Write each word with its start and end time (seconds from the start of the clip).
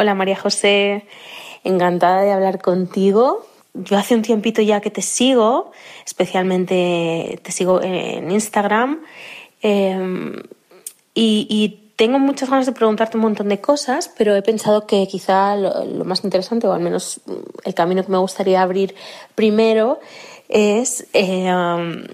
Hola 0.00 0.14
María 0.14 0.34
José, 0.34 1.04
encantada 1.62 2.22
de 2.22 2.32
hablar 2.32 2.62
contigo. 2.62 3.44
Yo 3.74 3.98
hace 3.98 4.14
un 4.14 4.22
tiempito 4.22 4.62
ya 4.62 4.80
que 4.80 4.90
te 4.90 5.02
sigo, 5.02 5.72
especialmente 6.06 7.38
te 7.42 7.52
sigo 7.52 7.82
en 7.82 8.30
Instagram 8.30 9.02
em, 9.60 10.36
y, 11.12 11.76
tengo 11.96 12.18
muchas 12.18 12.48
ganas 12.48 12.64
de 12.64 12.72
preguntarte 12.72 13.18
un 13.18 13.24
montón 13.24 13.50
de 13.50 13.60
cosas, 13.60 14.10
pero 14.16 14.34
he 14.34 14.40
pensado 14.40 14.86
que 14.86 15.06
quizá 15.06 15.54
lo, 15.54 16.06
más 16.06 16.24
interesante, 16.24 16.66
o 16.66 16.72
al 16.72 16.80
menos 16.80 17.20
el 17.66 17.74
camino 17.74 18.02
que 18.02 18.10
me 18.10 18.16
gustaría 18.16 18.62
abrir 18.62 18.94
primero, 19.34 20.00
es 20.48 21.08
em, 21.12 22.06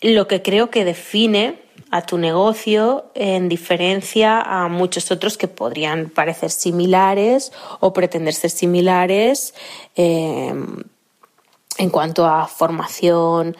lo 0.00 0.28
que 0.28 0.42
creo 0.42 0.70
que 0.70 0.84
define 0.84 1.65
a 1.90 2.02
tu 2.02 2.18
negocio 2.18 3.10
en 3.14 3.48
diferencia 3.48 4.40
a 4.40 4.68
muchos 4.68 5.10
otros 5.10 5.38
que 5.38 5.48
podrían 5.48 6.10
parecer 6.10 6.50
similares 6.50 7.52
o 7.80 7.92
pretender 7.92 8.34
ser 8.34 8.50
similares 8.50 9.54
eh, 9.94 10.52
en 11.78 11.90
cuanto 11.90 12.26
a 12.26 12.46
formación 12.46 13.56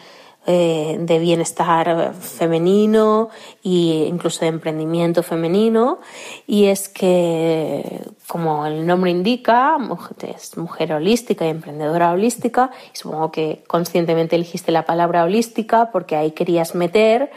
eh, 0.49 0.95
de 1.01 1.19
bienestar 1.19 2.13
femenino 2.13 3.27
e 3.65 4.07
incluso 4.07 4.45
de 4.45 4.47
emprendimiento 4.47 5.21
femenino. 5.21 5.99
Y 6.47 6.67
es 6.67 6.87
que 6.87 8.01
como 8.27 8.65
el 8.65 8.87
nombre 8.87 9.11
indica 9.11 9.77
es 10.21 10.55
mujer 10.55 10.93
holística 10.93 11.45
y 11.45 11.49
emprendedora 11.49 12.11
holística. 12.11 12.71
Y 12.93 12.97
supongo 12.97 13.29
que 13.29 13.65
conscientemente 13.67 14.37
elegiste 14.37 14.71
la 14.71 14.85
palabra 14.85 15.25
holística 15.25 15.91
porque 15.91 16.15
ahí 16.15 16.31
querías 16.31 16.75
meter 16.75 17.29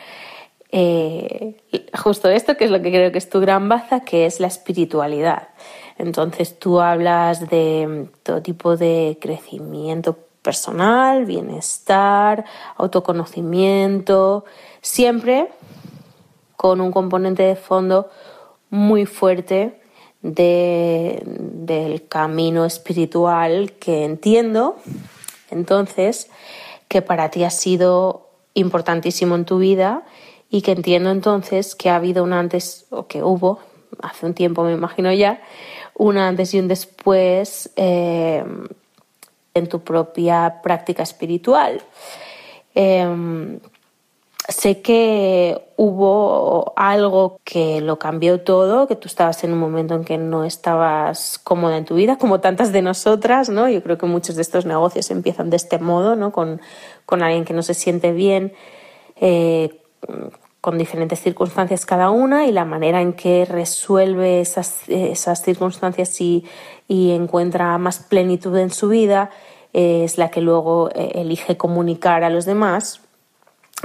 eh, 0.72 1.56
justo 2.02 2.28
esto, 2.28 2.56
que 2.56 2.64
es 2.64 2.70
lo 2.70 2.80
que 2.82 2.90
creo 2.90 3.12
que 3.12 3.18
es 3.18 3.28
tu 3.28 3.40
gran 3.40 3.68
baza, 3.68 4.00
que 4.00 4.26
es 4.26 4.40
la 4.40 4.46
espiritualidad. 4.46 5.48
Entonces 5.98 6.58
tú 6.58 6.80
hablas 6.80 7.50
de 7.50 8.08
todo 8.22 8.40
tipo 8.42 8.76
de 8.76 9.18
crecimiento 9.20 10.16
personal, 10.42 11.26
bienestar, 11.26 12.44
autoconocimiento, 12.76 14.44
siempre 14.80 15.48
con 16.56 16.80
un 16.80 16.92
componente 16.92 17.42
de 17.42 17.56
fondo 17.56 18.10
muy 18.70 19.06
fuerte 19.06 19.80
del 20.22 22.06
camino 22.08 22.64
espiritual 22.64 23.72
que 23.72 24.04
entiendo, 24.04 24.76
entonces, 25.50 26.30
que 26.88 27.02
para 27.02 27.30
ti 27.30 27.44
ha 27.44 27.50
sido 27.50 28.28
importantísimo 28.54 29.34
en 29.34 29.44
tu 29.44 29.58
vida 29.58 30.02
y 30.50 30.62
que 30.62 30.72
entiendo 30.72 31.10
entonces 31.10 31.74
que 31.74 31.90
ha 31.90 31.96
habido 31.96 32.24
un 32.24 32.32
antes, 32.32 32.86
o 32.90 33.06
que 33.06 33.22
hubo, 33.22 33.60
hace 34.02 34.26
un 34.26 34.34
tiempo 34.34 34.64
me 34.64 34.72
imagino 34.72 35.12
ya, 35.12 35.40
un 35.94 36.18
antes 36.18 36.54
y 36.54 36.58
un 36.58 36.68
después 36.68 37.70
eh, 37.76 38.44
en 39.54 39.68
tu 39.68 39.80
propia 39.80 40.60
práctica 40.62 41.02
espiritual. 41.02 41.82
Em, 42.74 43.60
sé 44.48 44.80
que 44.82 45.60
hubo 45.76 46.72
algo 46.76 47.38
que 47.44 47.80
lo 47.80 47.98
cambió 47.98 48.40
todo, 48.40 48.88
que 48.88 48.96
tú 48.96 49.06
estabas 49.06 49.44
en 49.44 49.52
un 49.52 49.58
momento 49.58 49.94
en 49.94 50.04
que 50.04 50.18
no 50.18 50.44
estabas 50.44 51.38
cómoda 51.38 51.76
en 51.76 51.84
tu 51.84 51.94
vida, 51.94 52.16
como 52.16 52.40
tantas 52.40 52.72
de 52.72 52.82
nosotras, 52.82 53.48
¿no? 53.48 53.68
Yo 53.68 53.82
creo 53.82 53.98
que 53.98 54.06
muchos 54.06 54.36
de 54.36 54.42
estos 54.42 54.66
negocios 54.66 55.10
empiezan 55.10 55.50
de 55.50 55.56
este 55.56 55.78
modo, 55.78 56.16
¿no? 56.16 56.32
Con, 56.32 56.60
con 57.06 57.22
alguien 57.22 57.44
que 57.44 57.54
no 57.54 57.62
se 57.62 57.74
siente 57.74 58.12
bien, 58.12 58.52
eh, 59.16 59.80
con 60.60 60.76
diferentes 60.76 61.20
circunstancias 61.20 61.86
cada 61.86 62.10
una 62.10 62.46
y 62.46 62.52
la 62.52 62.64
manera 62.64 63.00
en 63.00 63.14
que 63.14 63.46
resuelve 63.46 64.40
esas, 64.40 64.88
esas 64.88 65.42
circunstancias 65.42 66.20
y, 66.20 66.44
y, 66.86 67.12
encuentra 67.12 67.78
más 67.78 68.00
plenitud 68.00 68.56
en 68.58 68.70
su 68.70 68.88
vida 68.88 69.30
es 69.72 70.18
la 70.18 70.30
que 70.30 70.40
luego 70.40 70.90
eh, 70.94 71.12
elige 71.14 71.56
comunicar 71.56 72.24
a 72.24 72.30
los 72.30 72.44
demás 72.44 73.00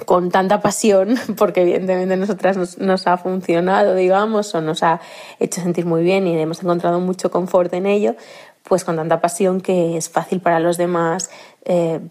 con 0.06 0.30
tanta 0.30 0.60
pasión, 0.60 1.16
porque 1.38 1.62
evidentemente 1.62 2.16
a 2.16 2.18
nosotras 2.18 2.58
nos, 2.58 2.78
nos, 2.80 3.08
ha 3.08 3.18
funcionado, 3.18 3.96
digamos, 3.96 4.54
o 4.56 4.62
nos 4.62 4.84
ha 4.84 5.00
hecho 5.40 5.62
sentir 5.62 5.86
muy 5.86 6.04
bien 6.04 6.28
y 6.28 6.38
hemos 6.38 6.62
encontrado 6.62 7.00
mucho 7.00 7.32
confort 7.32 7.74
en 7.74 7.86
ello, 7.86 8.16
pues 8.64 8.84
con 8.84 8.96
tanta 8.98 9.22
pasión 9.22 9.62
que 9.62 9.96
es 9.96 10.10
fácil 10.10 10.42
para 10.42 10.60
los 10.60 10.78
demás 10.78 11.30
eh, 11.64 12.02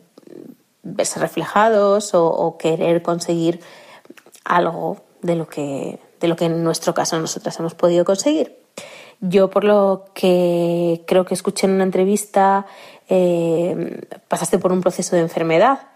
verse 0.83 1.19
reflejados 1.19 2.11
o 2.15 2.57
querer 2.59 3.03
conseguir 3.03 3.61
algo 4.45 4.99
de 5.23 5.37
lo 5.37 5.49
que, 5.49 5.99
de 6.21 6.29
lo 6.29 6.37
que 6.37 6.47
en 6.47 6.63
nuestro 6.63 6.95
caso 6.95 7.19
nosotras 7.19 7.59
hemos 7.59 7.75
podido 7.75 8.05
conseguir. 8.05 8.59
Yo, 9.21 9.49
por 9.49 9.65
lo 9.65 10.07
que 10.15 11.03
creo 11.07 11.25
que 11.25 11.35
escuché 11.35 11.67
en 11.67 11.73
una 11.73 11.85
entrevista, 11.85 12.67
eh, 13.09 14.03
pasaste 14.29 14.59
por 14.59 14.73
un 14.73 14.81
proceso 14.81 15.17
de 15.17 15.23
enfermedad 15.23 15.89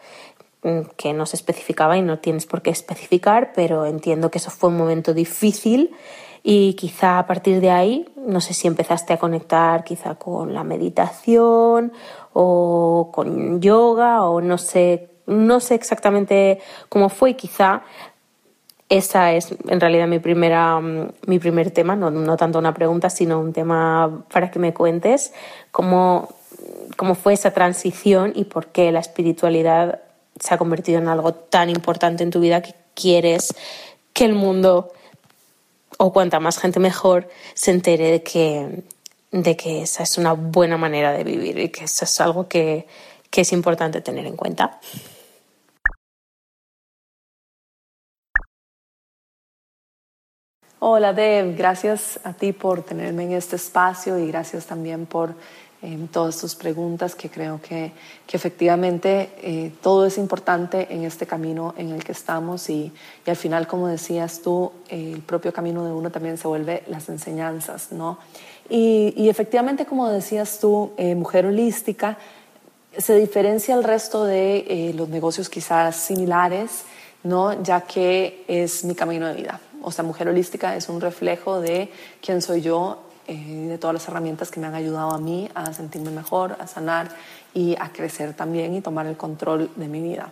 mm, 0.63 0.81
que 0.97 1.13
no 1.13 1.27
se 1.27 1.37
especificaba 1.37 1.97
y 1.97 2.03
no 2.03 2.19
tienes 2.19 2.47
por 2.47 2.63
qué 2.63 2.71
especificar, 2.71 3.53
pero 3.55 3.87
entiendo 3.87 4.31
que 4.31 4.39
eso 4.39 4.51
fue 4.51 4.71
un 4.71 4.77
momento 4.77 5.13
difícil 5.15 5.95
y 6.43 6.75
quizá 6.75 7.19
a 7.19 7.27
partir 7.27 7.61
de 7.61 7.71
ahí, 7.71 8.09
no 8.17 8.41
sé 8.41 8.55
si 8.55 8.69
empezaste 8.69 9.13
a 9.13 9.19
conectar 9.19 9.85
quizá 9.85 10.15
con 10.15 10.55
la 10.55 10.65
meditación 10.65 11.93
o 12.33 13.11
con 13.13 13.61
yoga 13.61 14.23
o 14.23 14.41
no 14.41 14.57
sé, 14.57 15.11
no 15.27 15.61
sé 15.61 15.75
exactamente 15.75 16.61
cómo 16.89 17.09
fue, 17.09 17.35
quizá 17.35 17.83
esa 18.89 19.33
es 19.33 19.55
en 19.69 19.81
realidad 19.81 20.09
mi, 20.09 20.19
primera, 20.19 20.81
mm, 20.81 21.13
mi 21.27 21.39
primer 21.39 21.71
tema, 21.71 21.97
no, 21.97 22.11
no 22.11 22.37
tanto 22.37 22.59
una 22.59 22.75
pregunta, 22.75 23.11
sino 23.11 23.41
un 23.41 23.53
tema 23.53 24.25
para 24.33 24.51
que 24.51 24.59
me 24.59 24.73
cuentes 24.73 25.33
cómo, 25.71 26.29
cómo 26.97 27.15
fue 27.15 27.35
esa 27.35 27.51
transición 27.53 28.33
y 28.35 28.45
por 28.45 28.69
qué 28.69 28.91
la 28.93 29.01
espiritualidad 29.01 30.01
se 30.41 30.55
ha 30.55 30.59
convertido 30.59 30.99
en 30.99 31.09
algo 31.09 31.35
tan 31.35 31.69
importante 31.69 32.23
en 32.23 32.31
tu 32.31 32.41
vida 32.41 32.63
que 32.63 32.75
quieres 32.95 33.55
que 34.13 34.25
el 34.25 34.35
mundo, 34.35 34.93
o 35.99 36.13
cuanta 36.13 36.41
más 36.41 36.59
gente 36.59 36.81
mejor, 36.81 37.29
se 37.55 37.71
entere 37.71 38.11
de 38.11 38.23
que, 38.23 38.83
de 39.33 39.57
que 39.57 39.83
esa 39.83 40.03
es 40.03 40.17
una 40.19 40.33
buena 40.33 40.77
manera 40.77 41.13
de 41.13 41.25
vivir 41.25 41.59
y 41.59 41.69
que 41.69 41.85
eso 41.85 42.05
es 42.05 42.21
algo 42.21 42.49
que, 42.49 42.87
que 43.31 43.43
es 43.43 43.53
importante 43.53 44.01
tener 44.01 44.27
en 44.27 44.37
cuenta. 44.37 44.81
Hola 50.81 51.13
Deb, 51.13 51.57
gracias 51.57 52.21
a 52.23 52.33
ti 52.35 52.53
por 52.53 52.85
tenerme 52.85 53.25
en 53.25 53.33
este 53.33 53.57
espacio 53.57 54.17
y 54.17 54.29
gracias 54.29 54.65
también 54.65 55.07
por 55.07 55.35
eh, 55.83 56.07
todas 56.13 56.39
tus 56.39 56.55
preguntas 56.55 57.17
que 57.17 57.29
creo 57.29 57.61
que, 57.61 57.91
que 58.25 58.37
efectivamente 58.37 59.33
eh, 59.43 59.73
todo 59.83 60.07
es 60.07 60.19
importante 60.19 60.87
en 60.95 61.03
este 61.03 61.27
camino 61.27 61.75
en 61.77 61.91
el 61.91 62.05
que 62.05 62.13
estamos 62.13 62.71
y, 62.71 62.93
y 63.27 63.31
al 63.31 63.35
final, 63.35 63.67
como 63.67 63.89
decías 63.89 64.41
tú, 64.41 64.71
el 64.89 65.21
propio 65.23 65.53
camino 65.53 65.85
de 65.85 65.91
uno 65.91 66.13
también 66.13 66.39
se 66.39 66.47
vuelve 66.47 66.85
las 66.87 67.09
enseñanzas, 67.09 67.91
¿no? 67.91 68.19
Y, 68.71 69.15
y 69.17 69.29
efectivamente, 69.29 69.85
como 69.85 70.09
decías 70.09 70.61
tú, 70.61 70.93
eh, 70.97 71.17
mujer 71.17 71.47
holística 71.47 72.19
se 72.97 73.17
diferencia 73.17 73.75
al 73.75 73.83
resto 73.83 74.25
de 74.25 74.93
los 74.95 75.09
negocios 75.09 75.49
quizás 75.49 75.97
similares, 75.97 76.85
¿no? 77.25 77.65
Ya 77.65 77.81
que 77.81 78.45
es 78.47 78.85
mi 78.85 78.95
camino 78.95 79.27
de 79.27 79.35
vida 79.35 79.61
o 79.83 79.91
sea, 79.91 80.05
Mujer 80.05 80.29
Holística 80.29 80.77
es 80.77 80.89
un 80.89 81.01
reflejo 81.01 81.61
de 81.61 81.91
quién 82.21 82.43
soy 82.43 82.63
yo, 82.63 82.99
eh, 83.27 83.67
de 83.69 83.79
todas 83.79 83.95
las 83.95 84.09
herramientas 84.09 84.51
que 84.51 84.59
me 84.59 84.67
han 84.67 84.75
ayudado 84.75 85.11
a 85.11 85.19
mí 85.19 85.51
a 85.55 85.73
sentirme 85.73 86.11
mejor, 86.11 86.57
a 86.59 86.67
sanar 86.67 87.09
y 87.53 87.77
a 87.79 87.93
crecer 87.93 88.35
también 88.35 88.75
y 88.75 88.81
tomar 88.81 89.07
el 89.07 89.17
control 89.17 89.71
de 89.77 89.89
mi 89.89 90.01
vida. 90.01 90.31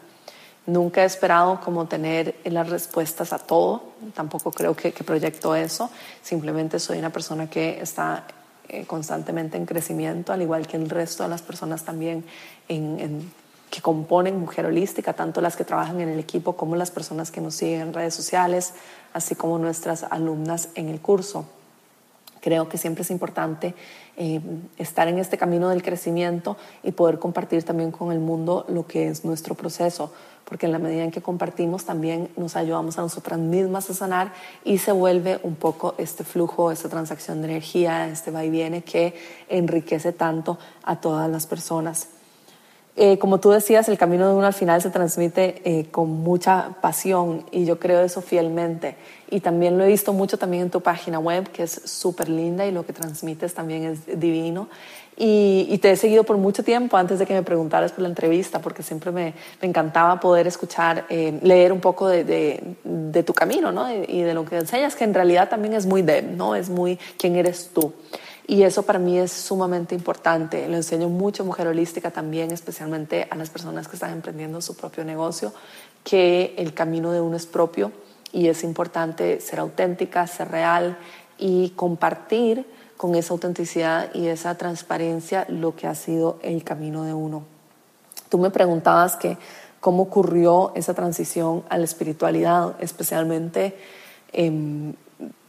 Nunca 0.66 1.02
he 1.02 1.04
esperado 1.04 1.60
como 1.60 1.87
tener 1.87 2.37
las 2.44 2.69
respuestas 2.69 3.32
a 3.32 3.38
todo, 3.38 3.82
tampoco 4.14 4.50
creo 4.50 4.75
que, 4.75 4.90
proyecto 4.93 5.54
eso, 5.54 5.90
simplemente 6.22 6.81
soy 6.81 6.98
una 6.98 7.10
persona 7.10 7.48
que 7.48 7.81
está 7.81 8.26
eh, 8.69 8.84
constantemente 8.87 9.56
en 9.56 9.66
crecimiento, 9.66 10.32
al 10.32 10.43
igual 10.43 10.66
que 10.66 10.76
el 10.76 10.90
resto 10.90 11.22
de 11.22 11.28
las 11.28 11.43
personas 11.43 11.84
también 11.84 12.25
en 12.66 13.31
que 13.71 13.83
componen 13.83 14.39
Mujer 14.39 14.67
Holística, 14.67 15.13
tanto 15.13 15.41
las 15.41 15.57
que 15.57 15.65
trabajan 15.65 16.01
en 16.01 16.09
el 16.09 16.19
equipo 16.19 16.57
como 16.57 16.77
las 16.77 16.91
personas 16.91 17.31
que 17.31 17.41
nos 17.41 17.55
siguen 17.55 17.81
en 17.81 17.93
redes 17.93 18.15
sociales, 18.15 18.75
así 19.13 19.35
como 19.35 19.59
nuestras 19.59 20.05
alumnas 20.05 20.69
en 20.75 20.89
el 20.89 21.01
curso. 21.01 21.47
Creo 22.41 22.69
que 22.69 22.79
siempre 22.79 23.03
es 23.03 23.11
importante 23.11 23.75
eh, 24.17 24.41
estar 24.79 25.09
en 25.09 25.19
este 25.19 25.37
camino 25.37 25.69
del 25.69 25.83
crecimiento 25.83 26.57
y 26.85 26.93
poder 26.93 27.19
compartir 27.19 27.65
también 27.65 27.91
con 27.91 28.13
el 28.13 28.21
mundo 28.21 28.65
lo 28.69 28.87
que 28.87 29.09
es 29.09 29.25
nuestro 29.25 29.57
proceso, 29.57 30.13
porque 30.45 30.67
en 30.67 30.73
la 30.73 30.79
medida 30.79 31.03
en 31.03 31.11
que 31.11 31.21
compartimos 31.21 31.85
también 31.85 32.31
nos 32.37 32.55
ayudamos 32.55 32.99
a 32.99 33.03
nosotras 33.03 33.41
mismas 33.41 33.91
a 33.91 33.95
sanar 33.95 34.33
y 34.65 34.79
se 34.79 34.93
vuelve 34.93 35.41
un 35.43 35.57
poco 35.57 35.97
este 35.99 36.23
flujo, 36.23 36.71
esta 36.71 36.89
transacción 36.89 37.43
de 37.43 37.49
energía, 37.49 38.07
este 38.07 38.31
va 38.31 38.45
y 38.45 38.51
viene 38.51 38.85
que 38.85 39.15
enriquece 39.49 40.13
tanto 40.13 40.57
a 40.85 41.01
todas 41.01 41.29
las 41.29 41.49
personas. 41.49 42.11
Eh, 42.96 43.19
como 43.19 43.40
tú 43.40 43.50
decías, 43.50 43.88
el 43.88 43.98
camino 43.98 44.26
de 44.26 44.34
uno 44.34 44.46
al 44.46 44.54
final 44.54 44.81
se 44.81 44.88
transmite 44.90 45.60
eh, 45.64 45.87
con 45.90 46.08
mucha 46.10 46.76
pasión 46.81 47.44
y 47.50 47.66
yo 47.66 47.78
creo 47.78 48.00
eso 48.00 48.22
fielmente. 48.22 48.96
Y 49.31 49.40
también 49.40 49.76
lo 49.76 49.84
he 49.84 49.88
visto 49.88 50.14
mucho 50.14 50.38
también 50.38 50.64
en 50.64 50.70
tu 50.70 50.81
página 50.81 51.19
web, 51.19 51.50
que 51.50 51.64
es 51.64 51.82
súper 51.84 52.31
linda 52.31 52.64
y 52.64 52.72
lo 52.72 52.87
que 52.87 52.94
transmites 52.94 53.52
también 53.52 53.84
es 53.84 54.19
divino. 54.19 54.69
Y, 55.19 55.78
te 55.78 55.90
he 55.90 55.96
seguido 55.96 56.25
por 56.25 56.37
mucho 56.37 56.62
tiempo 56.62 56.98
antes 56.98 57.19
de 57.19 57.25
que 57.25 57.32
me 57.32 57.43
preguntaras 57.43 57.93
por 57.93 58.02
la 58.02 58.08
entrevista, 58.08 58.60
porque 58.60 58.82
siempre 58.82 59.10
me, 59.10 59.32
me 59.62 59.69
encantaba 59.69 60.20
poder 60.20 60.46
escuchar, 60.46 61.06
eh, 61.08 61.38
leer 61.43 61.72
un 61.72 61.81
poco 61.81 62.06
de, 62.06 62.25
de, 62.84 63.22
tu 63.22 63.32
camino 63.32 63.72
¿no? 63.72 63.90
y, 63.90 64.20
de 64.20 64.34
lo 64.34 64.44
que 64.44 64.58
enseñas, 64.58 64.94
que 64.94 65.04
en 65.04 65.14
realidad 65.14 65.48
también 65.48 65.72
es 65.72 65.87
muy 65.87 66.02
de, 66.02 66.20
¿no? 66.20 66.54
es 66.54 66.69
muy 66.69 66.98
quién 67.19 67.37
eres 67.37 67.70
tú. 67.72 67.94
Y 68.48 68.62
eso 68.62 68.84
para 68.84 69.00
mí 69.00 69.19
es 69.19 69.32
sumamente 69.32 69.94
importante. 69.94 70.69
Lo 70.69 70.76
enseño 70.76 71.08
mucho 71.08 71.44
Mujer 71.44 71.66
Holística 71.66 72.12
también, 72.12 72.52
especialmente 72.52 73.26
a 73.28 73.34
las 73.34 73.50
personas 73.50 73.88
que 73.88 73.96
están 73.96 74.12
emprendiendo 74.12 74.60
su 74.60 74.76
propio 74.76 75.04
negocio, 75.04 75.52
que 76.04 76.54
el 76.56 76.72
camino 76.72 77.10
de 77.10 77.20
uno 77.20 77.37
es 77.37 77.46
propio 77.46 77.90
y 78.32 78.46
es 78.46 78.62
importante 78.62 79.40
ser 79.40 79.58
auténtica, 79.58 80.26
ser 80.28 80.48
real 80.50 80.96
y 81.38 81.70
compartir 81.70 82.64
con 82.96 83.16
esa 83.16 83.34
autenticidad 83.34 84.14
y 84.14 84.28
esa 84.28 84.56
transparencia 84.56 85.44
lo 85.48 85.75
que 85.75 85.88
ha 85.88 85.94
sido 85.96 86.38
el 86.43 86.62
camino 86.62 87.02
de 87.02 87.14
uno. 87.14 87.44
Tú 88.28 88.38
me 88.38 88.50
preguntabas 88.50 89.16
que 89.16 89.37
cómo 89.81 90.04
ocurrió 90.04 90.72
esa 90.75 90.94
transición 90.94 91.64
a 91.69 91.78
la 91.78 91.84
espiritualidad, 91.84 92.76
especialmente 92.81 93.76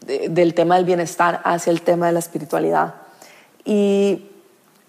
del 0.02 0.54
tema 0.54 0.76
del 0.76 0.86
bienestar 0.86 1.42
hacia 1.44 1.72
el 1.72 1.82
tema 1.82 2.08
de 2.08 2.14
la 2.14 2.20
espiritualidad. 2.20 2.96
Y 3.66 4.26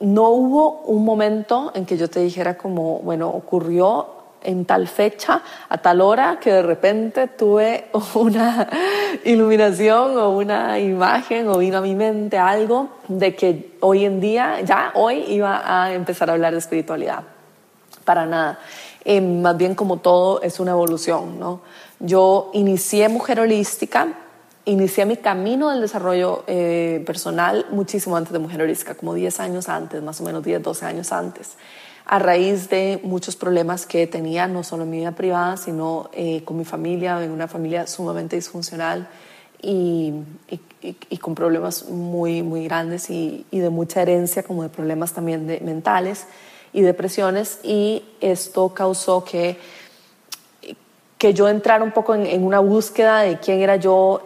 no 0.01 0.29
hubo 0.29 0.83
un 0.83 1.05
momento 1.05 1.73
en 1.75 1.85
que 1.85 1.97
yo 1.97 2.09
te 2.09 2.21
dijera 2.21 2.57
como, 2.57 3.01
bueno, 3.01 3.29
ocurrió 3.29 4.19
en 4.43 4.65
tal 4.65 4.87
fecha, 4.87 5.43
a 5.69 5.79
tal 5.79 6.01
hora, 6.01 6.39
que 6.41 6.53
de 6.53 6.63
repente 6.63 7.27
tuve 7.27 7.87
una 8.15 8.69
iluminación 9.25 10.17
o 10.17 10.31
una 10.31 10.79
imagen 10.79 11.49
o 11.49 11.59
vino 11.59 11.79
a 11.79 11.81
mi 11.81 11.97
mente 11.97 12.39
algo 12.39 12.91
de 13.09 13.35
que 13.35 13.77
hoy 13.81 14.05
en 14.05 14.21
día, 14.21 14.61
ya 14.61 14.93
hoy 14.95 15.25
iba 15.27 15.63
a 15.65 15.93
empezar 15.93 16.31
a 16.31 16.35
hablar 16.35 16.53
de 16.53 16.61
espiritualidad. 16.61 17.25
Para 18.05 18.27
nada. 18.27 18.61
Eh, 19.05 19.21
más 19.21 19.57
bien 19.57 19.75
como 19.75 19.99
todo 19.99 20.41
es 20.43 20.61
una 20.61 20.71
evolución, 20.71 21.39
¿no? 21.41 21.61
Yo 21.99 22.51
inicié 22.55 23.09
Mujer 23.09 23.41
Holística 23.41 24.09
inicié 24.69 25.07
mi 25.07 25.17
camino 25.17 25.71
del 25.71 25.81
desarrollo 25.81 26.45
eh, 26.47 27.03
personal 27.07 27.67
muchísimo 27.71 28.17
antes 28.17 28.33
de 28.33 28.39
Mujer 28.39 28.63
Holística, 28.63 28.95
como 28.95 29.15
10 29.15 29.41
años 29.41 29.69
antes, 29.69 30.03
más 30.03 30.21
o 30.21 30.25
menos 30.25 30.45
10, 30.45 30.63
12 30.63 30.85
años 30.85 31.13
antes, 31.13 31.53
a 32.05 32.19
raíz 32.19 32.69
de 32.69 33.01
muchos 33.03 33.37
problemas 33.37 33.87
que 33.87 34.07
tenía, 34.07 34.47
no 34.47 34.63
solo 34.63 34.85
en 34.85 34.91
mi 34.91 34.99
vida 34.99 35.13
privada, 35.13 35.57
sino 35.57 36.11
eh, 36.13 36.43
con 36.45 36.59
mi 36.59 36.65
familia, 36.65 37.23
en 37.25 37.31
una 37.31 37.49
familia 37.49 37.87
sumamente 37.87 38.37
disfuncional 38.37 39.09
y, 39.61 40.13
y, 40.83 41.17
con 41.17 41.35
problemas 41.35 41.89
muy, 41.89 42.43
muy 42.43 42.65
grandes 42.65 43.11
y, 43.11 43.47
y, 43.51 43.59
de 43.59 43.71
mucha 43.71 44.03
herencia, 44.03 44.43
como 44.43 44.63
de 44.63 44.69
problemas 44.69 45.13
también 45.13 45.47
de, 45.47 45.61
mentales 45.61 46.27
y 46.73 46.83
depresiones, 46.83 47.59
y 47.63 48.05
esto 48.21 48.73
causó 48.75 49.25
que 49.25 49.59
que 51.19 51.35
yo 51.35 51.49
entrara 51.49 51.83
un 51.83 51.91
poco 51.91 52.15
en, 52.15 52.45
una 52.45 52.61
búsqueda 52.61 53.23
de 53.23 53.39
quién 53.39 53.61
era 53.61 53.77
yo 53.77 54.23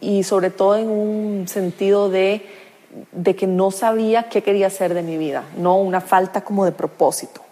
y 0.00 0.22
sobre 0.24 0.50
todo 0.50 0.76
en 0.76 0.88
un 0.88 1.46
sentido 1.46 2.08
de, 2.08 2.46
de 3.12 3.36
que 3.36 3.46
no 3.46 3.70
sabía 3.70 4.30
qué 4.30 4.42
quería 4.42 4.68
hacer 4.68 4.94
de 4.94 5.02
mi 5.02 5.18
vida, 5.18 5.44
no 5.58 5.76
una 5.76 6.00
falta 6.00 6.40
como 6.40 6.64
de 6.64 6.72
propósito. 6.72 7.42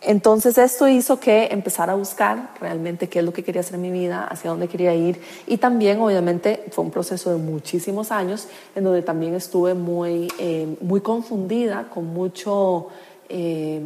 Entonces 0.00 0.56
esto 0.58 0.86
hizo 0.86 1.18
que 1.18 1.48
empezara 1.50 1.94
a 1.94 1.96
buscar 1.96 2.50
realmente 2.60 3.08
qué 3.08 3.18
es 3.18 3.24
lo 3.24 3.32
que 3.32 3.42
quería 3.42 3.62
hacer 3.62 3.74
en 3.74 3.82
mi 3.82 3.90
vida, 3.90 4.24
hacia 4.30 4.50
dónde 4.50 4.68
quería 4.68 4.94
ir 4.94 5.20
y 5.46 5.56
también 5.56 6.00
obviamente 6.00 6.66
fue 6.70 6.84
un 6.84 6.90
proceso 6.90 7.30
de 7.30 7.38
muchísimos 7.38 8.12
años 8.12 8.46
en 8.76 8.84
donde 8.84 9.02
también 9.02 9.34
estuve 9.34 9.74
muy, 9.74 10.28
eh, 10.38 10.76
muy 10.82 11.00
confundida, 11.00 11.88
con 11.88 12.06
mucho... 12.06 12.88
Eh, 13.30 13.80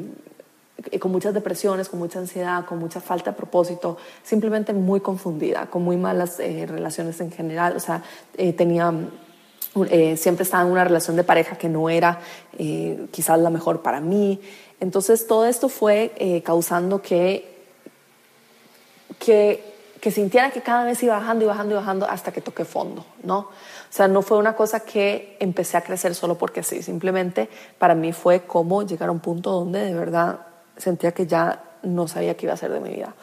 con 1.01 1.13
muchas 1.13 1.35
depresiones, 1.35 1.89
con 1.89 1.99
mucha 1.99 2.19
ansiedad, 2.19 2.65
con 2.65 2.79
mucha 2.79 3.01
falta 3.01 3.31
de 3.31 3.37
propósito, 3.37 3.97
simplemente 4.23 4.73
muy 4.73 5.01
confundida, 5.01 5.67
con 5.67 5.83
muy 5.83 5.97
malas 5.97 6.41
eh, 6.41 6.67
relaciones 6.67 7.21
en 7.21 7.31
general. 7.31 7.77
O 7.77 7.81
sea, 7.81 8.03
eh, 8.37 8.53
tenía, 8.53 8.93
siempre 10.17 10.43
estaba 10.43 10.63
en 10.65 10.71
una 10.71 10.85
relación 10.85 11.17
de 11.17 11.25
pareja 11.25 11.57
que 11.57 11.69
no 11.69 11.89
era 11.89 12.21
quizás 13.11 13.39
la 13.39 13.51
mejor 13.51 13.83
para 13.83 14.01
mí. 14.01 14.41
Entonces 14.81 15.27
todo 15.27 15.47
esto 15.47 15.69
fue 15.69 16.43
causando 16.45 17.01
que, 17.01 17.53
que, 19.19 19.73
que 20.03 20.11
sintiera 20.11 20.51
que 20.51 20.63
cada 20.63 20.85
vez 20.85 21.01
iba 21.05 21.17
bajando 21.17 21.45
y 21.45 21.47
bajando 21.47 21.75
y 21.75 21.77
bajando 21.77 22.07
hasta 22.11 22.33
que 22.33 22.41
toqué 22.41 22.65
fondo, 22.65 23.07
¿no? 23.23 23.39
O 23.93 23.95
sea, 23.95 24.09
no 24.09 24.23
fue 24.23 24.37
una 24.37 24.57
cosa 24.57 24.81
que 24.81 25.37
empecé 25.39 25.77
a 25.77 25.83
crecer 25.83 26.17
solo 26.17 26.37
porque 26.37 26.65
sí, 26.65 26.83
simplemente 26.83 27.49
para 27.79 27.95
mí 27.95 28.13
fue 28.13 28.41
como 28.41 28.83
llegar 28.83 29.11
a 29.11 29.13
un 29.13 29.21
punto 29.21 29.53
donde 29.53 29.85
de 29.85 29.95
verdad 29.95 30.41
sentía 30.77 31.13
que 31.13 31.27
ya 31.27 31.63
no 31.83 32.09
sabía 32.09 32.37
qué 32.37 32.47
iba 32.47 32.53
a 32.53 32.55
hacer 32.55 32.73
de 32.73 32.81
mi 32.81 32.91
vida. 32.91 33.15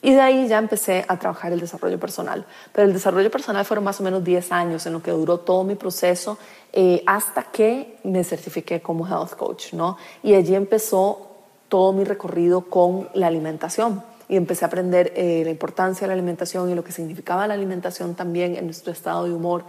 Y 0.00 0.12
de 0.12 0.20
ahí 0.20 0.46
ya 0.46 0.58
empecé 0.58 1.04
a 1.08 1.18
trabajar 1.18 1.52
el 1.52 1.60
desarrollo 1.60 1.98
personal. 1.98 2.46
Pero 2.72 2.86
el 2.86 2.92
desarrollo 2.92 3.30
personal 3.30 3.64
fueron 3.64 3.84
más 3.84 4.00
o 4.00 4.04
menos 4.04 4.22
10 4.22 4.52
años 4.52 4.86
en 4.86 4.92
lo 4.92 5.02
que 5.02 5.10
duró 5.10 5.38
todo 5.38 5.64
mi 5.64 5.74
proceso 5.74 6.38
eh, 6.72 7.02
hasta 7.06 7.44
que 7.44 7.98
me 8.04 8.22
certifiqué 8.22 8.80
como 8.80 9.06
health 9.06 9.34
coach, 9.34 9.72
¿no? 9.72 9.96
Y 10.22 10.34
allí 10.34 10.54
empezó 10.54 11.28
todo 11.68 11.92
mi 11.92 12.04
recorrido 12.04 12.62
con 12.62 13.08
la 13.14 13.26
alimentación. 13.26 14.02
Y 14.28 14.36
empecé 14.36 14.64
a 14.64 14.68
aprender 14.68 15.12
eh, 15.16 15.42
la 15.44 15.50
importancia 15.50 16.02
de 16.02 16.08
la 16.08 16.14
alimentación 16.14 16.70
y 16.70 16.74
lo 16.74 16.84
que 16.84 16.92
significaba 16.92 17.46
la 17.46 17.54
alimentación 17.54 18.14
también 18.14 18.56
en 18.56 18.66
nuestro 18.66 18.92
estado 18.92 19.24
de 19.24 19.32
humor, 19.32 19.64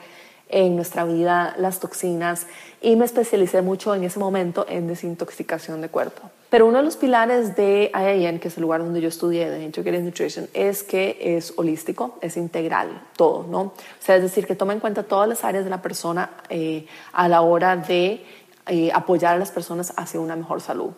en 0.49 0.75
nuestra 0.75 1.05
vida, 1.05 1.55
las 1.57 1.79
toxinas. 1.79 2.47
Y 2.81 2.95
me 2.95 3.05
especialicé 3.05 3.61
mucho 3.61 3.95
en 3.95 4.03
ese 4.03 4.19
momento 4.19 4.65
en 4.67 4.87
desintoxicación 4.87 5.81
de 5.81 5.89
cuerpo. 5.89 6.29
Pero 6.49 6.65
uno 6.65 6.79
de 6.79 6.83
los 6.83 6.97
pilares 6.97 7.55
de 7.55 7.91
IIN, 7.93 8.39
que 8.39 8.47
es 8.47 8.57
el 8.57 8.63
lugar 8.63 8.81
donde 8.81 9.01
yo 9.01 9.07
estudié 9.07 9.49
de 9.49 9.63
Integrated 9.63 10.03
Nutrition, 10.03 10.47
es 10.53 10.81
que 10.81 11.17
es 11.37 11.53
holístico, 11.55 12.17
es 12.21 12.37
integral, 12.37 13.03
todo, 13.15 13.45
¿no? 13.47 13.61
O 13.61 13.73
sea, 13.99 14.15
es 14.15 14.23
decir, 14.23 14.47
que 14.47 14.55
toma 14.55 14.73
en 14.73 14.79
cuenta 14.79 15.03
todas 15.03 15.29
las 15.29 15.43
áreas 15.43 15.63
de 15.63 15.69
la 15.69 15.81
persona 15.81 16.31
eh, 16.49 16.87
a 17.13 17.27
la 17.27 17.41
hora 17.41 17.77
de 17.77 18.25
eh, 18.65 18.91
apoyar 18.93 19.35
a 19.35 19.37
las 19.37 19.51
personas 19.51 19.93
hacia 19.95 20.19
una 20.19 20.35
mejor 20.35 20.59
salud. 20.61 20.91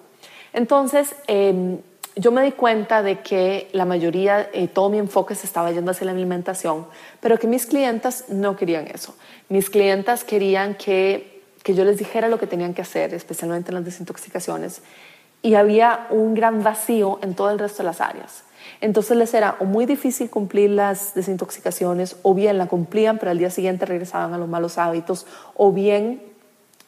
Entonces, 0.54 1.16
em, 1.28 1.80
yo 2.16 2.32
me 2.32 2.44
di 2.44 2.52
cuenta 2.52 3.04
de 3.04 3.20
que 3.20 3.70
la 3.72 3.86
mayoría, 3.86 4.50
eh, 4.54 4.68
todo 4.68 4.90
mi 4.90 4.98
enfoque 4.98 5.36
se 5.36 5.46
estaba 5.46 5.72
yendo 5.72 5.92
hacia 5.92 6.06
la 6.06 6.12
alimentación, 6.12 6.88
pero 7.20 7.38
que 7.38 7.48
mis 7.48 7.66
clientas 7.66 8.26
no 8.30 8.56
querían 8.56 8.88
eso. 8.88 9.16
Mis 9.50 9.70
clientas 9.70 10.24
querían 10.24 10.76
que, 10.76 11.42
que 11.64 11.74
yo 11.74 11.86
les 11.86 11.98
dijera 11.98 12.28
lo 12.28 12.40
que 12.40 12.48
tenían 12.48 12.74
que 12.74 12.82
hacer, 12.82 13.14
especialmente 13.14 13.72
en 13.72 13.76
las 13.76 13.86
desintoxicaciones 13.86 14.82
y 15.42 15.56
había 15.56 16.08
un 16.10 16.34
gran 16.34 16.64
vacío 16.64 17.20
en 17.22 17.34
todo 17.34 17.50
el 17.50 17.60
resto 17.60 17.80
de 17.80 17.86
las 17.86 18.02
áreas. 18.02 18.44
Entonces 18.80 19.18
les 19.18 19.34
era 19.34 19.56
o 19.60 19.66
muy 19.66 19.86
difícil 19.86 20.30
cumplir 20.30 20.72
las 20.72 21.14
desintoxicaciones 21.14 22.18
o 22.22 22.34
bien 22.34 22.58
la 22.58 22.68
cumplían 22.68 23.18
pero 23.18 23.32
al 23.32 23.38
día 23.38 23.50
siguiente 23.50 23.86
regresaban 23.86 24.34
a 24.34 24.38
los 24.38 24.48
malos 24.48 24.78
hábitos 24.78 25.26
o 25.56 25.72
bien 25.72 26.22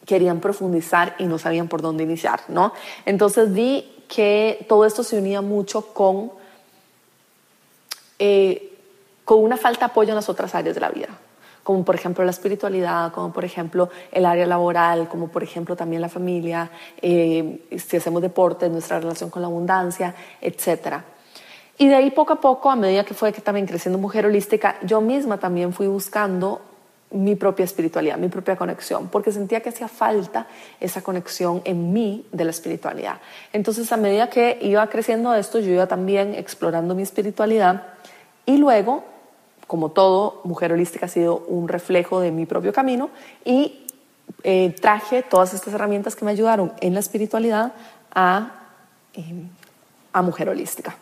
querían 0.06 0.40
profundizar 0.40 1.16
y 1.18 1.26
no 1.26 1.40
sabían 1.40 1.68
por 1.68 1.82
dónde 1.82 2.04
iniciar, 2.04 2.42
¿no? 2.50 2.74
Entonces 3.06 3.54
vi 3.54 3.93
que 4.14 4.66
todo 4.68 4.86
esto 4.86 5.04
se 5.04 5.18
unía 5.18 5.42
mucho 5.42 5.94
con, 5.94 6.32
eh, 8.20 8.78
con 9.26 9.40
una 9.40 9.58
falta 9.58 9.86
de 9.88 9.92
apoyo 9.92 10.10
en 10.10 10.16
las 10.16 10.30
otras 10.30 10.54
áreas 10.54 10.76
de 10.76 10.82
la 10.82 10.90
vida 10.90 11.10
como 11.64 11.86
por 11.86 11.96
ejemplo 11.96 12.26
la 12.26 12.32
espiritualidad, 12.32 13.14
como 13.14 13.32
por 13.32 13.46
ejemplo 13.46 13.90
el 14.12 14.26
área 14.26 14.46
laboral, 14.46 15.08
como 15.08 15.30
por 15.30 15.44
ejemplo 15.44 15.78
también 15.78 16.02
la 16.02 16.10
familia, 16.10 16.70
eh, 17.02 17.66
si 17.78 17.98
hacemos 17.98 18.22
deporte, 18.22 18.68
nuestra 18.70 19.00
relación 19.00 19.30
con 19.30 19.42
la 19.42 19.48
abundancia, 19.48 20.14
etc. 20.42 20.98
Y 21.78 21.88
de 21.88 21.96
ahí 21.96 22.12
poco 22.12 22.34
a 22.34 22.42
poco, 22.42 22.70
a 22.70 22.76
medida 22.76 23.06
que 23.06 23.14
fue 23.14 23.32
que 23.32 23.42
también 23.42 23.66
creciendo 23.66 23.98
Mujer 23.98 24.26
Holística, 24.26 24.76
yo 24.84 25.00
misma 25.00 25.38
también 25.38 25.72
fui 25.72 25.88
buscando 25.88 26.62
mi 27.14 27.36
propia 27.36 27.64
espiritualidad, 27.64 28.18
mi 28.18 28.28
propia 28.28 28.56
conexión, 28.56 29.08
porque 29.08 29.32
sentía 29.32 29.62
que 29.62 29.70
hacía 29.70 29.88
falta 29.88 30.48
esa 30.80 31.02
conexión 31.02 31.62
en 31.64 31.94
mí 31.94 32.26
de 32.32 32.44
la 32.44 32.52
espiritualidad. 32.52 33.20
Entonces, 33.54 33.92
a 33.92 33.98
medida 33.98 34.30
que 34.30 34.58
iba 34.62 34.86
creciendo 34.88 35.34
esto, 35.34 35.60
yo 35.60 35.72
iba 35.72 35.88
también 35.88 36.34
explorando 36.36 36.96
mi 36.96 37.04
espiritualidad 37.04 37.84
y 38.46 38.58
luego 38.58 39.14
como 39.68 39.90
todo, 39.90 40.42
Mujer 40.44 40.74
Holística 40.74 41.06
ha 41.06 41.10
sido 41.10 41.38
un 41.48 41.68
reflejo 41.68 42.20
de 42.20 42.32
mi 42.32 42.46
propio 42.46 42.74
camino 42.74 43.10
y 43.44 43.88
eh, 44.44 44.76
traje 44.80 45.24
todas 45.24 45.54
estas 45.54 45.74
herramientas 45.74 46.16
que 46.16 46.26
me 46.26 46.32
ayudaron 46.32 46.74
en 46.82 46.94
la 46.94 47.00
espiritualidad 47.00 47.74
a, 48.14 48.68
em, 49.14 49.50
a 50.12 50.22
Mujer 50.22 50.50
Holística. 50.50 50.96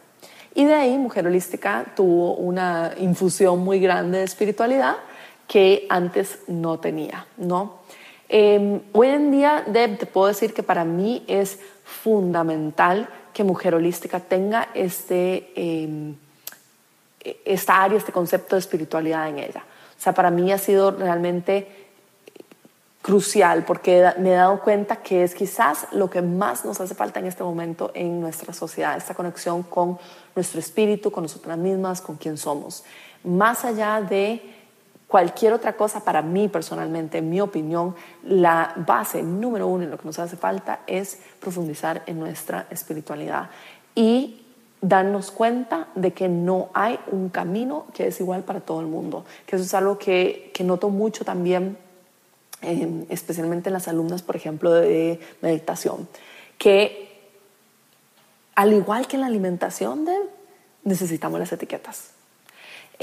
Y 0.54 0.66
de 0.66 0.74
ahí 0.74 0.98
Mujer 0.98 1.28
Holística 1.28 1.86
tuvo 1.96 2.36
una 2.36 2.94
infusión 2.98 3.60
muy 3.60 3.80
grande 3.80 4.20
de 4.20 4.24
espiritualidad 4.24 4.96
que 5.52 5.86
antes 5.90 6.40
no 6.48 6.80
tenía, 6.80 7.28
¿no? 7.36 7.80
Em, 8.30 8.80
hoy 8.94 9.10
en 9.10 9.32
día, 9.32 9.66
Deb, 9.68 9.98
te 9.98 10.06
puedo 10.06 10.28
decir 10.28 10.54
que 10.54 10.64
para 10.64 10.86
mí 10.86 11.26
es 11.28 11.60
fundamental 11.84 13.10
que 13.34 13.44
Mujer 13.44 13.76
Holística 13.76 14.22
tenga 14.22 14.70
este, 14.74 15.52
em, 15.58 16.16
esta 17.44 17.84
área, 17.84 17.98
este 17.98 18.14
concepto 18.14 18.56
de 18.56 18.62
espiritualidad 18.62 19.28
en 19.28 19.40
ella. 19.40 19.66
O 20.00 20.02
sea, 20.02 20.14
para 20.14 20.32
mí 20.32 20.54
ha 20.54 20.58
sido 20.58 20.92
realmente 20.92 21.68
crucial 23.02 23.66
porque 23.66 24.10
me 24.20 24.32
he 24.32 24.36
dado 24.36 24.62
cuenta 24.62 25.02
que 25.04 25.26
es 25.26 25.36
quizás 25.36 25.88
lo 25.92 26.10
que 26.10 26.22
más 26.22 26.64
nos 26.64 26.80
hace 26.80 26.96
falta 26.96 27.20
en 27.20 27.26
este 27.26 27.44
momento 27.44 27.92
en 27.94 28.22
nuestra 28.22 28.54
sociedad, 28.54 28.96
esta 28.96 29.16
conexión 29.16 29.64
con 29.64 30.00
nuestro 30.34 30.62
espíritu, 30.62 31.12
con 31.12 31.24
nosotras 31.24 31.58
mismas, 31.58 32.00
con 32.00 32.16
quien 32.16 32.38
somos. 32.38 32.86
Más 33.26 33.66
allá 33.66 34.00
de 34.00 34.61
cualquier 35.12 35.52
otra 35.52 35.74
cosa, 35.74 36.06
para 36.06 36.22
mí 36.22 36.48
personalmente, 36.48 37.18
en 37.18 37.30
mi 37.30 37.42
opinión, 37.42 37.96
la 38.24 38.74
base 38.88 39.22
número 39.22 39.68
uno 39.68 39.84
en 39.84 39.92
lo 39.92 39.98
que 39.98 40.06
nos 40.06 40.18
hace 40.20 40.38
falta 40.38 40.80
es 40.88 41.20
profundizar 41.42 42.02
en 42.06 42.18
nuestra 42.18 42.66
espiritualidad 42.70 43.50
y 43.94 44.46
darnos 44.80 45.30
cuenta 45.32 45.90
de 45.96 46.14
que 46.14 46.30
no 46.30 46.70
hay 46.74 46.98
un 47.12 47.28
camino 47.28 47.88
que 47.94 48.08
es 48.08 48.22
igual 48.22 48.44
para 48.44 48.62
todo 48.62 48.80
el 48.80 48.88
mundo, 48.88 49.26
que 49.46 49.58
eso 49.58 49.66
es 49.66 49.74
algo 49.74 49.98
que, 49.98 50.50
que 50.54 50.64
noto 50.64 50.88
mucho 50.88 51.26
también 51.26 51.78
especialmente 53.10 53.68
en 53.70 53.74
las 53.74 53.90
alumnas, 53.90 54.22
por 54.22 54.38
ejemplo, 54.38 54.72
de 54.72 55.20
meditación, 55.42 56.08
que 56.58 57.10
al 58.56 58.72
igual 58.72 59.08
que 59.08 59.18
en 59.18 59.22
la 59.22 59.28
alimentación, 59.28 60.08
necesitamos 60.84 61.40
las 61.40 61.52
etiquetas. 61.52 62.12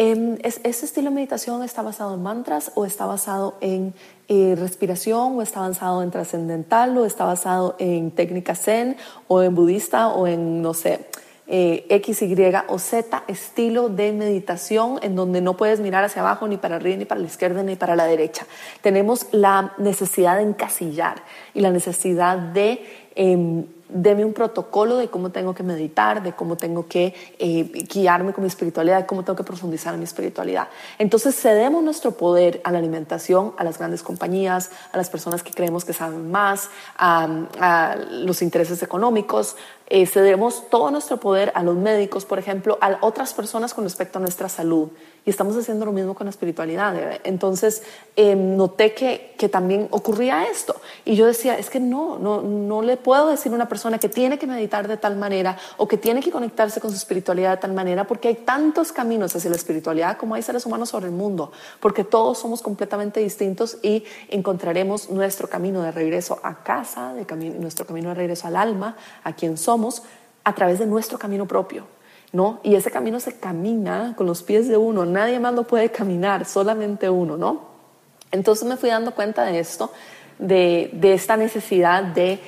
Eh, 0.01 0.39
¿Ese 0.45 0.85
estilo 0.85 1.11
de 1.11 1.17
meditación 1.17 1.65
está 1.65 1.83
basado 1.83 2.15
en 2.15 2.23
mantras 2.23 2.71
o 2.77 2.85
está 2.85 3.05
basado 3.05 3.57
en 3.61 3.95
eh, 4.29 4.55
respiración 4.57 5.37
o 5.37 5.43
está 5.43 5.59
basado 5.59 6.05
en 6.05 6.13
trascendental 6.13 6.97
o 6.97 7.05
está 7.05 7.25
basado 7.25 7.75
en 7.81 8.13
técnica 8.13 8.55
zen 8.55 8.97
o 9.27 9.43
en 9.43 9.57
budista 9.57 10.07
o 10.11 10.29
en, 10.29 10.63
no 10.63 10.73
sé, 10.73 11.01
eh, 11.49 11.85
X, 11.89 12.23
Y 12.23 12.37
o 12.69 12.79
Z 12.79 13.25
estilo 13.27 13.89
de 13.89 14.13
meditación 14.13 15.01
en 15.03 15.17
donde 15.17 15.41
no 15.41 15.57
puedes 15.57 15.81
mirar 15.81 16.05
hacia 16.05 16.23
abajo 16.23 16.47
ni 16.47 16.59
para 16.59 16.77
arriba 16.77 16.97
ni 16.97 17.05
para 17.05 17.21
la 17.21 17.27
izquierda 17.27 17.65
ni 17.65 17.75
para 17.75 17.97
la 17.97 18.05
derecha. 18.05 18.47
Tenemos 18.83 19.27
la 19.33 19.73
necesidad 19.79 20.37
de 20.37 20.45
encasillar 20.45 21.23
y 21.55 21.61
la 21.61 21.73
necesidad 21.73 22.39
de 22.39 23.08
em, 23.19 23.67
deme 23.89 24.25
un 24.25 24.33
protocolo 24.33 24.97
de 24.97 25.09
cómo 25.09 25.31
tengo 25.31 25.55
que 25.55 25.63
meditar, 25.63 26.23
de 26.23 26.33
cómo 26.33 26.57
tengo 26.57 26.87
que 26.87 27.15
eh, 27.39 27.65
guiarme 27.93 28.33
con 28.33 28.45
mi 28.45 28.49
espiritualidad, 28.49 28.99
de 28.99 29.07
cómo 29.07 29.25
tengo 29.25 29.37
que 29.37 29.45
profundizar 29.45 29.95
en 29.95 30.01
mi 30.01 30.05
espiritualidad. 30.05 30.69
Entonces 30.99 31.35
cedemos 31.35 31.83
nuestro 31.83 32.13
poder 32.13 32.61
a 32.65 32.73
la 32.73 32.79
alimentación, 32.79 33.55
a 33.57 33.65
las 33.65 33.79
grandes 33.79 34.03
compañías, 34.03 34.71
a 34.93 34.97
las 34.97 35.09
personas 35.11 35.43
que 35.43 35.53
creemos 35.53 35.85
que 35.85 35.93
saben 35.93 36.31
más, 36.31 36.69
a, 36.97 37.97
los 38.11 38.43
intereses 38.43 38.83
económicos, 38.83 39.57
eh, 39.89 40.07
cedemos 40.07 40.69
todo 40.69 40.91
nuestro 40.91 41.19
poder 41.19 41.51
a 41.55 41.63
los 41.63 41.77
médicos, 41.77 42.25
por 42.27 42.39
ejemplo, 42.39 42.79
a 42.81 42.99
otras 43.01 43.33
personas 43.33 43.73
con 43.73 43.85
respecto 43.85 44.19
a 44.19 44.21
nuestra 44.21 44.49
salud. 44.49 44.91
Y 45.29 45.31
estamos 45.31 45.55
haciendo 45.59 45.85
lo 45.85 45.93
mismo 45.93 46.15
con 46.15 46.25
la 46.25 46.31
espiritualidad. 46.31 47.21
Entonces, 47.23 47.83
em, 48.17 48.57
noté 48.57 48.95
que, 48.95 49.35
que, 49.37 49.51
también 49.51 49.87
ocurría 49.91 50.45
esto. 50.45 50.75
Y 51.05 51.17
yo 51.17 51.27
decía, 51.27 51.59
es 51.59 51.69
que 51.69 51.81
no, 51.81 52.19
no, 52.19 52.41
no 52.41 52.81
le 52.81 52.97
puedo 52.97 53.29
decir 53.29 53.53
a 53.53 53.55
una 53.55 53.69
persona 53.69 53.99
que 53.99 54.09
tiene 54.09 54.39
que 54.39 54.47
meditar 54.47 54.89
de 54.89 54.97
tal 54.97 55.17
manera 55.17 55.59
o 55.77 55.87
que 55.87 55.99
tiene 55.99 56.23
que 56.23 56.31
conectarse 56.31 56.81
con 56.81 56.93
su 56.93 56.97
espiritualidad 56.97 57.51
de 57.51 57.57
tal 57.59 57.75
manera, 57.75 58.07
porque 58.07 58.29
hay 58.29 58.37
tantos 58.37 58.91
caminos 58.91 59.37
hacia 59.37 59.51
la 59.51 59.57
espiritualidad 59.57 60.17
como 60.17 60.35
hay 60.35 60.41
seres 60.41 60.65
humanos 60.65 60.89
sobre 60.89 61.09
el 61.09 61.13
mundo, 61.13 61.53
porque 61.79 62.05
todos 62.05 62.39
somos 62.39 62.63
completamente 62.63 63.21
distintos 63.21 63.77
y 63.83 64.05
encontraremos 64.31 65.11
nuestro 65.11 65.47
camino 65.47 65.83
de 65.83 65.93
regreso 65.93 66.41
a 66.43 66.63
casa, 66.63 67.13
de 67.13 67.27
nuestro 67.51 67.85
camino 67.85 68.09
de 68.09 68.15
regreso 68.15 68.47
al 68.47 68.57
alma, 68.57 68.97
a 69.25 69.35
quien 69.35 69.59
somos, 69.59 70.05
a 70.43 70.55
través 70.55 70.79
de 70.79 70.87
nuestro 70.87 71.19
camino 71.19 71.45
propio. 71.45 71.98
¿No? 72.33 72.61
Y 72.63 72.75
ese 72.75 72.91
camino 72.91 73.21
se 73.21 73.39
camina 73.39 74.15
con 74.17 74.27
los 74.27 74.43
pies 74.43 74.69
de 74.69 74.77
uno, 74.77 75.05
nadie 75.05 75.41
más 75.41 75.55
lo 75.55 75.65
puede 75.65 75.91
caminar, 75.91 76.45
solamente 76.45 77.09
uno, 77.09 77.37
¿no? 77.37 77.69
Entonces 78.31 78.69
me 78.69 78.77
fui 78.77 78.91
dando 78.91 79.15
cuenta 79.15 79.45
de 79.45 79.59
esto, 79.59 79.93
de, 80.39 80.91
de 80.93 81.15
esta 81.15 81.37
necesidad 81.37 82.03
de 82.03 82.41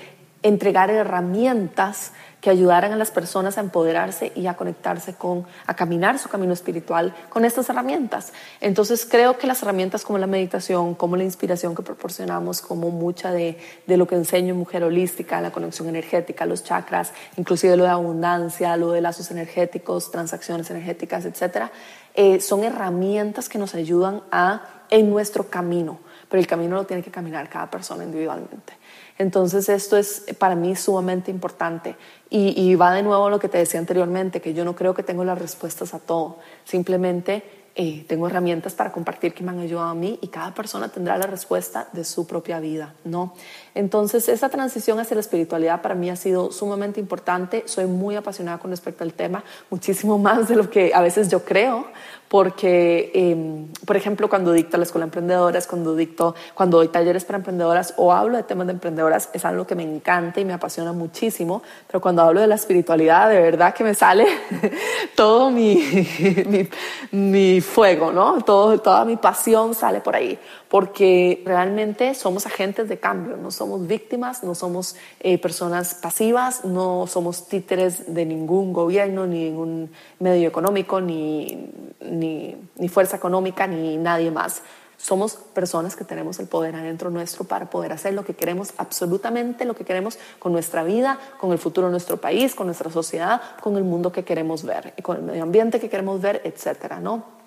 entregar 0.43 0.91
herramientas 0.91 2.13
que 2.41 2.51
ayudaran 2.51 2.93
a 2.93 2.97
las 2.97 3.11
personas 3.11 3.59
a 3.59 3.61
empoderarse 3.61 4.33
y 4.35 4.47
a 4.47 4.55
conectarse 4.55 5.15
con, 5.15 5.47
a 5.67 5.75
caminar 5.75 6.19
su 6.19 6.29
camino 6.29 6.53
espiritual 6.53 7.15
con 7.29 7.45
estas 7.45 7.69
herramientas. 7.69 8.33
Entonces 8.61 9.07
creo 9.09 9.39
que 9.39 9.47
las 9.47 9.63
herramientas 9.63 10.05
como 10.05 10.19
la 10.19 10.27
meditación, 10.27 10.95
como 10.95 11.17
la 11.17 11.25
inspiración 11.25 11.75
que 11.75 11.83
proporcionamos, 11.83 12.61
como 12.63 12.91
mucha 12.91 13.33
de, 13.33 13.59
de 13.87 13.97
lo 13.97 14.07
que 14.07 14.15
enseño 14.15 14.55
en 14.55 14.59
Mujer 14.59 14.85
Holística, 14.85 15.41
la 15.41 15.53
conexión 15.53 15.89
energética, 15.89 16.47
los 16.47 16.65
chakras, 16.65 17.13
inclusive 17.37 17.77
lo 17.77 17.85
de 17.85 17.91
abundancia, 17.91 18.77
lo 18.77 18.93
de 18.93 19.01
lazos 19.01 19.31
energéticos, 19.31 20.11
transacciones 20.11 20.71
energéticas, 20.71 21.25
etcétera, 21.25 21.71
eh, 22.15 22.41
son 22.41 22.65
herramientas 22.65 23.49
que 23.49 23.59
nos 23.59 23.75
ayudan 23.75 24.23
a, 24.33 24.80
en 24.91 25.11
nuestro 25.11 25.49
camino, 25.49 25.99
pero 26.29 26.41
el 26.41 26.47
camino 26.47 26.77
lo 26.77 26.85
tiene 26.85 27.03
que 27.03 27.11
caminar 27.11 27.49
cada 27.49 27.71
persona 27.71 28.05
individualmente. 28.05 28.75
Entonces 29.19 29.69
esto 29.69 29.97
es 29.97 30.25
para 30.39 30.55
mí 30.55 30.75
sumamente 30.77 31.31
importante 31.31 31.97
y, 32.31 32.75
va 32.77 32.95
de 32.95 33.03
nuevo 33.03 33.27
a 33.27 33.31
lo 33.31 33.39
que 33.39 33.49
te 33.49 33.59
decía 33.59 33.79
anteriormente, 33.79 34.41
que 34.41 34.55
yo 34.55 34.65
no 34.65 34.75
creo 34.75 34.95
que 34.95 35.03
tengo 35.03 35.25
las 35.25 35.39
respuestas 35.39 35.93
a 35.93 35.99
todo, 35.99 36.39
simplemente 36.65 37.43
eh, 37.77 38.05
tengo 38.09 38.27
herramientas 38.27 38.75
para 38.75 38.91
compartir 38.91 39.33
que 39.33 39.45
me 39.45 39.51
han 39.51 39.61
ayudado 39.61 39.89
a 39.89 39.95
mí 39.95 40.19
y 40.21 40.29
cada 40.29 40.53
persona 40.55 40.89
tendrá 40.89 41.17
la 41.17 41.27
respuesta 41.27 41.89
de 41.93 42.05
su 42.05 42.27
propia 42.27 42.59
vida, 42.59 42.95
¿no? 43.05 43.35
Entonces, 43.75 44.29
esa 44.29 44.49
transición 44.49 44.99
hacia 44.99 45.15
la 45.15 45.21
espiritualidad 45.21 45.81
para 45.81 45.95
mí 45.95 46.11
ha 46.11 46.17
sido 46.17 46.51
sumamente 46.51 46.99
importante. 46.99 47.63
Soy 47.67 47.87
muy 47.87 48.17
apasionada 48.17 48.59
con 48.59 48.71
respecto 48.71 49.05
al 49.05 49.13
tema, 49.13 49.45
muchísimo 49.71 50.19
más 50.19 50.49
de 50.49 50.57
lo 50.57 50.69
que 50.69 50.93
a 50.95 51.01
veces 51.01 51.29
yo 51.29 51.45
creo, 51.45 51.87
porque, 52.31 53.11
em, 53.13 53.67
por 53.85 53.97
ejemplo, 53.97 54.29
cuando 54.29 54.53
dicto 54.53 54.77
a 54.77 54.79
la 54.79 54.85
escuela 54.85 55.05
de 55.05 55.09
emprendedoras, 55.09 55.67
cuando 55.67 55.97
dicto, 55.97 56.37
cuando 56.55 56.77
doy 56.77 56.87
talleres 56.87 57.25
para 57.25 57.39
emprendedoras 57.39 57.95
o 57.97 58.13
hablo 58.13 58.37
de 58.37 58.45
temas 58.45 58.69
de 58.69 58.73
emprendedoras, 58.73 59.31
es 59.33 59.45
algo 59.45 59.67
que 59.67 59.75
me 59.75 59.83
encanta 59.83 60.41
y 60.41 60.45
me 60.45 60.53
apasiona 60.53 60.93
muchísimo, 60.93 61.63
pero 61.89 62.01
cuando 62.01 62.23
hablo 62.23 62.41
de 62.41 62.47
la 62.47 62.55
espiritualidad, 62.55 63.29
de 63.31 63.41
verdad 63.41 63.75
que 63.75 63.83
me 63.83 63.95
sale 63.95 64.27
todo 65.17 65.51
mi, 65.51 65.75
mi, 66.47 66.69
mi, 67.11 67.60
fuego, 67.61 68.13
¿no? 68.13 68.43
Toda 68.43 69.05
mi 69.05 69.17
pasión 69.17 69.75
sale 69.75 70.01
por 70.01 70.17
ahí, 70.17 70.39
porque 70.69 71.43
realmente 71.45 72.15
somos 72.15 72.47
agentes 72.47 72.89
de 72.89 72.99
cambio, 72.99 73.37
no 73.37 73.51
somos 73.51 73.87
víctimas, 73.87 74.43
no 74.43 74.55
somos 74.55 74.97
eh, 75.21 75.39
personas 75.39 75.95
pasivas, 75.95 76.65
no 76.65 77.07
somos 77.07 77.49
títeres 77.49 78.15
de 78.15 78.27
ningún 78.27 78.73
gobierno, 78.73 79.27
ni 79.27 79.45
ningún 79.45 79.91
medio 80.19 80.49
económico, 80.49 81.01
ni 81.01 81.71
ni, 82.01 82.89
fuerza 82.89 83.17
económica, 83.17 83.67
ni 83.67 83.97
nadie 83.97 84.31
más. 84.31 84.63
Somos 84.97 85.37
personas 85.37 85.97
que 85.97 86.05
tenemos 86.05 86.39
el 86.41 86.47
poder 86.47 86.77
adentro 86.77 87.09
nuestro 87.09 87.45
para 87.45 87.71
poder 87.71 87.93
hacer 87.93 88.13
lo 88.13 88.25
que 88.25 88.35
queremos, 88.35 88.75
absolutamente 88.77 89.65
lo 89.65 89.75
que 89.75 89.85
queremos 89.85 90.19
con 90.39 90.53
nuestra 90.53 90.85
vida, 90.85 91.19
con 91.41 91.53
el 91.53 91.59
futuro 91.59 91.87
de 91.87 91.93
nuestro 91.93 92.19
país, 92.19 92.55
con 92.55 92.67
nuestra 92.67 92.91
sociedad, 92.91 93.41
con 93.63 93.77
el 93.77 93.85
mundo 93.85 94.13
que 94.13 94.25
queremos 94.25 94.63
ver, 94.63 94.93
con 95.03 95.17
el 95.17 95.23
medio 95.23 95.43
ambiente 95.43 95.81
que 95.81 95.89
queremos 95.89 96.21
ver, 96.21 96.43
etcétera, 96.45 97.01
¿no? 97.01 97.40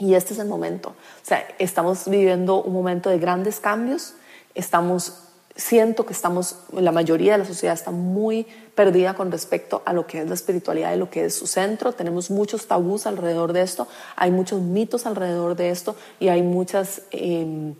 Y 0.00 0.14
este 0.14 0.32
es 0.32 0.40
el 0.40 0.48
momento. 0.48 0.88
O 0.88 1.24
sea, 1.24 1.46
estamos 1.58 2.08
viviendo 2.08 2.62
un 2.62 2.72
momento 2.72 3.10
de 3.10 3.18
grandes 3.18 3.60
cambios, 3.60 4.14
estamos 4.54 5.30
siento 5.60 6.06
que 6.06 6.12
estamos, 6.12 6.56
la 6.72 6.92
mayoría 6.92 7.32
de 7.32 7.38
la 7.38 7.44
sociedad 7.44 7.74
está 7.74 7.90
muy 7.90 8.46
perdida 8.74 9.14
con 9.14 9.30
respecto 9.30 9.82
a 9.84 9.92
lo 9.92 10.06
que 10.06 10.22
es 10.22 10.28
la 10.28 10.34
espiritualidad 10.34 10.94
y 10.94 10.96
lo 10.96 11.10
que 11.10 11.26
es 11.26 11.34
su 11.34 11.46
centro. 11.46 11.92
Tenemos 11.92 12.30
muchos 12.30 12.66
tabús 12.66 13.06
alrededor 13.06 13.52
de 13.52 13.62
esto, 13.62 13.86
hay 14.16 14.30
muchos 14.30 14.60
mitos 14.60 15.06
alrededor 15.06 15.56
de 15.56 15.70
esto 15.70 15.94
y 16.18 16.28
hay 16.28 16.42
muchas... 16.42 17.02
Em, 17.10 17.74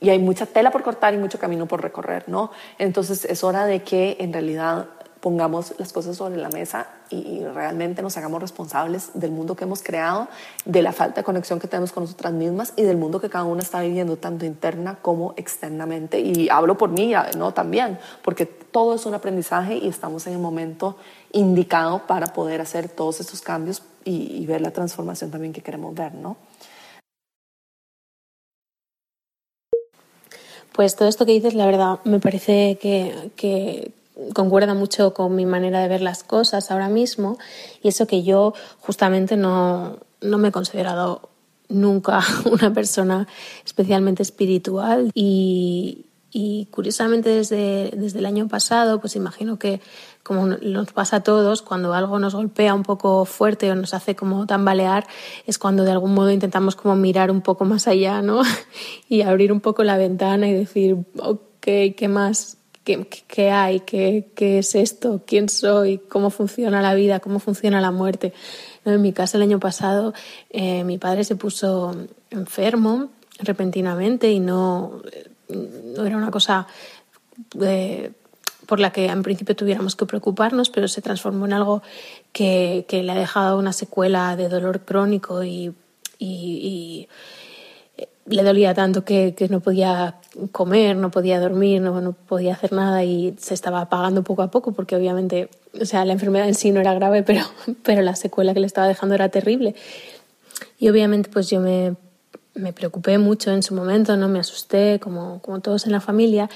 y 0.00 0.10
hay 0.10 0.18
mucha 0.18 0.46
tela 0.46 0.72
por 0.72 0.82
cortar 0.82 1.14
y 1.14 1.16
mucho 1.16 1.38
camino 1.38 1.66
por 1.66 1.80
recorrer, 1.80 2.24
¿no? 2.26 2.50
Entonces 2.80 3.24
es 3.24 3.44
hora 3.44 3.66
de 3.66 3.84
que 3.84 4.16
en 4.18 4.32
realidad 4.32 4.88
pongamos 5.22 5.74
las 5.78 5.92
cosas 5.92 6.16
sobre 6.16 6.36
la 6.36 6.48
mesa 6.48 6.88
y, 7.08 7.44
realmente 7.44 8.02
nos 8.02 8.16
hagamos 8.16 8.42
responsables 8.42 9.10
del 9.14 9.30
mundo 9.30 9.54
que 9.54 9.64
hemos 9.64 9.80
creado, 9.80 10.26
de 10.64 10.82
la 10.82 10.92
falta 10.92 11.20
de 11.20 11.24
conexión 11.24 11.60
que 11.60 11.68
tenemos 11.68 11.92
con 11.92 12.02
nosotras 12.02 12.32
mismas 12.32 12.72
y 12.74 12.82
del 12.82 12.96
mundo 12.96 13.20
que 13.20 13.30
cada 13.30 13.44
una 13.44 13.62
está 13.62 13.80
viviendo 13.82 14.16
tanto 14.16 14.44
interna 14.46 14.98
como 15.00 15.34
externamente. 15.36 16.18
Y 16.18 16.48
hablo 16.48 16.76
por 16.76 16.90
mí, 16.90 17.12
¿no? 17.38 17.54
También, 17.54 18.00
porque 18.24 18.46
todo 18.46 18.96
es 18.96 19.06
un 19.06 19.14
aprendizaje 19.14 19.76
y 19.76 19.86
estamos 19.86 20.26
en 20.26 20.32
el 20.32 20.40
momento 20.40 20.96
indicado 21.30 22.04
para 22.08 22.32
poder 22.32 22.60
hacer 22.60 22.88
todos 22.88 23.20
estos 23.20 23.42
cambios 23.42 23.82
y, 24.04 24.44
ver 24.46 24.60
la 24.60 24.72
transformación 24.72 25.30
también 25.30 25.52
que 25.52 25.62
queremos 25.62 25.94
ver, 25.94 26.14
¿no? 26.14 26.36
Pues 30.72 30.96
todo 30.96 31.08
esto 31.08 31.24
que 31.26 31.32
dices, 31.32 31.54
la 31.54 31.66
verdad, 31.66 32.00
me 32.04 32.18
parece 32.18 32.76
que, 32.80 33.30
que 33.36 33.92
concuerda 34.34 34.74
mucho 34.74 35.14
con 35.14 35.34
mi 35.34 35.46
manera 35.46 35.80
de 35.80 35.88
ver 35.88 36.00
las 36.00 36.24
cosas 36.24 36.70
ahora 36.70 36.88
mismo 36.88 37.38
y 37.82 37.88
eso 37.88 38.06
que 38.06 38.22
yo 38.22 38.54
justamente 38.80 39.36
no, 39.36 39.98
no 40.20 40.38
me 40.38 40.48
he 40.48 40.52
considerado 40.52 41.30
nunca 41.68 42.20
una 42.50 42.72
persona 42.72 43.26
especialmente 43.64 44.22
espiritual 44.22 45.10
y, 45.14 46.06
curiosamente 46.70 47.28
desde, 47.28 47.90
desde 47.94 48.20
el 48.20 48.26
año 48.26 48.48
pasado, 48.48 49.00
pues 49.00 49.16
imagino 49.16 49.58
que 49.58 49.82
como 50.22 50.46
nos 50.46 50.92
pasa 50.92 51.16
a 51.16 51.22
todos, 51.22 51.60
cuando 51.60 51.92
algo 51.92 52.18
nos 52.18 52.34
golpea 52.34 52.74
un 52.74 52.84
poco 52.84 53.26
fuerte 53.26 53.70
o 53.70 53.74
nos 53.74 53.92
hace 53.92 54.16
como 54.16 54.46
tambalear, 54.46 55.06
es 55.46 55.58
cuando 55.58 55.84
de 55.84 55.90
algún 55.90 56.14
modo 56.14 56.30
intentamos 56.30 56.74
como 56.74 56.96
mirar 56.96 57.30
un 57.30 57.42
poco 57.42 57.66
más 57.66 57.86
allá, 57.86 58.22
¿no? 58.22 58.42
y 59.10 59.22
abrir 59.22 59.52
un 59.52 59.60
poco 59.60 59.82
la 59.84 59.98
ventana 59.98 60.48
y 60.48 60.54
decir, 60.54 60.96
ok, 61.18 61.60
¿qué 61.60 62.08
más? 62.08 62.56
¿Qué, 62.84 63.06
qué 63.06 63.50
hay? 63.50 63.80
¿Qué, 63.80 64.28
¿Qué, 64.34 64.58
es 64.58 64.74
esto? 64.74 65.22
¿Quién 65.26 65.48
soy? 65.48 65.98
¿Cómo 65.98 66.30
funciona 66.30 66.82
la 66.82 66.94
vida? 66.94 67.20
¿Cómo 67.20 67.38
funciona 67.38 67.80
la 67.80 67.90
muerte? 67.90 68.32
En 68.84 69.00
mi 69.00 69.12
casa 69.12 69.36
el 69.36 69.42
año 69.42 69.60
pasado 69.60 70.12
eh, 70.50 70.82
mi 70.84 70.98
padre 70.98 71.24
se 71.24 71.36
puso 71.36 71.94
enfermo 72.30 73.10
repentinamente 73.38 74.30
y 74.32 74.40
no, 74.40 75.00
no 75.48 76.04
era 76.04 76.16
una 76.16 76.30
cosa 76.30 76.66
eh, 77.60 78.12
por 78.66 78.80
la 78.80 78.92
que 78.92 79.06
en 79.06 79.22
principio 79.22 79.54
tuviéramos 79.54 79.96
que 79.96 80.06
preocuparnos, 80.06 80.70
pero 80.70 80.88
se 80.88 81.02
transformó 81.02 81.46
en 81.46 81.52
algo 81.52 81.82
que, 82.32 82.84
que 82.88 83.02
le 83.02 83.12
ha 83.12 83.16
dejado 83.16 83.58
una 83.58 83.72
secuela 83.72 84.36
de 84.36 84.48
dolor 84.48 84.80
crónico 84.84 85.44
y, 85.44 85.74
y, 86.18 87.08
le 88.26 88.42
dolía 88.42 88.74
tanto 88.74 89.04
que, 89.04 89.34
que, 89.34 89.48
no 89.48 89.60
podía 89.60 90.16
comer, 90.52 90.96
no 90.96 91.10
podía 91.10 91.40
dormir, 91.40 91.80
no, 91.80 92.00
no, 92.00 92.12
podía 92.12 92.54
hacer 92.54 92.72
nada 92.72 93.04
y 93.04 93.34
se 93.38 93.54
estaba 93.54 93.80
apagando 93.80 94.22
poco 94.22 94.42
a 94.42 94.50
poco 94.50 94.72
porque 94.72 94.96
obviamente, 94.96 95.48
o 95.80 95.84
sea, 95.84 96.04
la 96.04 96.12
enfermedad 96.12 96.48
en 96.48 96.54
sí 96.54 96.70
no 96.70 96.80
era 96.80 96.94
grave, 96.94 97.22
pero, 97.26 97.44
pero 97.82 98.02
la 98.02 98.16
secuela 98.16 98.54
que 98.54 98.60
le 98.60 98.66
estaba 98.66 98.88
dejando 98.88 99.14
era 99.14 99.28
terrible. 99.28 99.74
Y 100.78 100.88
obviamente 100.88 101.30
pues 101.30 101.50
yo 101.50 101.60
me 101.60 101.96
me 102.54 102.72
preocupé 102.72 103.18
mucho 103.18 103.50
en 103.50 103.62
su 103.62 103.74
momento, 103.74 104.16
no 104.16 104.28
me 104.28 104.38
asusté 104.38 105.00
como, 105.00 105.40
como 105.40 105.60
todos 105.60 105.86
en 105.86 105.92
la 105.92 106.00
familia 106.00 106.50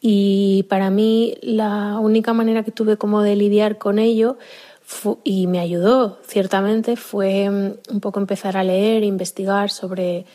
y 0.00 0.64
para 0.64 0.90
mí 0.90 1.36
la 1.42 1.98
única 2.00 2.32
manera 2.32 2.62
que 2.62 2.70
tuve 2.70 2.96
como 2.96 3.22
de 3.22 3.36
lidiar 3.36 3.78
con 3.78 3.98
ello 3.98 4.36
y 5.24 5.46
me 5.46 5.60
ayudó 5.60 6.18
ciertamente 6.26 6.96
fue 6.96 7.48
mm, 7.50 7.94
un 7.94 8.00
poco 8.00 8.20
empezar 8.20 8.56
a 8.56 8.64
leer, 8.64 9.04
investigar 9.04 9.70
sobre, 9.70 10.26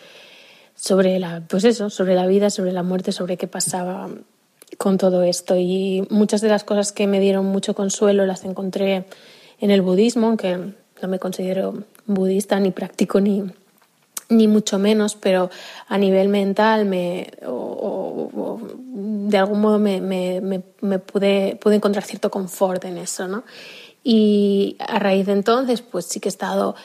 sobre 0.84 1.18
la, 1.18 1.42
pues 1.48 1.64
eso, 1.64 1.90
sobre 1.90 2.14
la 2.14 2.28
vida, 2.28 2.50
sobre 2.50 2.74
la 2.74 2.84
muerte, 2.84 3.14
sobre 3.14 3.38
qué 3.38 3.48
pasaba 3.48 4.10
con 4.78 4.98
todo 4.98 5.24
esto 5.24 5.56
y 5.56 6.06
muchas 6.10 6.42
de 6.42 6.50
las 6.50 6.66
cosas 6.66 6.92
que 6.92 7.08
me 7.08 7.22
dieron 7.22 7.46
mucho 7.46 7.74
consuelo 7.74 8.26
las 8.26 8.44
encontré 8.44 9.06
en 9.62 9.72
el 9.72 9.82
budismo, 9.82 10.28
aunque 10.28 10.58
no 10.58 11.08
me 11.08 11.20
considero 11.20 11.86
budista 12.06 12.60
ni 12.60 12.72
practico 12.72 13.22
ni, 13.22 13.46
ni 14.28 14.50
mucho 14.50 14.78
menos, 14.78 15.16
pero 15.16 15.50
a 15.88 15.98
nivel 15.98 16.28
mental 16.28 16.84
me, 16.84 17.32
o, 17.46 18.60
de 19.30 19.38
algún 19.38 19.62
modo 19.62 19.80
me, 19.80 20.02
me, 20.02 20.42
me, 20.42 21.00
pude, 21.00 21.58
pude 21.62 21.76
encontrar 21.76 22.04
cierto 22.04 22.30
confort 22.30 22.84
en 22.84 22.98
eso, 22.98 23.26
¿no? 23.30 23.46
Y 24.04 24.76
a 24.80 25.00
raíz 25.00 25.28
de 25.28 25.32
entonces, 25.32 25.82
pues 25.82 26.08
sí 26.08 26.20
que 26.20 26.28
he 26.28 26.30
estado 26.30 26.76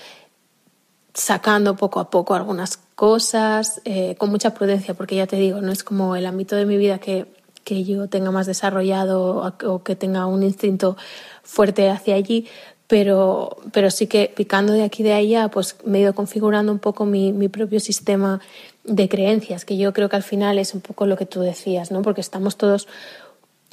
sacando 1.18 1.76
poco 1.76 2.00
a 2.00 2.10
poco 2.10 2.34
algunas 2.34 2.76
cosas, 2.94 3.80
eh, 3.84 4.14
con 4.18 4.30
mucha 4.30 4.54
prudencia, 4.54 4.94
porque 4.94 5.16
ya 5.16 5.26
te 5.26 5.36
digo, 5.36 5.60
no 5.60 5.72
es 5.72 5.82
como 5.82 6.16
el 6.16 6.26
ámbito 6.26 6.56
de 6.56 6.64
mi 6.64 6.76
vida 6.76 6.98
que, 6.98 7.26
que 7.64 7.84
yo 7.84 8.08
tenga 8.08 8.30
más 8.30 8.46
desarrollado 8.46 9.52
o 9.64 9.82
que 9.82 9.96
tenga 9.96 10.26
un 10.26 10.42
instinto 10.42 10.96
fuerte 11.42 11.90
hacia 11.90 12.14
allí, 12.14 12.46
pero, 12.86 13.58
pero 13.72 13.90
sí 13.90 14.06
que 14.06 14.32
picando 14.34 14.72
de 14.72 14.84
aquí 14.84 15.02
y 15.02 15.06
de 15.06 15.12
allá, 15.12 15.48
pues 15.48 15.76
me 15.84 15.98
he 15.98 16.00
ido 16.02 16.14
configurando 16.14 16.72
un 16.72 16.78
poco 16.78 17.04
mi, 17.04 17.32
mi 17.32 17.48
propio 17.48 17.80
sistema 17.80 18.40
de 18.84 19.08
creencias, 19.08 19.64
que 19.64 19.76
yo 19.76 19.92
creo 19.92 20.08
que 20.08 20.16
al 20.16 20.22
final 20.22 20.58
es 20.58 20.72
un 20.72 20.80
poco 20.80 21.04
lo 21.04 21.16
que 21.16 21.26
tú 21.26 21.40
decías, 21.40 21.90
¿no? 21.90 22.00
Porque 22.00 22.20
estamos 22.22 22.56
todos 22.56 22.88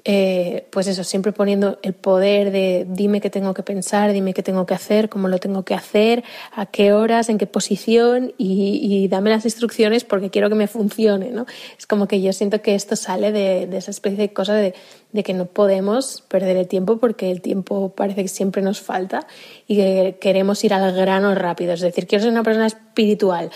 eh, 0.07 0.67
pues 0.69 0.85
eso, 0.85 1.03
siempre 1.03 1.31
poniendo 1.31 1.79
el 1.81 1.93
poder 1.93 2.51
de 2.51 2.85
dime 2.87 3.21
qué 3.21 3.31
tengo 3.31 3.55
que 3.55 3.63
pensar, 3.63 4.13
dime 4.13 4.35
qué 4.35 4.43
tengo 4.43 4.67
que 4.67 4.75
hacer, 4.75 5.09
cómo 5.09 5.29
lo 5.29 5.39
tengo 5.39 5.65
que 5.65 5.73
hacer, 5.73 6.23
a 6.51 6.67
qué 6.67 6.93
horas, 6.93 7.27
en 7.29 7.39
qué 7.39 7.47
posición 7.47 8.31
y, 8.37 9.07
dame 9.07 9.31
las 9.31 9.45
instrucciones 9.45 10.03
porque 10.03 10.29
quiero 10.29 10.47
que 10.49 10.55
me 10.55 10.67
funcione, 10.67 11.31
¿no? 11.31 11.47
Es 11.79 11.87
como 11.87 12.07
que 12.07 12.21
yo 12.21 12.33
siento 12.33 12.61
que 12.61 12.75
esto 12.75 12.95
sale 12.95 13.31
de, 13.31 13.63
esa 13.75 13.89
especie 13.89 14.17
de 14.17 14.31
cosa 14.31 14.53
de, 14.53 14.75
que 15.23 15.33
no 15.33 15.45
podemos 15.45 16.23
perder 16.27 16.57
el 16.57 16.67
tiempo 16.67 16.97
porque 16.99 17.31
el 17.31 17.41
tiempo 17.41 17.89
parece 17.95 18.21
que 18.21 18.27
siempre 18.27 18.61
nos 18.61 18.81
falta 18.81 19.25
y 19.65 19.75
que 19.75 20.17
queremos 20.21 20.63
ir 20.63 20.75
al 20.75 20.93
grano 20.95 21.33
rápido. 21.33 21.73
Es 21.73 21.81
decir, 21.81 22.05
quiero 22.05 22.21
ser 22.21 22.31
una 22.31 22.43
persona 22.43 22.67
espiritual. 22.67 23.49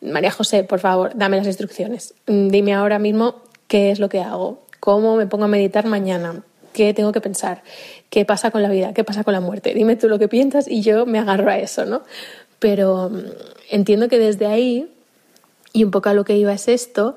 María 0.00 0.32
José, 0.32 0.64
por 0.64 0.80
favor, 0.80 1.12
dame 1.14 1.36
las 1.36 1.46
instrucciones. 1.46 2.14
Dime 2.26 2.74
ahora 2.74 2.98
mismo 2.98 3.42
qué 3.68 3.90
es 3.92 4.00
lo 4.00 4.08
que 4.08 4.20
hago 4.20 4.63
¿Cómo 4.84 5.16
me 5.16 5.26
pongo 5.26 5.44
a 5.46 5.48
meditar 5.48 5.86
mañana? 5.86 6.42
¿Qué 6.74 6.92
tengo 6.92 7.10
que 7.10 7.22
pensar? 7.22 7.62
¿Qué 8.10 8.26
pasa 8.26 8.50
con 8.50 8.62
la 8.62 8.68
vida? 8.68 8.92
¿Qué 8.92 9.02
pasa 9.02 9.24
con 9.24 9.32
la 9.32 9.40
muerte? 9.40 9.72
Dime 9.72 9.96
tú 9.96 10.10
lo 10.10 10.18
que 10.18 10.28
piensas 10.28 10.68
y 10.68 10.82
yo 10.82 11.06
me 11.06 11.18
agarro 11.18 11.50
a 11.50 11.56
eso, 11.56 11.86
¿no? 11.86 12.02
Pero 12.58 13.08
mm, 13.08 13.22
entiendo 13.70 14.10
que 14.10 14.18
desde 14.18 14.44
ahí, 14.44 14.92
y 15.72 15.84
un 15.84 15.90
poco 15.90 16.10
a 16.10 16.12
lo 16.12 16.26
que 16.26 16.36
iba 16.36 16.52
es 16.52 16.68
esto, 16.68 17.16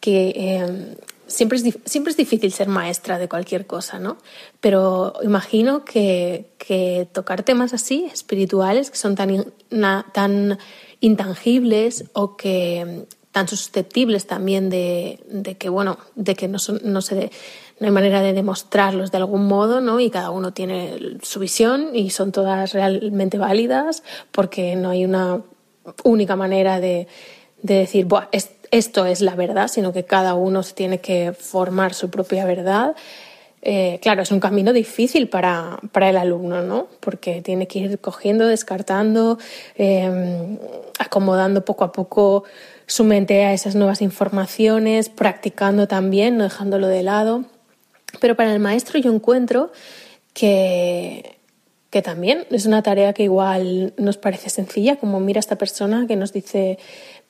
que 0.00 0.32
em, 0.34 0.94
siempre, 1.26 1.58
es, 1.58 1.78
siempre 1.84 2.10
es 2.10 2.16
difícil 2.16 2.50
ser 2.54 2.68
maestra 2.68 3.18
de 3.18 3.28
cualquier 3.28 3.66
cosa, 3.66 3.98
¿no? 3.98 4.16
Pero 4.62 5.12
imagino 5.22 5.84
que, 5.84 6.46
que 6.56 7.06
tocar 7.12 7.42
temas 7.42 7.74
así, 7.74 8.08
espirituales, 8.10 8.90
que 8.90 8.96
son 8.96 9.14
tan, 9.14 9.52
tan 10.14 10.58
intangibles 11.00 12.06
o 12.14 12.38
que 12.38 13.04
tan 13.34 13.48
susceptibles 13.48 14.28
también 14.28 14.70
de, 14.70 15.18
de 15.28 15.56
que, 15.56 15.68
bueno, 15.68 15.98
de 16.14 16.36
que 16.36 16.46
no, 16.46 16.60
son, 16.60 16.80
no, 16.84 17.02
se 17.02 17.32
no 17.80 17.86
hay 17.86 17.90
manera 17.90 18.22
de 18.22 18.32
demostrarlos 18.32 19.10
de 19.10 19.18
algún 19.18 19.46
modo, 19.46 19.80
¿no? 19.80 19.98
Y 19.98 20.08
cada 20.08 20.30
uno 20.30 20.52
tiene 20.52 21.18
su 21.20 21.40
visión 21.40 21.96
y 21.96 22.10
son 22.10 22.30
todas 22.30 22.72
realmente 22.72 23.36
válidas 23.36 24.04
porque 24.30 24.76
no 24.76 24.90
hay 24.90 25.04
una 25.04 25.42
única 26.04 26.36
manera 26.36 26.78
de, 26.78 27.08
de 27.60 27.74
decir, 27.74 28.04
Buah, 28.04 28.28
esto 28.70 29.04
es 29.04 29.20
la 29.20 29.34
verdad, 29.34 29.66
sino 29.66 29.92
que 29.92 30.04
cada 30.04 30.34
uno 30.34 30.62
se 30.62 30.74
tiene 30.74 31.00
que 31.00 31.32
formar 31.32 31.92
su 31.92 32.10
propia 32.10 32.46
verdad. 32.46 32.94
Eh, 33.66 33.98
claro, 34.02 34.20
es 34.20 34.30
un 34.30 34.40
camino 34.40 34.74
difícil 34.74 35.30
para, 35.30 35.78
para, 35.90 36.10
el 36.10 36.18
alumno, 36.18 36.62
¿no? 36.62 36.86
Porque 37.00 37.40
tiene 37.40 37.66
que 37.66 37.78
ir 37.78 37.98
cogiendo, 37.98 38.46
descartando, 38.46 39.38
eh, 39.76 40.58
acomodando 40.98 41.64
poco 41.64 41.84
a 41.84 41.90
poco 41.90 42.44
su 42.86 43.04
mente 43.04 43.42
a 43.42 43.54
esas 43.54 43.74
nuevas 43.74 44.02
informaciones, 44.02 45.08
practicando 45.08 45.88
también, 45.88 46.36
no 46.36 46.44
dejándolo 46.44 46.88
de 46.88 47.02
lado. 47.02 47.46
Pero 48.20 48.36
para 48.36 48.52
el 48.52 48.60
maestro 48.60 48.98
yo 48.98 49.10
encuentro 49.10 49.72
que, 50.34 51.38
que 51.88 52.02
también 52.02 52.46
es 52.50 52.66
una 52.66 52.82
tarea 52.82 53.14
que 53.14 53.22
igual 53.22 53.94
nos 53.96 54.18
parece 54.18 54.50
sencilla, 54.50 54.96
como 54.96 55.20
mira 55.20 55.40
esta 55.40 55.56
persona 55.56 56.06
que 56.06 56.16
nos 56.16 56.34
dice, 56.34 56.78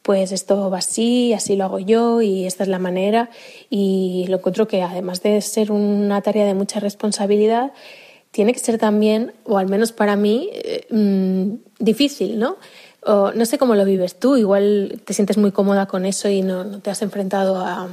pues 0.05 0.33
esto 0.33 0.69
va 0.69 0.79
así, 0.79 1.33
así 1.33 1.57
lo 1.57 1.65
hago 1.65 1.79
yo 1.79 2.21
y 2.21 2.45
esta 2.45 2.63
es 2.63 2.69
la 2.69 2.79
manera. 2.79 3.31
Y 3.71 4.27
lo 4.29 4.37
encuentro 4.37 4.69
que 4.69 4.83
además 4.83 5.23
de 5.23 5.41
ser 5.41 5.73
una 5.73 6.21
tarea 6.21 6.45
de 6.45 6.53
mucha 6.53 6.79
responsabilidad, 6.79 7.73
tiene 8.31 8.53
que 8.53 8.59
ser 8.59 8.77
también, 8.77 9.33
o 9.45 9.57
al 9.57 9.67
menos 9.67 9.93
para 9.93 10.15
mí, 10.15 10.51
eh, 10.53 10.87
mm, 10.91 11.55
difícil, 11.83 12.39
¿no? 12.39 12.59
no 13.07 13.47
sé 13.47 13.59
cómo 13.59 13.75
lo 13.75 13.85
vives 13.85 14.19
tú, 14.19 14.37
igual 14.37 15.01
te 15.05 15.13
sientes 15.13 15.37
muy 15.37 15.53
cómoda 15.53 15.87
con 15.87 16.07
eso 16.07 16.29
y 16.29 16.43
no, 16.43 16.81
te 16.81 16.91
has 16.91 17.03
enfrentado 17.03 17.59
a, 17.59 17.89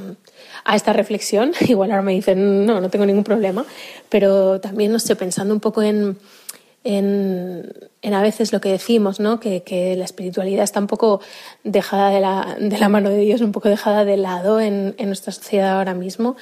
esta 0.74 0.92
reflexión. 0.92 1.52
Igual 1.68 1.90
ahora 1.90 2.02
me 2.02 2.12
dicen, 2.12 2.66
no, 2.66 2.80
no 2.80 2.88
tengo 2.88 3.04
ningún 3.04 3.24
problema, 3.24 3.64
pero 4.08 4.60
también, 4.60 4.92
no 4.92 4.98
sé, 4.98 5.16
pensando 5.16 5.52
un 5.52 5.60
poco 5.60 5.82
en, 5.82 6.16
en, 6.84 7.72
a 8.02 8.22
veces 8.22 8.52
lo 8.52 8.60
que 8.60 8.70
decimos, 8.70 9.20
¿no? 9.20 9.40
Que, 9.40 9.94
la 9.96 10.04
espiritualidad 10.04 10.64
está 10.64 10.80
un 10.80 10.86
poco 10.86 11.20
dejada 11.64 12.10
de 12.10 12.20
la, 12.78 12.88
mano 12.88 13.10
de 13.10 13.18
Dios, 13.18 13.40
un 13.40 13.52
poco 13.52 13.68
dejada 13.68 14.04
de 14.04 14.16
lado 14.16 14.60
en, 14.60 14.94
nuestra 14.98 15.32
sociedad 15.32 15.78
ahora 15.78 15.94
mismo. 15.94 16.36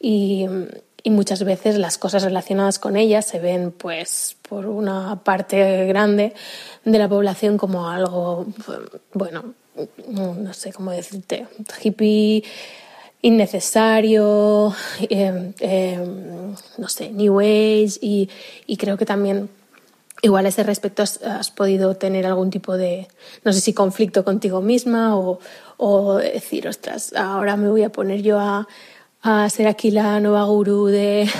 Y, 0.00 0.46
muchas 1.04 1.42
veces 1.42 1.78
las 1.78 1.98
cosas 1.98 2.22
relacionadas 2.22 2.78
con 2.78 2.96
ella 2.96 3.22
se 3.22 3.40
ven 3.40 3.72
pues 3.72 4.36
por 4.48 4.66
una 4.66 5.20
parte 5.24 5.84
grande 5.86 6.32
de 6.84 6.98
la 6.98 7.08
población 7.08 7.58
como 7.58 7.88
algo 7.88 8.46
bueno 9.12 9.52
no 10.08 10.54
sé 10.54 10.72
cómo 10.72 10.92
decirte 10.92 11.48
hippie 11.82 12.44
innecesario 13.22 14.74
em, 15.08 15.52
em, 15.60 16.54
no 16.78 16.88
sé 16.88 17.10
new 17.10 17.40
age 17.40 17.98
y, 18.00 18.28
creo 18.76 18.96
que 18.96 19.06
también 19.06 19.48
igual 20.22 20.46
a 20.46 20.48
ese 20.48 20.62
respecto 20.62 21.02
has, 21.02 21.50
podido 21.50 21.94
tener 21.96 22.26
algún 22.26 22.50
tipo 22.50 22.76
de 22.76 23.08
no 23.44 23.52
sé 23.52 23.60
si 23.60 23.74
conflicto 23.74 24.24
contigo 24.24 24.60
misma 24.60 25.16
o, 25.16 25.40
o 25.76 26.14
decir 26.16 26.68
ostras 26.68 27.12
ahora 27.14 27.56
me 27.56 27.68
voy 27.68 27.82
a 27.82 27.92
poner 27.92 28.22
yo 28.22 28.38
a 28.38 28.66
a 29.22 29.48
ser 29.48 29.68
aquí 29.68 29.92
la 29.92 30.18
nueva 30.20 30.44
gurú 30.44 30.86
de, 30.86 31.30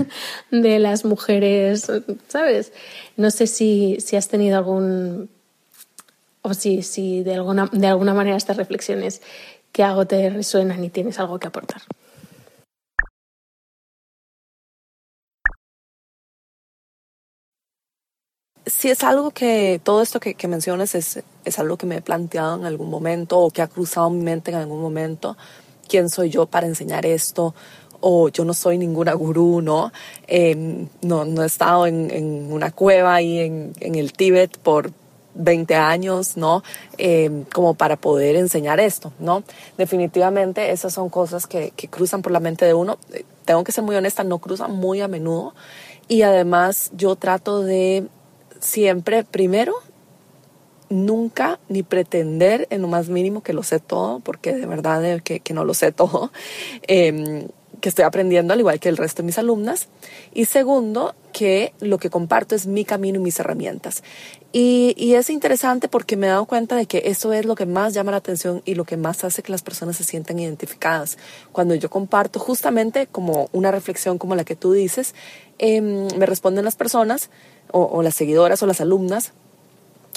de 0.50 0.78
las 0.80 1.04
mujeres, 1.04 1.90
¿sabes? 2.26 2.72
No 3.16 3.30
sé 3.30 3.46
si, 3.46 3.98
si 4.00 4.16
has 4.16 4.26
tenido 4.28 4.58
algún, 4.58 5.30
o 6.42 6.52
si, 6.52 6.82
si 6.82 7.22
de, 7.22 7.34
alguna, 7.34 7.70
de 7.72 7.86
alguna 7.86 8.12
manera 8.12 8.36
estas 8.36 8.56
reflexiones 8.56 9.22
que 9.70 9.84
hago 9.84 10.04
te 10.06 10.30
resuenan 10.30 10.82
y 10.82 10.90
tienes 10.90 11.20
algo 11.20 11.38
que 11.38 11.46
aportar. 11.46 11.82
Sí 18.78 18.90
es 18.90 19.02
algo 19.02 19.32
que, 19.32 19.80
todo 19.82 20.02
esto 20.02 20.20
que, 20.20 20.34
que 20.34 20.46
mencionas 20.46 20.94
es, 20.94 21.20
es 21.44 21.58
algo 21.58 21.76
que 21.76 21.86
me 21.86 21.96
he 21.96 22.00
planteado 22.00 22.56
en 22.56 22.64
algún 22.64 22.88
momento 22.88 23.38
o 23.38 23.50
que 23.50 23.60
ha 23.60 23.66
cruzado 23.66 24.08
mi 24.08 24.22
mente 24.22 24.52
en 24.52 24.56
algún 24.56 24.80
momento. 24.80 25.36
¿Quién 25.88 26.08
soy 26.08 26.30
yo 26.30 26.46
para 26.46 26.66
enseñar 26.66 27.04
esto? 27.04 27.54
o 28.00 28.28
yo 28.28 28.44
no 28.44 28.54
soy 28.54 28.78
ninguna 28.78 29.12
gurú, 29.14 29.60
¿no? 29.60 29.90
Em, 30.28 30.86
no, 31.02 31.24
no 31.24 31.42
he 31.42 31.46
estado 31.46 31.84
en, 31.84 32.12
en 32.12 32.52
una 32.52 32.70
cueva 32.70 33.16
ahí 33.16 33.40
en, 33.40 33.72
en, 33.80 33.96
el 33.96 34.12
Tíbet 34.12 34.56
por 34.58 34.92
20 35.34 35.74
años, 35.74 36.36
¿no? 36.36 36.62
Em, 36.96 37.42
como 37.52 37.74
para 37.74 37.96
poder 37.96 38.36
enseñar 38.36 38.78
esto, 38.78 39.12
¿no? 39.18 39.42
Definitivamente 39.76 40.70
esas 40.70 40.92
son 40.94 41.08
cosas 41.08 41.48
que, 41.48 41.72
que 41.74 41.88
cruzan 41.88 42.22
por 42.22 42.30
la 42.30 42.38
mente 42.38 42.64
de 42.64 42.74
uno. 42.74 42.98
Tengo 43.44 43.64
que 43.64 43.72
ser 43.72 43.82
muy 43.82 43.96
honesta, 43.96 44.22
no 44.22 44.38
cruzan 44.38 44.76
muy 44.76 45.00
a 45.00 45.08
menudo. 45.08 45.54
Y 46.06 46.22
además 46.22 46.92
yo 46.94 47.16
trato 47.16 47.62
de 47.62 48.06
siempre, 48.60 49.24
primero, 49.24 49.74
nunca 50.90 51.58
ni 51.68 51.82
pretender 51.82 52.66
en 52.70 52.82
lo 52.82 52.88
más 52.88 53.08
mínimo 53.08 53.42
que 53.42 53.52
lo 53.52 53.62
sé 53.62 53.78
todo, 53.78 54.20
porque 54.20 54.54
de 54.54 54.66
verdad 54.66 55.20
que, 55.22 55.40
que 55.40 55.54
no 55.54 55.64
lo 55.64 55.74
sé 55.74 55.92
todo, 55.92 56.32
eh, 56.86 57.48
que 57.80 57.88
estoy 57.88 58.04
aprendiendo 58.04 58.52
al 58.52 58.60
igual 58.60 58.80
que 58.80 58.88
el 58.88 58.96
resto 58.96 59.22
de 59.22 59.26
mis 59.26 59.38
alumnas. 59.38 59.88
Y 60.34 60.46
segundo, 60.46 61.14
que 61.32 61.72
lo 61.80 61.98
que 61.98 62.10
comparto 62.10 62.54
es 62.54 62.66
mi 62.66 62.84
camino 62.84 63.20
y 63.20 63.22
mis 63.22 63.38
herramientas. 63.38 64.02
Y, 64.52 64.94
y, 64.96 65.14
es 65.14 65.30
interesante 65.30 65.88
porque 65.88 66.16
me 66.16 66.26
he 66.26 66.30
dado 66.30 66.46
cuenta 66.46 66.74
de 66.74 66.86
que 66.86 67.02
eso 67.04 67.32
es 67.32 67.44
lo 67.44 67.54
que 67.54 67.66
más 67.66 67.94
llama 67.94 68.10
la 68.10 68.16
atención 68.16 68.62
y 68.64 68.74
lo 68.74 68.84
que 68.84 68.96
más 68.96 69.22
hace 69.22 69.42
que 69.42 69.52
las 69.52 69.62
personas 69.62 69.96
se 69.96 70.04
sientan 70.04 70.38
identificadas. 70.38 71.18
Cuando 71.52 71.74
yo 71.74 71.90
comparto 71.90 72.40
justamente 72.40 73.06
como 73.06 73.48
una 73.52 73.70
reflexión 73.70 74.18
como 74.18 74.34
la 74.34 74.44
que 74.44 74.56
tú 74.56 74.72
dices, 74.72 75.14
eh, 75.58 75.80
me 75.80 76.26
responden 76.26 76.64
las 76.64 76.76
personas 76.76 77.30
o, 77.72 78.02
las 78.02 78.14
seguidoras 78.14 78.62
o 78.62 78.66
las 78.66 78.80
alumnas 78.80 79.32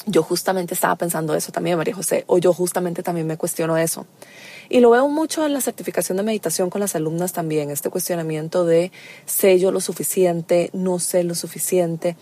yo 0.08 0.24
justamente 0.24 0.74
estaba 0.74 0.96
pensando 0.96 1.36
eso 1.36 1.52
también, 1.52 1.78
María 1.78 1.94
José, 1.94 2.24
o 2.28 2.40
yo 2.40 2.54
justamente 2.54 3.04
también 3.04 3.28
me 3.28 3.38
cuestiono 3.38 3.78
eso. 3.78 4.08
Y 4.68 4.80
lo 4.80 4.90
veo 4.90 5.08
mucho 5.08 5.46
en 5.46 5.54
la 5.54 5.62
certificación 5.62 6.18
de 6.18 6.24
meditación 6.24 6.72
con 6.72 6.82
las 6.82 6.96
alumnas 6.96 7.34
también, 7.34 7.70
este 7.70 7.90
cuestionamiento 7.92 8.66
de 8.66 8.92
sé 9.26 9.60
yo 9.60 9.72
lo 9.72 9.80
suficiente, 9.80 10.72
no 10.74 10.98
sé 10.98 11.24
lo 11.24 11.36
suficiente. 11.36 12.16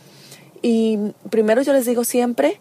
Y 0.62 0.98
primero 1.30 1.62
yo 1.62 1.72
les 1.72 1.86
digo 1.86 2.04
siempre, 2.04 2.60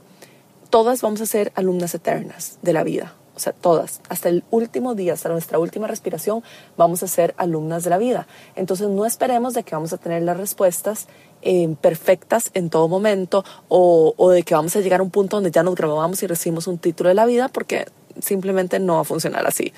todas 0.71 1.03
vamos 1.03 1.21
a 1.21 1.27
ser 1.27 1.53
alumnas 1.57 1.95
eternas 1.95 2.59
de 2.63 2.73
la 2.73 2.85
vida, 2.85 3.15
o 3.38 3.40
sea, 3.40 3.53
todas, 3.53 4.01
hasta 4.09 4.29
el 4.29 4.42
último 4.51 4.96
día, 4.96 5.12
hasta 5.12 5.29
nuestra 5.29 5.61
última 5.61 5.87
respiración, 5.87 6.42
vamos 6.77 7.05
a 7.05 7.07
ser 7.07 7.35
alumnas 7.37 7.85
de 7.85 7.90
la 7.90 7.98
vida. 7.98 8.27
Entonces 8.57 8.88
no 8.88 9.07
esperemos 9.07 9.55
de 9.55 9.62
que 9.62 9.77
vamos 9.77 9.92
a 9.92 9.96
tener 9.96 10.24
las 10.24 10.37
respuestas 10.37 11.07
eh, 11.42 11.72
perfectas 11.81 12.51
en 12.55 12.68
todo 12.68 12.88
momento 12.88 13.44
o, 13.68 14.31
de 14.33 14.42
que 14.42 14.57
vamos 14.57 14.74
a 14.74 14.81
llegar 14.81 14.98
a 14.98 15.05
un 15.05 15.11
punto 15.11 15.37
donde 15.37 15.53
ya 15.53 15.62
nos 15.62 15.77
grabamos 15.77 16.20
y 16.24 16.27
recibimos 16.27 16.66
un 16.66 16.79
título 16.79 17.11
de 17.11 17.14
la 17.14 17.27
vida 17.27 17.46
porque 17.46 17.87
simplemente 18.20 18.81
no 18.81 18.96
va 18.96 19.03
a 19.03 19.05
funcionar 19.05 19.46
así. 19.46 19.72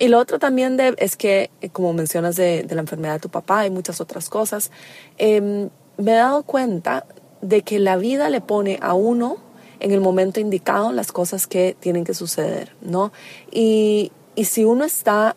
Y 0.00 0.08
lo 0.08 0.18
otro 0.18 0.40
también 0.40 0.76
de, 0.76 0.96
es 0.98 1.16
que, 1.16 1.50
eh, 1.60 1.68
como 1.68 1.92
mencionas 1.92 2.34
de, 2.34 2.66
la 2.68 2.80
enfermedad 2.80 3.14
de 3.14 3.20
tu 3.20 3.28
papá 3.28 3.66
y 3.66 3.70
muchas 3.70 4.00
otras 4.00 4.28
cosas, 4.28 4.72
eh, 5.16 5.68
me 5.96 6.10
he 6.10 6.16
dado 6.16 6.42
cuenta 6.42 7.06
de 7.40 7.62
que 7.62 7.78
la 7.78 7.96
vida 7.96 8.30
le 8.30 8.40
pone 8.40 8.80
a 8.82 8.94
uno 8.94 9.48
en 9.80 9.92
el 9.92 10.00
momento 10.00 10.40
indicado 10.40 10.92
las 10.92 11.12
cosas 11.12 11.46
que 11.46 11.76
tienen 11.78 12.04
que 12.04 12.14
suceder, 12.14 12.74
¿no? 12.80 13.12
Y, 13.50 14.12
y 14.34 14.44
si 14.44 14.64
uno 14.64 14.84
está 14.84 15.36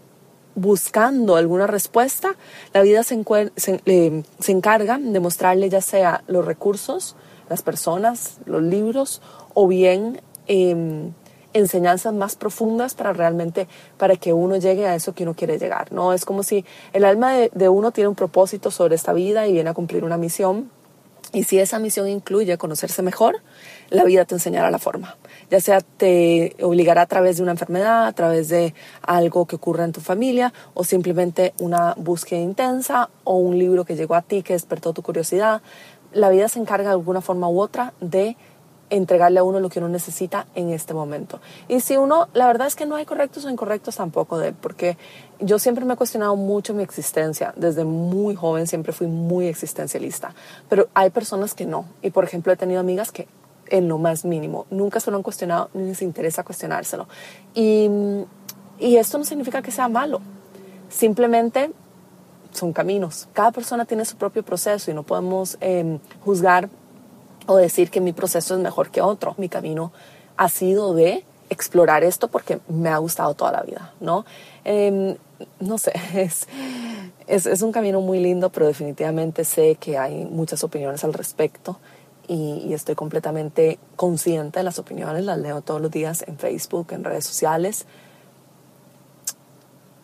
buscando 0.56 1.36
alguna 1.36 1.67
respuesta, 1.67 2.36
la 2.73 2.82
vida 2.82 3.03
se, 3.03 3.21
se, 3.56 3.82
eh, 3.86 4.23
se, 4.39 4.51
encarga 4.51 4.97
de 4.99 5.19
mostrarle 5.19 5.69
ya 5.69 5.82
sea 5.82 6.23
los 6.27 6.45
recursos, 6.45 7.15
las 7.49 7.62
personas, 7.62 8.38
los 8.45 8.62
libros 8.62 9.21
o 9.53 9.67
bien 9.67 10.21
eh, 10.47 11.12
enseñanzas 11.53 12.13
más 12.13 12.36
profundas 12.36 12.95
para 12.95 13.13
realmente, 13.13 13.67
para 13.97 14.15
que 14.15 14.34
uno 14.34 14.58
llegue 14.58 14.88
a 14.88 14.95
eso 14.95 15.13
que 15.13 15.23
uno 15.23 15.36
quiere 15.36 15.58
llegar. 15.58 15.91
No 15.91 16.13
es 16.13 16.25
como 16.25 16.43
si 16.43 16.65
el 16.93 17.06
alma 17.06 17.34
de, 17.34 17.51
de 17.53 17.69
uno 17.69 17.91
tiene 17.91 18.08
un 18.08 18.15
propósito 18.15 18.71
sobre 18.71 18.95
esta 18.95 19.13
vida 19.13 19.47
y 19.47 19.53
viene 19.53 19.69
a 19.69 19.73
cumplir 19.73 20.03
una 20.03 20.17
misión. 20.17 20.69
Y 21.32 21.45
si 21.45 21.58
esa 21.58 21.79
misión 21.79 22.08
incluye 22.08 22.58
conocerse 22.58 23.01
mejor, 23.01 23.41
la 23.93 24.03
vida 24.06 24.25
te 24.25 24.34
enseñará 24.34 24.71
la 24.71 24.79
forma. 24.79 25.15
Ya 25.51 25.62
sea 25.62 25.79
te 25.82 26.56
obligará 26.62 27.03
a 27.03 27.06
través 27.06 27.38
de 27.38 27.43
una 27.43 27.51
enfermedad, 27.51 28.08
a 28.08 28.12
través 28.12 28.49
de 28.49 28.73
algo 29.03 29.45
que 29.45 29.56
ocurra 29.56 29.86
en 29.86 29.91
tu 29.91 30.01
familia, 30.01 30.51
o 30.73 30.84
simplemente 30.84 31.53
una 31.60 31.93
búsqueda 31.95 32.39
intensa, 32.39 33.12
o 33.23 33.38
un 33.38 33.60
libro 33.60 33.86
que 33.86 33.95
llegó 33.95 34.15
a 34.15 34.23
ti 34.23 34.41
que 34.41 34.53
despertó 34.53 34.93
tu 34.93 35.03
curiosidad. 35.03 35.62
La 36.12 36.29
vida 36.29 36.49
se 36.49 36.60
encarga 36.60 36.89
de 36.89 36.95
alguna 36.95 37.21
forma 37.21 37.47
u 37.47 37.62
otra 37.62 37.93
de 38.01 38.36
entregarle 38.89 39.39
a 39.39 39.43
uno 39.43 39.60
lo 39.60 39.69
que 39.69 39.77
uno 39.77 39.89
necesita 39.89 40.47
en 40.56 40.71
este 40.71 40.95
momento. 40.95 41.39
Y 41.67 41.79
si 41.79 41.95
uno, 41.95 42.29
la 42.34 42.47
verdad 42.47 42.65
es 42.65 42.75
que 42.75 42.88
no 42.88 42.95
hay 42.95 43.06
correctos 43.06 43.45
o 43.45 43.49
incorrectos 43.49 43.95
tampoco 43.95 44.39
de, 44.39 44.53
porque 44.53 44.97
yo 45.39 45.60
siempre 45.60 45.86
me 45.86 45.93
he 45.93 45.97
cuestionado 45.97 46.36
mucho 46.36 46.73
mi 46.73 46.82
existencia. 46.82 47.53
Desde 47.56 47.86
muy 47.86 48.34
joven 48.34 48.65
siempre 48.65 48.91
fui 48.91 49.06
muy 49.06 49.47
existencialista, 49.47 50.34
pero 50.67 50.89
hay 50.95 51.12
personas 51.12 51.53
que 51.53 51.67
no. 51.67 51.86
Y 52.01 52.10
por 52.10 52.23
ejemplo, 52.23 52.51
he 52.51 52.58
tenido 52.58 52.79
amigas 52.79 53.12
que 53.12 53.27
en 53.67 53.88
lo 53.88 53.97
más 53.97 54.26
mínimo 54.26 54.65
nunca 54.69 54.99
se 54.99 55.12
lo 55.12 55.17
han 55.17 55.23
cuestionado 55.23 55.69
ni 55.73 55.86
les 55.86 56.02
interesa 56.02 56.43
cuestionárselo. 56.43 57.08
Y, 57.54 57.89
y 58.80 58.97
esto 58.97 59.17
no 59.17 59.26
significa 59.26 59.62
que 59.62 59.71
sea 59.71 59.88
malo. 59.88 60.21
Simplemente 60.89 61.71
son 62.52 62.73
caminos. 62.73 63.28
Cada 63.34 63.52
persona 63.52 63.86
tiene 63.86 64.06
su 64.06 64.15
propio 64.17 64.43
proceso 64.43 64.91
y 64.91 64.93
no 64.93 65.04
podemos 65.04 65.58
eh, 65.62 65.99
juzgar 66.23 66.69
o 67.47 67.58
decir 67.58 67.89
que 67.89 67.99
mi 67.99 68.13
proceso 68.13 68.56
es 68.56 68.62
mejor 68.62 68.89
que 68.89 69.02
otro. 69.02 69.36
Mi 69.38 69.49
camino 69.49 69.91
ha 70.38 70.49
sido 70.49 70.93
de 70.93 71.26
explorar 71.49 72.04
esto 72.04 72.28
porque 72.28 72.60
me 72.67 72.89
ha 72.89 72.97
gustado 72.97 73.34
toda 73.34 73.52
la 73.52 73.62
vida, 73.62 73.93
¿no? 73.99 74.26
Eh, 74.65 75.17
no 75.60 75.78
sé, 75.78 75.93
es, 76.13 76.47
es, 77.28 77.45
es, 77.45 77.62
un 77.62 77.71
camino 77.71 78.02
muy 78.02 78.19
lindo, 78.19 78.49
pero 78.49 78.67
definitivamente 78.67 79.43
sé 79.43 79.76
que 79.76 79.97
hay 79.97 80.26
muchas 80.26 80.63
opiniones 80.63 81.04
al 81.04 81.13
respecto 81.13 81.80
y, 82.34 82.65
y, 82.67 82.74
estoy 82.74 82.96
completamente 82.96 83.80
consciente 83.96 84.60
de 84.60 84.63
las 84.63 84.80
opiniones, 84.80 85.24
las 85.26 85.38
leo 85.38 85.62
todos 85.62 85.82
los 85.82 85.91
días 85.91 86.24
en 86.28 86.38
Facebook, 86.38 86.88
en 86.91 87.04
redes 87.04 87.26
sociales, 87.26 87.86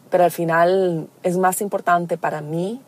pero 0.10 0.24
al 0.24 0.32
final 0.32 1.08
es 1.24 1.38
más 1.38 1.62
importante 1.62 2.18
para 2.18 2.42
mí 2.42 2.82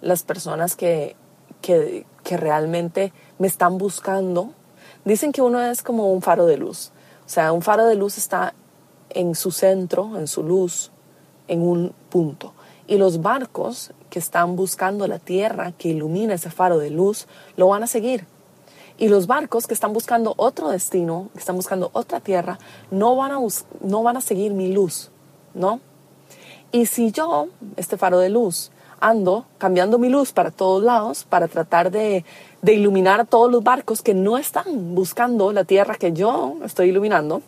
las 0.00 0.22
personas 0.22 0.76
que, 0.76 1.16
que, 1.60 2.06
que 2.22 2.36
realmente 2.36 3.12
me 3.38 3.46
están 3.46 3.78
buscando. 3.78 4.52
Dicen 5.04 5.32
que 5.32 5.42
uno 5.42 5.60
es 5.60 5.82
como 5.82 6.12
un 6.12 6.22
faro 6.22 6.46
de 6.46 6.56
luz. 6.56 6.92
O 7.26 7.28
sea, 7.28 7.52
un 7.52 7.62
faro 7.62 7.86
de 7.86 7.96
luz 7.96 8.18
está 8.18 8.54
en 9.10 9.34
su 9.34 9.50
centro, 9.50 10.16
en 10.16 10.26
su 10.28 10.42
luz, 10.42 10.90
en 11.48 11.62
un 11.62 11.92
punto. 12.08 12.54
Y 12.86 12.98
los 12.98 13.22
barcos 13.22 13.92
que 14.08 14.18
están 14.18 14.56
buscando 14.56 15.06
la 15.06 15.18
tierra 15.18 15.72
que 15.72 15.88
ilumina 15.88 16.34
ese 16.34 16.50
faro 16.50 16.78
de 16.78 16.90
luz, 16.90 17.26
lo 17.56 17.68
van 17.68 17.82
a 17.82 17.86
seguir. 17.86 18.26
Y 19.00 19.08
los 19.08 19.26
barcos 19.26 19.66
que 19.66 19.72
están 19.72 19.94
buscando 19.94 20.34
otro 20.36 20.68
destino, 20.68 21.30
que 21.32 21.38
están 21.38 21.56
buscando 21.56 21.88
otra 21.94 22.20
tierra, 22.20 22.58
no 22.90 23.16
van 23.16 23.32
a, 23.32 23.38
no 23.80 24.02
van 24.02 24.18
a 24.18 24.20
seguir 24.20 24.52
mi 24.52 24.72
luz, 24.72 25.10
¿no? 25.54 25.80
Y 26.70 26.84
si 26.84 27.10
yo, 27.10 27.48
este 27.76 27.96
faro 27.96 28.18
de 28.18 28.28
luz, 28.28 28.70
ando 29.00 29.46
cambiando 29.56 29.98
mi 29.98 30.10
luz 30.10 30.32
para 30.32 30.50
todos 30.50 30.84
lados 30.84 31.24
para 31.24 31.48
tratar 31.48 31.90
de, 31.90 32.26
de 32.60 32.74
iluminar 32.74 33.20
a 33.20 33.24
todos 33.24 33.50
los 33.50 33.64
barcos 33.64 34.02
que 34.02 34.12
no 34.12 34.36
están 34.36 34.94
buscando 34.94 35.50
la 35.50 35.64
tierra 35.64 35.94
que 35.94 36.12
yo 36.12 36.56
estoy 36.62 36.90
iluminando, 36.90 37.40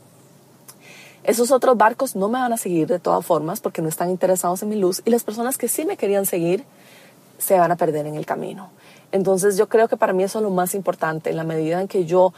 esos 1.22 1.50
otros 1.50 1.76
barcos 1.76 2.16
no 2.16 2.30
me 2.30 2.38
van 2.40 2.54
a 2.54 2.56
seguir 2.56 2.88
de 2.88 2.98
todas 2.98 3.26
formas 3.26 3.60
porque 3.60 3.82
no 3.82 3.90
están 3.90 4.08
interesados 4.08 4.62
en 4.62 4.70
mi 4.70 4.76
luz 4.76 5.02
y 5.04 5.10
las 5.10 5.22
personas 5.22 5.58
que 5.58 5.68
sí 5.68 5.84
me 5.84 5.98
querían 5.98 6.24
seguir 6.24 6.64
se 7.36 7.58
van 7.58 7.70
a 7.70 7.76
perder 7.76 8.06
en 8.06 8.14
el 8.14 8.24
camino. 8.24 8.70
Entonces 9.12 9.56
yo 9.56 9.68
creo 9.68 9.88
que 9.88 9.96
para 9.96 10.12
mí 10.12 10.24
eso 10.24 10.38
es 10.38 10.42
lo 10.42 10.50
más 10.50 10.74
importante, 10.74 11.30
en 11.30 11.36
la 11.36 11.44
medida 11.44 11.80
en 11.80 11.88
que 11.88 12.04
yo 12.04 12.32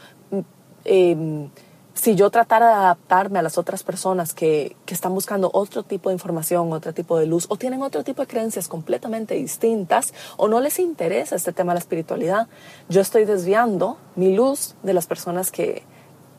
eh, 0.83 1.47
si 1.95 2.15
yo 2.15 2.29
tratara 2.29 2.67
de 2.67 2.73
adaptarme 2.73 3.39
a 3.39 3.41
las 3.41 3.57
otras 3.57 3.83
personas 3.83 4.33
que, 4.33 4.75
que, 4.85 4.93
están 4.93 5.13
buscando 5.13 5.49
otro 5.53 5.83
tipo 5.83 6.09
de 6.09 6.13
información, 6.13 6.71
otro 6.73 6.93
tipo 6.93 7.17
de 7.17 7.25
luz, 7.25 7.45
o 7.49 7.55
tienen 7.55 7.81
otro 7.81 8.03
tipo 8.03 8.21
de 8.21 8.27
creencias 8.27 8.67
completamente 8.67 9.33
distintas, 9.35 10.13
o 10.37 10.47
no 10.47 10.59
les 10.59 10.77
interesa 10.77 11.35
este 11.37 11.53
tema 11.53 11.71
de 11.71 11.75
la 11.75 11.79
espiritualidad, 11.79 12.47
yo 12.89 13.01
estoy 13.01 13.23
desviando 13.23 13.97
mi 14.15 14.35
luz 14.35 14.75
de 14.83 14.93
las 14.93 15.07
personas 15.07 15.51
que, 15.51 15.83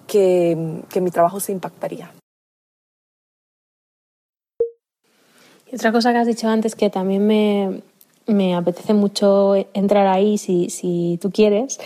que, 0.07 0.83
que 0.91 1.01
mi 1.01 1.11
trabajo 1.11 1.41
se 1.41 1.53
impactaría. 1.53 2.13
Y 5.73 5.75
otra 5.75 5.91
cosa 5.91 6.13
que 6.13 6.19
has 6.19 6.27
dicho 6.27 6.49
antes 6.49 6.77
que 6.77 6.91
también 6.91 7.27
me, 7.27 7.83
me 8.27 8.55
apetece 8.55 8.95
mucho 8.95 9.55
entrar 9.75 10.07
ahí 10.07 10.39
si, 10.39 10.71
si 10.71 11.19
tú 11.21 11.31
quieres, 11.31 11.79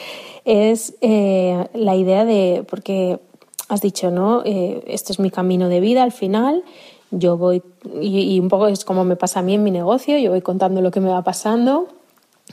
es 0.45 0.95
eh, 1.01 1.69
la 1.75 1.97
idea 1.97 2.25
de, 2.25 2.65
porque 2.69 3.21
has 3.69 3.81
dicho, 3.81 4.11
¿no? 4.11 4.43
Eh, 4.45 4.83
esto 4.87 5.13
es 5.13 5.21
mi 5.21 5.31
camino 5.31 5.69
de 5.69 5.81
vida 5.81 6.03
al 6.03 6.13
final. 6.13 6.65
Yo 7.11 7.37
voy, 7.37 7.63
y, 8.01 8.39
un 8.39 8.49
poco 8.49 8.69
es 8.69 8.85
como 8.85 9.05
me 9.05 9.17
pasa 9.17 9.41
a 9.41 9.43
mí 9.43 9.55
en 9.55 9.65
mi 9.65 9.71
negocio, 9.71 10.17
yo 10.19 10.31
voy 10.31 10.43
contando 10.43 10.81
lo 10.81 10.91
que 10.91 11.01
me 11.01 11.11
va 11.11 11.23
pasando 11.23 11.89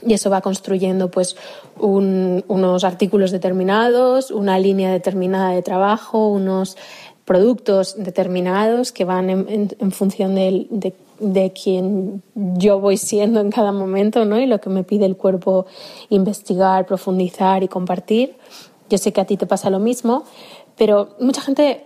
y 0.06 0.14
eso 0.14 0.30
va 0.30 0.40
construyendo 0.40 1.10
pues 1.10 1.36
unos 1.78 2.84
artículos 2.84 3.30
determinados, 3.30 4.30
una 4.30 4.58
línea 4.58 4.92
determinada 4.92 5.50
de 5.50 5.62
trabajo, 5.62 6.28
unos 6.28 6.76
productos 7.24 7.96
determinados 7.98 8.90
que 8.90 9.04
van 9.04 9.28
en, 9.30 9.92
función 9.92 10.34
de, 10.34 10.94
de, 11.20 11.52
quien 11.52 12.22
yo 12.34 12.80
voy 12.80 12.96
siendo 12.96 13.40
en 13.40 13.50
cada 13.50 13.72
momento 13.72 14.24
¿no? 14.24 14.38
y 14.38 14.46
lo 14.46 14.60
que 14.60 14.70
me 14.70 14.84
pide 14.84 15.06
el 15.06 15.16
cuerpo 15.16 15.66
investigar, 16.08 16.86
profundizar 16.86 17.62
y 17.62 17.68
compartir. 17.68 18.36
Yo 18.90 18.98
sé 18.98 19.12
que 19.12 19.20
a 19.20 19.24
ti 19.24 19.36
te 19.36 19.46
pasa 19.46 19.70
lo 19.70 19.78
mismo, 19.78 20.24
pero 20.76 21.16
mucha 21.20 21.42
gente 21.42 21.84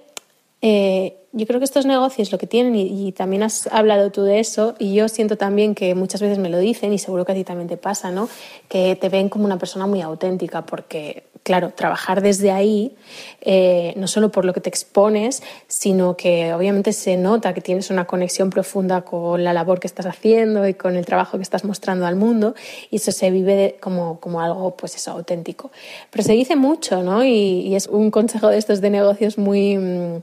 eh, 0.60 1.18
yo 1.32 1.46
creo 1.46 1.58
que 1.58 1.64
estos 1.64 1.86
negocios 1.86 2.30
lo 2.30 2.38
que 2.38 2.46
tienen, 2.46 2.76
y, 2.76 3.10
también 3.12 3.42
has 3.42 3.66
hablado 3.68 4.12
tú 4.12 4.22
de 4.22 4.38
eso, 4.38 4.74
y 4.78 4.94
yo 4.94 5.08
siento 5.08 5.36
también 5.36 5.74
que 5.74 5.94
muchas 5.94 6.20
veces 6.20 6.38
me 6.38 6.50
lo 6.50 6.58
dicen, 6.58 6.92
y 6.92 6.98
seguro 6.98 7.24
que 7.24 7.32
a 7.32 7.34
ti 7.34 7.42
también 7.42 7.68
te 7.68 7.78
pasa, 7.78 8.10
¿no? 8.10 8.28
Que 8.68 8.94
te 8.96 9.08
ven 9.08 9.30
como 9.30 9.46
una 9.46 9.58
persona 9.58 9.86
muy 9.86 10.02
auténtica, 10.02 10.64
porque, 10.66 11.24
claro, 11.42 11.70
trabajar 11.70 12.22
desde 12.22 12.50
ahí, 12.50 12.94
eh, 13.40 13.94
no 13.96 14.06
solo 14.06 14.30
por 14.30 14.44
lo 14.44 14.52
que 14.52 14.60
te 14.60 14.68
expones, 14.68 15.42
sino 15.66 16.16
que 16.16 16.52
obviamente 16.54 16.92
se 16.92 17.16
nota 17.16 17.52
que 17.54 17.60
tienes 17.60 17.90
una 17.90 18.06
conexión 18.06 18.50
profunda 18.50 19.02
con 19.02 19.42
la 19.42 19.52
labor 19.52 19.80
que 19.80 19.86
estás 19.86 20.06
haciendo 20.06 20.66
y 20.68 20.74
con 20.74 20.96
el 20.96 21.04
trabajo 21.04 21.36
que 21.38 21.42
estás 21.42 21.64
mostrando 21.64 22.06
al 22.06 22.16
mundo, 22.16 22.54
y 22.90 22.96
eso 22.96 23.12
se 23.12 23.30
vive 23.30 23.76
como, 23.80 24.20
como 24.20 24.40
algo, 24.40 24.76
pues 24.76 24.94
eso, 24.96 25.12
auténtico. 25.12 25.70
Pero 26.10 26.24
se 26.24 26.32
dice 26.32 26.56
mucho, 26.56 27.02
¿no? 27.02 27.24
Y, 27.24 27.74
es 27.74 27.86
un 27.86 28.10
consejo 28.10 28.48
de 28.48 28.58
estos 28.58 28.80
de 28.82 28.90
negocios 28.90 29.38
muy 29.38 29.78
mm, 29.78 30.22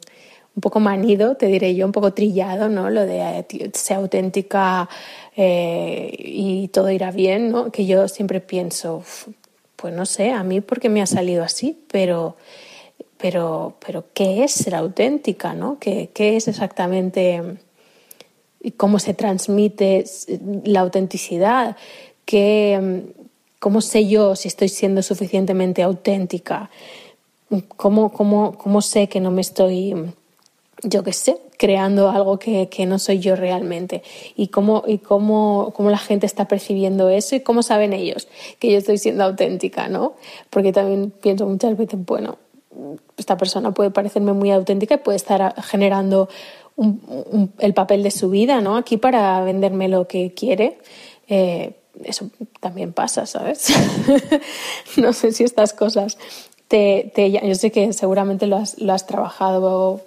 un 0.56 0.62
poco 0.62 0.80
manido, 0.80 1.36
te 1.36 1.48
diré 1.48 1.74
yo, 1.76 1.86
un 1.86 1.92
poco 1.92 2.14
trillado, 2.14 2.70
¿no? 2.70 2.90
Lo 2.90 3.06
de 3.06 3.40
eh, 3.40 3.72
ser 3.74 3.98
auténtica 3.98 4.90
eh, 5.36 6.14
y 6.18 6.68
todo 6.70 6.90
irá 6.92 7.12
bien, 7.12 7.52
¿no? 7.52 7.72
Que 7.72 7.86
yo 7.86 8.08
siempre 8.08 8.42
pienso, 8.42 9.04
pues 9.80 9.94
no 9.94 10.06
sé, 10.06 10.32
a 10.32 10.44
mí 10.44 10.62
porque 10.62 10.90
me 10.90 11.02
ha 11.02 11.06
salido 11.06 11.44
así, 11.44 11.78
pero, 11.92 12.36
pero, 13.18 13.76
pero 13.86 14.06
¿qué 14.14 14.44
es 14.44 14.52
ser 14.52 14.76
auténtica, 14.76 15.54
¿no? 15.54 15.78
¿Qué, 15.80 16.10
es 16.16 16.48
exactamente 16.48 17.42
cómo 18.78 19.00
se 19.00 19.14
transmite 19.14 20.04
la 20.66 20.82
autenticidad? 20.82 21.78
¿Qué, 22.26 23.04
¿Cómo 23.60 23.82
sé 23.82 24.08
yo 24.08 24.36
si 24.36 24.48
estoy 24.48 24.70
siendo 24.70 25.02
suficientemente 25.02 25.82
auténtica? 25.84 26.70
¿Cómo, 27.78 28.12
cómo, 28.12 28.58
cómo 28.58 28.82
sé 28.82 29.08
que 29.08 29.20
no 29.20 29.32
me 29.32 29.42
estoy 29.42 29.96
yo 30.84 31.04
qué 31.04 31.14
sé, 31.14 31.38
creando 31.60 32.10
algo 32.10 32.40
que, 32.40 32.70
que, 32.70 32.86
no 32.86 32.98
soy 33.00 33.20
yo 33.20 33.36
realmente. 33.36 34.02
Y, 34.38 34.48
cómo, 34.48 34.84
y 34.88 35.00
cómo, 35.00 35.74
cómo, 35.76 35.90
la 35.90 35.98
gente 35.98 36.26
está 36.26 36.48
percibiendo 36.48 37.10
eso 37.10 37.36
y 37.36 37.42
cómo 37.42 37.64
saben 37.64 37.92
ellos 37.92 38.30
que 38.60 38.72
yo 38.72 38.78
estoy 38.78 38.98
siendo 38.98 39.26
auténtica, 39.26 39.90
¿no? 39.90 40.14
Porque 40.50 40.72
también 40.72 41.12
pienso 41.12 41.46
muchas 41.46 41.78
veces, 41.78 42.00
bueno, 42.06 42.38
esta 43.18 43.36
persona 43.36 43.74
puede 43.74 43.92
parecerme 43.92 44.32
muy 44.32 44.52
auténtica 44.52 44.96
y 44.96 44.98
puede 45.00 45.18
estar 45.18 45.54
generando 45.62 46.30
el 47.60 47.74
papel 47.74 48.04
de 48.04 48.12
su 48.12 48.30
vida, 48.30 48.62
¿no? 48.62 48.78
Aquí 48.78 48.96
para 48.96 49.44
venderme 49.44 49.90
lo 49.90 50.08
que 50.08 50.34
quiere. 50.34 50.78
Eh, 51.28 51.74
eso 52.06 52.30
también 52.62 52.94
pasa, 52.94 53.26
¿sabes? 53.26 53.68
no 54.98 55.12
sé 55.12 55.34
si 55.34 55.44
estas 55.44 55.74
cosas 55.74 56.18
te, 56.70 57.12
te, 57.14 57.32
yo 57.32 57.56
sé 57.56 57.70
que 57.72 57.92
seguramente 57.92 58.48
lo 58.48 58.56
has, 58.56 58.80
lo 58.80 58.94
has 58.94 59.06
trabajado 59.06 60.02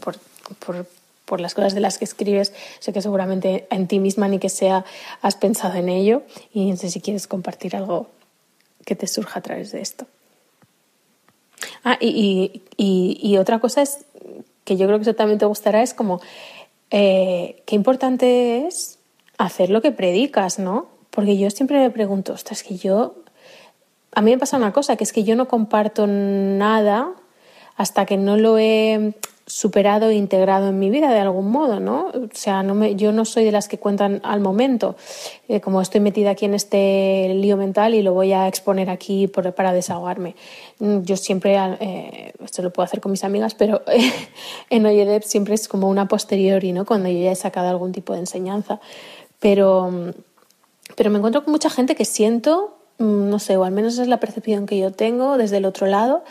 por, 0.00 0.16
por, 0.58 0.86
por, 1.26 1.40
las 1.40 1.54
cosas 1.54 1.74
de 1.74 1.80
las 1.80 1.98
que 1.98 2.04
escribes, 2.06 2.54
sé 2.78 2.92
que 2.92 3.02
seguramente 3.02 3.66
en 3.70 3.86
ti 3.86 3.98
misma 3.98 4.28
ni 4.28 4.38
que 4.38 4.48
sea 4.48 4.84
has 5.20 5.36
pensado 5.36 5.74
en 5.74 5.88
ello 5.88 6.22
y 6.54 6.70
no 6.70 6.76
sé 6.76 6.90
si 6.90 7.00
quieres 7.00 7.26
compartir 7.26 7.76
algo 7.76 8.08
que 8.84 8.96
te 8.96 9.06
surja 9.06 9.40
a 9.40 9.42
través 9.42 9.72
de 9.72 9.80
esto. 9.82 10.06
Ah, 11.84 11.98
y, 12.00 12.62
y, 12.76 13.36
otra 13.38 13.58
cosa 13.60 13.82
es 13.82 14.04
que 14.64 14.76
yo 14.76 14.86
creo 14.86 14.98
que 14.98 15.02
eso 15.02 15.14
también 15.14 15.38
te 15.38 15.46
gustará, 15.46 15.82
es 15.82 15.94
como 15.94 16.20
eh, 16.90 17.62
qué 17.66 17.74
importante 17.74 18.66
es 18.66 18.98
hacer 19.38 19.70
lo 19.70 19.82
que 19.82 19.92
predicas, 19.92 20.58
¿no? 20.58 20.86
Porque 21.10 21.38
yo 21.38 21.50
siempre 21.50 21.78
me 21.78 21.90
pregunto, 21.90 22.32
ostras, 22.32 22.62
que 22.62 22.76
yo, 22.76 23.16
a 24.12 24.22
mí 24.22 24.30
me 24.32 24.38
pasa 24.38 24.56
una 24.56 24.72
cosa, 24.72 24.96
que 24.96 25.04
es 25.04 25.12
que 25.12 25.24
yo 25.24 25.36
no 25.36 25.48
comparto 25.48 26.06
nada 26.06 27.12
hasta 27.76 28.06
que 28.06 28.16
no 28.16 28.36
lo 28.36 28.58
he 28.58 29.14
superado 29.46 30.08
e 30.08 30.14
integrado 30.14 30.68
en 30.68 30.78
mi 30.78 30.90
vida 30.90 31.12
de 31.12 31.20
algún 31.20 31.50
modo, 31.50 31.78
¿no? 31.78 32.08
O 32.08 32.28
sea, 32.32 32.64
no 32.64 32.74
me, 32.74 32.96
yo 32.96 33.12
no 33.12 33.24
soy 33.24 33.44
de 33.44 33.52
las 33.52 33.68
que 33.68 33.78
cuentan 33.78 34.20
al 34.24 34.40
momento, 34.40 34.96
eh, 35.46 35.60
como 35.60 35.80
estoy 35.80 36.00
metida 36.00 36.30
aquí 36.30 36.46
en 36.46 36.54
este 36.54 37.32
lío 37.32 37.56
mental 37.56 37.94
y 37.94 38.02
lo 38.02 38.12
voy 38.12 38.32
a 38.32 38.48
exponer 38.48 38.90
aquí 38.90 39.28
para 39.28 39.72
desahogarme. 39.72 40.34
Mm, 40.80 41.02
yo 41.02 41.16
siempre, 41.16 41.56
eh, 41.56 42.32
esto 42.44 42.60
lo 42.62 42.72
puedo 42.72 42.84
hacer 42.84 43.00
con 43.00 43.12
mis 43.12 43.22
amigas, 43.22 43.54
pero 43.54 43.82
en 44.70 44.84
Oyedep 44.84 45.22
siempre 45.22 45.54
es 45.54 45.68
como 45.68 45.88
una 45.88 46.08
posteriori, 46.08 46.72
¿no? 46.72 46.84
Cuando 46.84 47.08
yo 47.08 47.18
ya 47.20 47.30
he 47.30 47.36
sacado 47.36 47.68
algún 47.68 47.92
tipo 47.92 48.14
de 48.14 48.20
enseñanza. 48.20 48.80
Pero, 49.38 50.12
pero 50.96 51.10
me 51.10 51.18
encuentro 51.18 51.44
con 51.44 51.52
mucha 51.52 51.70
gente 51.70 51.94
que 51.94 52.04
siento, 52.04 52.78
mm, 52.98 53.28
no 53.28 53.38
sé, 53.38 53.56
o 53.56 53.64
al 53.64 53.72
menos 53.72 53.98
es 53.98 54.08
la 54.08 54.18
percepción 54.18 54.66
que 54.66 54.76
yo 54.76 54.90
tengo 54.90 55.38
desde 55.38 55.58
el 55.58 55.66
otro 55.66 55.86
lado, 55.86 56.24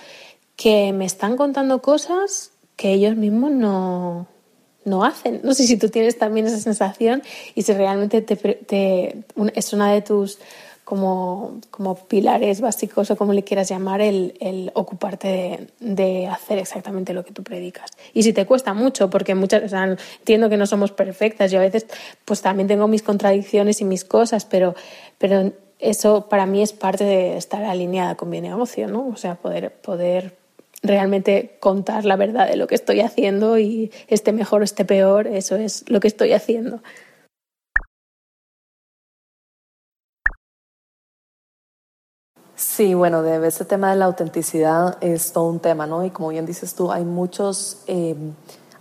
que 0.58 0.92
me 0.94 1.06
están 1.06 1.38
contando 1.38 1.82
cosas 1.82 2.52
que 2.76 2.92
ellos 2.94 3.16
mismos 3.16 3.52
no, 3.52 4.28
no 4.86 5.04
hacen. 5.04 5.42
No 5.44 5.54
sé 5.54 5.66
si 5.68 5.78
tú 5.78 5.90
tienes 5.90 6.18
también 6.18 6.46
esa 6.46 6.60
sensación 6.60 7.24
y 7.56 7.64
si 7.64 7.74
realmente 7.74 8.22
te, 8.22 8.36
te, 8.36 9.24
es 9.54 9.74
una 9.74 9.92
de 9.92 10.02
tus 10.02 10.40
como, 10.86 11.60
como, 11.72 11.96
pilares 11.96 12.62
básicos 12.62 13.10
o 13.10 13.18
como 13.18 13.34
le 13.34 13.44
quieras 13.44 13.68
llamar 13.68 14.02
el, 14.02 14.38
el 14.40 14.72
ocuparte 14.76 15.28
de, 15.80 15.94
de, 15.96 16.28
hacer 16.28 16.60
exactamente 16.60 17.12
lo 17.12 17.26
que 17.26 17.32
tú 17.34 17.42
predicas. 17.42 17.90
Y 18.14 18.22
si 18.22 18.34
te 18.34 18.46
cuesta 18.46 18.76
mucho, 18.76 19.10
porque 19.10 19.34
muchas, 19.34 19.64
o 19.64 19.68
sea, 19.68 19.84
entiendo 20.20 20.48
que 20.48 20.58
no 20.58 20.68
somos 20.68 20.92
perfectas, 20.92 21.52
yo 21.52 21.58
a 21.58 21.64
veces 21.64 21.88
pues 22.24 22.44
también 22.44 22.68
tengo 22.68 22.88
mis 22.88 23.02
contradicciones 23.02 23.82
y 23.82 23.86
mis 23.86 24.06
cosas, 24.06 24.46
pero, 24.46 24.76
pero 25.18 25.52
eso 25.80 26.30
para 26.30 26.46
mí 26.46 26.62
es 26.62 26.72
parte 26.72 27.04
de 27.04 27.36
estar 27.36 27.64
alineada 27.64 28.14
con 28.14 28.30
mi 28.30 28.40
negocio, 28.40 28.88
¿no? 28.88 29.08
O 29.08 29.18
sea, 29.18 29.36
poder, 29.36 29.72
poder 29.72 30.38
realmente 30.88 31.58
contar 31.60 32.06
la 32.06 32.16
verdad 32.16 32.48
de 32.48 32.56
lo 32.56 32.68
que 32.68 32.76
estoy 32.76 33.02
haciendo 33.02 33.58
y 33.60 33.92
esté 34.08 34.32
mejor 34.32 34.62
o 34.62 34.64
esté 34.64 34.86
peor, 34.86 35.28
eso 35.28 35.56
es 35.56 35.90
lo 35.90 36.00
que 36.00 36.08
estoy 36.08 36.34
haciendo. 36.34 36.82
Sí, 42.56 42.94
bueno, 42.94 43.22
de 43.22 43.46
este 43.48 43.66
tema 43.66 43.90
de 43.92 43.98
la 43.98 44.06
autenticidad 44.06 44.98
es 45.02 45.34
todo 45.34 45.50
un 45.50 45.60
tema, 45.60 45.88
¿no? 45.88 46.06
Y 46.06 46.10
como 46.10 46.30
bien 46.30 46.46
dices 46.46 46.74
tú, 46.74 46.90
hay 46.90 47.04
muchos 47.04 47.84
eh, 47.88 48.16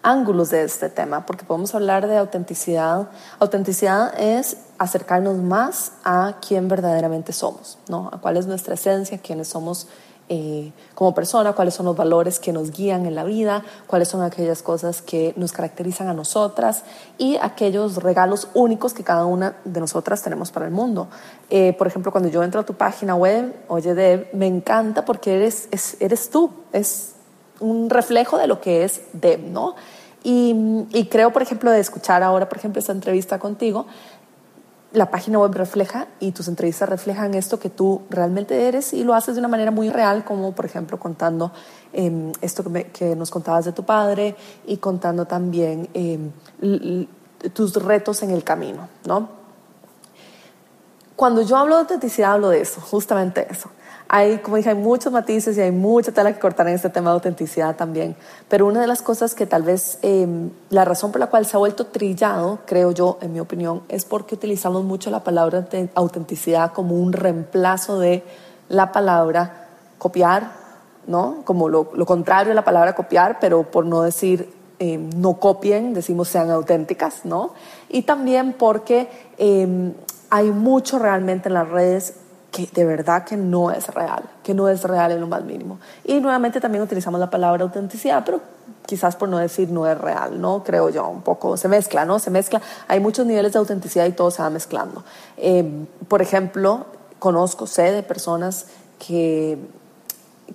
ángulos 0.02 0.50
de 0.50 0.62
este 0.62 0.90
tema, 0.90 1.26
porque 1.26 1.44
podemos 1.44 1.74
hablar 1.74 2.06
de 2.06 2.18
autenticidad. 2.18 3.08
Autenticidad 3.40 4.12
es 4.20 4.58
acercarnos 4.78 5.38
más 5.38 5.92
a 6.04 6.36
quién 6.46 6.68
verdaderamente 6.68 7.32
somos, 7.32 7.78
¿no? 7.88 8.10
A 8.12 8.20
cuál 8.20 8.36
es 8.36 8.46
nuestra 8.46 8.74
esencia, 8.74 9.18
quiénes 9.18 9.48
somos 9.48 9.88
eh, 10.30 10.72
como 10.94 11.14
persona, 11.14 11.52
cuáles 11.52 11.74
son 11.74 11.84
los 11.84 11.96
valores 11.96 12.38
que 12.38 12.50
nos 12.50 12.70
guían 12.70 13.04
en 13.04 13.14
la 13.14 13.24
vida, 13.24 13.62
cuáles 13.86 14.08
son 14.08 14.22
aquellas 14.22 14.62
cosas 14.62 15.02
que 15.02 15.34
nos 15.36 15.52
caracterizan 15.52 16.08
a 16.08 16.14
nosotras 16.14 16.84
y 17.18 17.36
aquellos 17.42 17.96
regalos 17.96 18.48
únicos 18.54 18.94
que 18.94 19.04
cada 19.04 19.26
una 19.26 19.56
de 19.66 19.80
nosotras 19.80 20.22
tenemos 20.22 20.50
para 20.50 20.64
el 20.64 20.72
mundo. 20.72 21.08
Eh, 21.50 21.74
por 21.76 21.86
ejemplo, 21.86 22.10
cuando 22.10 22.30
yo 22.30 22.42
entro 22.42 22.62
a 22.62 22.64
tu 22.64 22.72
página 22.72 23.14
web, 23.14 23.54
oye, 23.68 23.94
Deb, 23.94 24.28
me 24.32 24.46
encanta 24.46 25.04
porque 25.04 25.36
eres, 25.36 25.68
eres 26.00 26.30
tú, 26.30 26.50
es 26.72 27.12
un 27.60 27.90
reflejo 27.90 28.38
de 28.38 28.46
lo 28.46 28.62
que 28.62 28.84
es 28.84 29.02
Deb, 29.12 29.40
¿no? 29.40 29.74
Y, 30.22 30.86
y 30.92 31.04
creo, 31.08 31.34
por 31.34 31.42
ejemplo, 31.42 31.70
de 31.70 31.80
escuchar 31.80 32.22
ahora, 32.22 32.48
por 32.48 32.56
ejemplo, 32.56 32.80
esta 32.80 32.92
entrevista 32.92 33.38
contigo, 33.38 33.86
la 34.94 35.10
página 35.10 35.38
web 35.38 35.52
refleja 35.54 36.06
y 36.20 36.32
tus 36.32 36.48
entrevistas 36.48 36.88
reflejan 36.88 37.34
esto 37.34 37.58
que 37.58 37.68
tú 37.68 38.02
realmente 38.10 38.68
eres 38.68 38.92
y 38.92 39.04
lo 39.04 39.14
haces 39.14 39.34
de 39.34 39.40
una 39.40 39.48
manera 39.48 39.70
muy 39.70 39.90
real, 39.90 40.24
como 40.24 40.52
por 40.52 40.64
ejemplo 40.64 40.98
contando 40.98 41.52
em, 41.92 42.32
esto 42.40 42.64
que, 42.92 43.16
nos 43.16 43.30
contabas 43.30 43.64
de 43.64 43.72
tu 43.72 43.84
padre 43.84 44.36
y 44.66 44.76
contando 44.78 45.26
también 45.26 45.88
em, 45.94 46.30
tus 47.52 47.74
retos 47.74 48.22
en 48.22 48.30
el 48.30 48.44
camino, 48.44 48.88
¿no? 49.04 49.28
Cuando 51.16 51.42
yo 51.42 51.56
hablo 51.56 51.74
de 51.74 51.82
autenticidad, 51.82 52.32
hablo 52.32 52.48
de 52.48 52.60
eso, 52.60 52.80
justamente 52.80 53.46
eso 53.50 53.70
hay, 54.16 54.38
como 54.38 54.56
dije, 54.56 54.68
hay 54.68 54.76
muchos 54.76 55.12
matices 55.12 55.58
y 55.58 55.60
hay 55.60 55.72
mucha 55.72 56.12
tela 56.12 56.32
que 56.32 56.38
cortar 56.38 56.68
en 56.68 56.74
este 56.74 56.88
tema 56.88 57.10
de 57.10 57.14
autenticidad 57.14 57.74
también. 57.74 58.14
Pero 58.48 58.68
una 58.68 58.80
de 58.80 58.86
las 58.86 59.02
cosas 59.02 59.34
que 59.34 59.44
tal 59.44 59.64
vez 59.64 59.98
em, 60.02 60.50
la 60.70 60.84
razón 60.84 61.10
por 61.10 61.18
la 61.18 61.26
cual 61.26 61.46
se 61.46 61.56
ha 61.56 61.58
vuelto 61.58 61.86
trillado, 61.86 62.60
creo 62.64 62.92
yo, 62.92 63.18
en 63.22 63.32
mi 63.32 63.40
opinión, 63.40 63.82
es 63.88 64.04
porque 64.04 64.36
utilizamos 64.36 64.84
mucho 64.84 65.10
la 65.10 65.24
palabra 65.24 65.66
autenticidad 65.96 66.72
como 66.72 66.94
un 66.94 67.12
reemplazo 67.12 67.98
de 67.98 68.22
la 68.68 68.92
palabra 68.92 69.66
copiar, 69.98 70.52
¿no? 71.08 71.38
Como 71.44 71.68
lo, 71.68 71.90
contrario 72.06 72.50
de 72.50 72.54
la 72.54 72.64
palabra 72.64 72.94
copiar, 72.94 73.38
pero 73.40 73.64
por 73.64 73.84
no 73.84 74.02
decir 74.02 74.48
em, 74.78 75.10
no 75.16 75.40
copien, 75.40 75.92
decimos 75.92 76.28
sean 76.28 76.52
auténticas, 76.52 77.24
¿no? 77.24 77.52
Y 77.88 78.02
también 78.02 78.52
porque 78.52 79.08
em, 79.38 79.92
hay 80.30 80.52
mucho 80.52 81.00
realmente 81.00 81.48
en 81.48 81.54
las 81.54 81.68
redes 81.68 82.14
que 82.54 82.70
de 82.72 82.84
verdad 82.84 83.24
que 83.24 83.36
no 83.36 83.72
es 83.72 83.88
real, 83.88 84.22
que 84.44 84.54
no 84.54 84.68
es 84.68 84.84
real 84.84 85.10
en 85.10 85.20
lo 85.20 85.26
más 85.26 85.42
mínimo. 85.42 85.80
Y 86.04 86.20
nuevamente 86.20 86.60
también 86.60 86.84
utilizamos 86.84 87.18
la 87.18 87.28
palabra 87.28 87.64
autenticidad, 87.64 88.22
pero 88.24 88.40
quizás 88.86 89.16
por 89.16 89.28
no 89.28 89.38
decir 89.38 89.70
no 89.70 89.88
es 89.88 89.98
real, 89.98 90.40
¿no? 90.40 90.62
Creo 90.62 90.88
yo, 90.88 91.08
un 91.08 91.22
poco 91.22 91.56
se 91.56 91.66
mezcla, 91.66 92.04
¿no? 92.04 92.20
Se 92.20 92.30
mezcla. 92.30 92.62
Hay 92.86 93.00
muchos 93.00 93.26
niveles 93.26 93.54
de 93.54 93.58
autenticidad 93.58 94.06
y 94.06 94.12
todo 94.12 94.30
se 94.30 94.40
va 94.40 94.50
mezclando. 94.50 95.02
Eh, 95.36 95.84
por 96.06 96.22
ejemplo, 96.22 96.86
conozco, 97.18 97.66
sé 97.66 97.90
de 97.90 98.04
personas 98.04 98.66
que, 99.04 99.58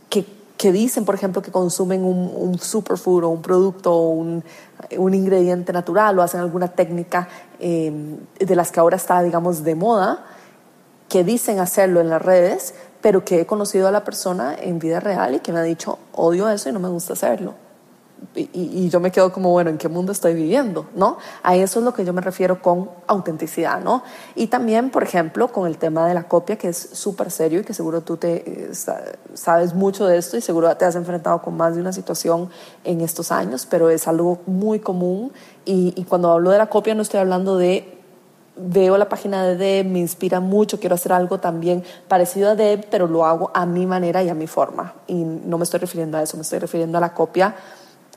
que, 0.09 0.71
dicen, 0.71 1.03
por 1.03 1.15
ejemplo, 1.15 1.41
que 1.41 1.51
consumen 1.51 2.05
un, 2.05 2.57
superfood 2.59 3.25
o 3.25 3.29
un 3.29 3.41
producto 3.41 3.93
o 3.93 4.11
un, 4.11 4.41
un, 4.97 5.13
ingrediente 5.13 5.73
natural 5.73 6.17
o 6.17 6.21
hacen 6.21 6.39
alguna 6.39 6.69
técnica 6.69 7.27
eh, 7.59 7.91
de 8.39 8.55
las 8.55 8.71
que 8.71 8.79
ahora 8.79 8.95
está, 8.95 9.21
digamos, 9.21 9.65
de 9.65 9.75
moda 9.75 10.23
que 11.09 11.23
dicen 11.23 11.59
hacerlo 11.59 11.99
en 11.99 12.09
las 12.09 12.21
redes, 12.21 12.75
pero 13.01 13.25
que 13.25 13.41
he 13.41 13.45
conocido 13.45 13.87
a 13.87 13.91
la 13.91 14.03
persona 14.03 14.55
en 14.59 14.79
vida 14.79 14.99
real 14.99 15.35
y 15.35 15.39
que 15.39 15.51
me 15.51 15.59
ha 15.59 15.63
dicho, 15.63 15.99
odio 16.13 16.49
eso 16.49 16.69
y 16.69 16.71
no 16.71 16.79
me 16.79 16.89
gusta 16.89 17.13
hacerlo. 17.13 17.55
Y, 18.35 18.89
yo 18.89 18.99
me 18.99 19.11
quedo 19.11 19.31
como, 19.31 19.49
bueno, 19.51 19.69
¿en 19.69 19.77
qué 19.77 19.87
mundo 19.87 20.11
estoy 20.11 20.33
viviendo? 20.33 20.87
¿No? 20.93 21.17
A 21.41 21.55
eso 21.55 21.79
es 21.79 21.85
lo 21.85 21.93
que 21.93 22.03
yo 22.03 22.11
me 22.11 22.21
refiero 22.21 22.61
con 22.61 22.89
autenticidad, 23.07 23.81
¿no? 23.81 24.03
Y 24.35 24.47
también, 24.47 24.91
por 24.91 25.03
ejemplo, 25.03 25.47
con 25.47 25.65
el 25.67 25.77
tema 25.77 26.05
de 26.05 26.13
la 26.13 26.23
copia, 26.23 26.57
que 26.57 26.67
es 26.67 26.77
súper 26.77 27.31
serio 27.31 27.61
y 27.61 27.63
que 27.63 27.73
seguro 27.73 28.01
tú 28.01 28.17
te, 28.17 28.43
eh, 28.45 28.71
sabes 29.33 29.73
mucho 29.73 30.05
de 30.05 30.17
esto 30.17 30.35
y 30.35 30.41
seguro 30.41 30.75
te 30.75 30.85
has 30.85 30.95
enfrentado 30.95 31.41
con 31.41 31.55
más 31.55 31.75
de 31.75 31.81
una 31.81 31.93
situación 31.93 32.49
en 32.83 33.01
estos 33.01 33.31
años, 33.31 33.65
pero 33.65 33.89
es 33.89 34.07
algo 34.07 34.39
muy 34.45 34.79
común 34.79 35.31
y, 35.63 35.93
y 35.95 36.03
cuando 36.03 36.29
hablo 36.29 36.51
de 36.51 36.57
la 36.57 36.67
copia 36.67 36.93
no 36.95 37.01
estoy 37.01 37.21
hablando 37.21 37.57
de 37.57 37.98
veo 38.59 38.97
la 38.97 39.09
página 39.09 39.43
de 39.45 39.55
Deb, 39.55 39.85
me 39.85 39.99
inspira 39.99 40.39
mucho, 40.39 40.79
quiero 40.79 40.95
hacer 40.95 41.13
algo 41.13 41.39
también 41.39 41.83
parecido 42.07 42.51
a 42.51 42.55
Deb, 42.55 42.87
pero 42.91 43.07
lo 43.07 43.25
hago 43.25 43.51
a 43.53 43.65
mi 43.65 43.85
manera 43.85 44.21
y 44.23 44.29
a 44.29 44.33
mi 44.33 44.47
forma. 44.47 44.93
Y 45.07 45.15
no 45.15 45.57
me 45.57 45.63
estoy 45.63 45.79
refiriendo 45.79 46.17
a 46.17 46.23
eso, 46.23 46.37
me 46.37 46.43
estoy 46.43 46.59
refiriendo 46.59 46.97
a 46.97 47.01
la 47.01 47.13
copia 47.13 47.55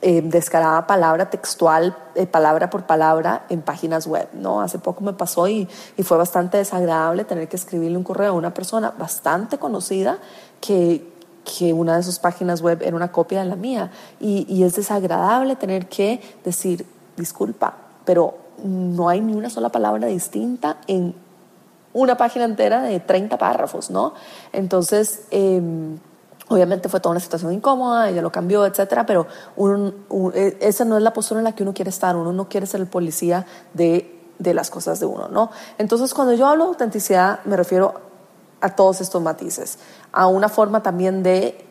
eh, 0.05 0.21
descarada 0.21 0.85
palabra 0.89 1.31
textual, 1.31 1.97
eh, 2.17 2.27
palabra 2.27 2.71
por 2.71 2.87
palabra 2.87 3.47
en 3.49 3.63
páginas 3.63 4.09
web. 4.09 4.29
¿no? 4.33 4.61
Hace 4.61 4.81
poco 4.81 5.05
me 5.05 5.13
pasó 5.13 5.47
y, 5.47 5.69
y, 5.97 6.03
fue 6.03 6.17
bastante 6.17 6.57
desagradable 6.57 7.25
tener 7.25 7.49
que 7.49 7.55
escribirle 7.55 7.97
un 7.97 8.03
correo 8.03 8.31
a 8.31 8.33
una 8.33 8.53
persona 8.53 8.93
bastante 8.99 9.59
conocida 9.59 10.19
que, 10.61 11.09
que 11.45 11.73
una 11.73 11.97
de 11.97 12.03
sus 12.03 12.19
páginas 12.19 12.63
web 12.63 12.83
era 12.83 12.97
una 12.97 13.13
copia 13.13 13.45
de 13.45 13.45
la 13.45 13.55
mía. 13.55 13.93
Y, 14.19 14.45
y 14.49 14.65
es 14.65 14.75
desagradable 14.75 15.55
tener 15.55 15.89
que 15.89 16.21
decir, 16.45 16.85
disculpa, 17.17 17.77
pero 18.05 18.42
no 18.63 19.09
hay 19.09 19.21
ni 19.21 19.35
una 19.35 19.51
sola 19.51 19.71
palabra 19.71 20.07
distinta 20.07 20.79
en 20.87 21.15
una 21.93 22.17
página 22.17 22.45
entera 22.45 22.83
de 22.83 23.01
30 23.01 23.37
párrafos, 23.39 23.91
¿no? 23.91 24.15
Entonces, 24.53 25.25
eh, 25.31 25.61
obviamente 26.49 26.89
fue 26.89 27.01
toda 27.01 27.13
una 27.13 27.21
situación 27.21 27.53
incómoda, 27.53 28.09
ella 28.09 28.23
lo 28.23 28.33
cambió, 28.33 28.65
etcétera, 28.67 29.07
pero 29.07 29.27
e, 30.35 30.59
esa 30.61 30.85
no 30.85 30.97
es 30.97 31.03
la 31.03 31.13
postura 31.13 31.41
en 31.41 31.45
la 31.45 31.55
que 31.55 31.63
uno 31.63 31.75
quiere 31.75 31.91
estar, 31.91 32.17
uno 32.17 32.33
no 32.33 32.49
quiere 32.49 32.67
ser 32.67 32.81
el 32.81 32.87
policía 32.87 33.47
de, 33.75 34.21
de 34.39 34.55
las 34.55 34.71
cosas 34.71 35.01
de 35.01 35.07
uno, 35.07 35.29
¿no? 35.29 35.51
Entonces, 35.79 36.15
cuando 36.15 36.35
yo 36.35 36.47
hablo 36.47 36.65
de 36.65 36.69
autenticidad, 36.71 37.41
me 37.45 37.57
refiero 37.57 37.95
a 38.61 38.75
todos 38.77 39.01
estos 39.01 39.21
matices, 39.21 39.79
a 40.13 40.27
una 40.27 40.49
forma 40.49 40.83
también 40.83 41.23
de 41.23 41.67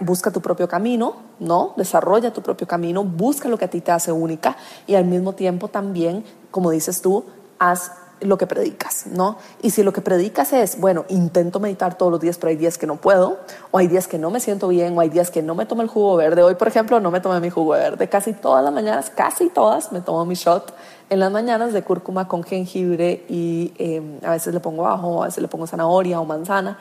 busca 0.00 0.30
tu 0.30 0.40
propio 0.40 0.68
camino, 0.68 1.25
¿no? 1.38 1.74
Desarrolla 1.76 2.32
tu 2.32 2.42
propio 2.42 2.66
camino, 2.66 3.04
busca 3.04 3.48
lo 3.48 3.58
que 3.58 3.66
a 3.66 3.70
ti 3.70 3.80
te 3.80 3.92
hace 3.92 4.12
única 4.12 4.56
y 4.86 4.94
al 4.94 5.04
mismo 5.04 5.34
tiempo 5.34 5.68
también, 5.68 6.24
como 6.50 6.70
dices 6.70 7.02
tú, 7.02 7.24
haz 7.58 7.92
lo 8.20 8.38
que 8.38 8.46
predicas, 8.46 9.06
¿no? 9.06 9.36
Y 9.60 9.70
si 9.70 9.82
lo 9.82 9.92
que 9.92 10.00
predicas 10.00 10.52
es, 10.52 10.80
bueno, 10.80 11.04
intento 11.08 11.60
meditar 11.60 11.98
todos 11.98 12.10
los 12.10 12.20
días, 12.20 12.38
pero 12.38 12.50
hay 12.50 12.56
días 12.56 12.78
que 12.78 12.86
no 12.86 12.96
puedo, 12.96 13.38
o 13.70 13.78
hay 13.78 13.88
días 13.88 14.08
que 14.08 14.18
no 14.18 14.30
me 14.30 14.40
siento 14.40 14.68
bien, 14.68 14.96
o 14.96 15.00
hay 15.00 15.10
días 15.10 15.30
que 15.30 15.42
no 15.42 15.54
me 15.54 15.66
tomo 15.66 15.82
el 15.82 15.88
jugo 15.88 16.16
verde. 16.16 16.42
Hoy, 16.42 16.54
por 16.54 16.68
ejemplo, 16.68 16.98
no 16.98 17.10
me 17.10 17.20
tomé 17.20 17.40
mi 17.40 17.50
jugo 17.50 17.72
verde. 17.72 18.08
Casi 18.08 18.32
todas 18.32 18.64
las 18.64 18.72
mañanas, 18.72 19.10
casi 19.10 19.50
todas, 19.50 19.92
me 19.92 20.00
tomo 20.00 20.24
mi 20.24 20.34
shot 20.34 20.72
en 21.10 21.20
las 21.20 21.30
mañanas 21.30 21.72
de 21.72 21.82
cúrcuma 21.82 22.26
con 22.26 22.42
jengibre 22.42 23.24
y 23.28 23.74
eh, 23.78 24.18
a 24.24 24.30
veces 24.30 24.54
le 24.54 24.60
pongo 24.60 24.86
ajo, 24.86 25.22
a 25.22 25.26
veces 25.26 25.42
le 25.42 25.48
pongo 25.48 25.66
zanahoria 25.66 26.18
o 26.18 26.24
manzana. 26.24 26.78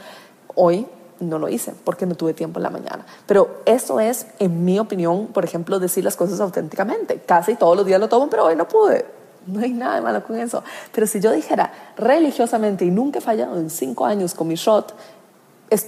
Hoy 0.55 0.87
no 1.19 1.39
lo 1.39 1.49
hice 1.49 1.73
porque 1.83 2.05
no 2.05 2.15
tuve 2.15 2.33
tiempo 2.33 2.59
en 2.59 2.63
la 2.63 2.69
mañana. 2.69 3.05
Pero 3.25 3.61
eso 3.65 3.99
es, 3.99 4.27
en 4.39 4.65
mi 4.65 4.79
opinión, 4.79 5.27
por 5.27 5.45
ejemplo, 5.45 5.79
decir 5.79 6.03
las 6.03 6.15
cosas 6.15 6.39
auténticamente. 6.39 7.21
Casi 7.25 7.55
todos 7.55 7.75
los 7.77 7.85
días 7.85 7.99
lo 7.99 8.09
tomo, 8.09 8.29
pero 8.29 8.45
hoy 8.45 8.55
no 8.55 8.67
pude. 8.67 9.05
No 9.47 9.59
hay 9.59 9.73
nada 9.73 9.95
de 9.95 10.01
malo 10.01 10.23
con 10.23 10.37
eso. 10.37 10.63
Pero 10.91 11.07
si 11.07 11.19
yo 11.19 11.31
dijera 11.31 11.71
religiosamente 11.97 12.85
y 12.85 12.91
nunca 12.91 13.19
he 13.19 13.21
fallado 13.21 13.57
en 13.57 13.69
cinco 13.69 14.05
años 14.05 14.33
con 14.33 14.47
mi 14.47 14.55
shot, 14.55 14.93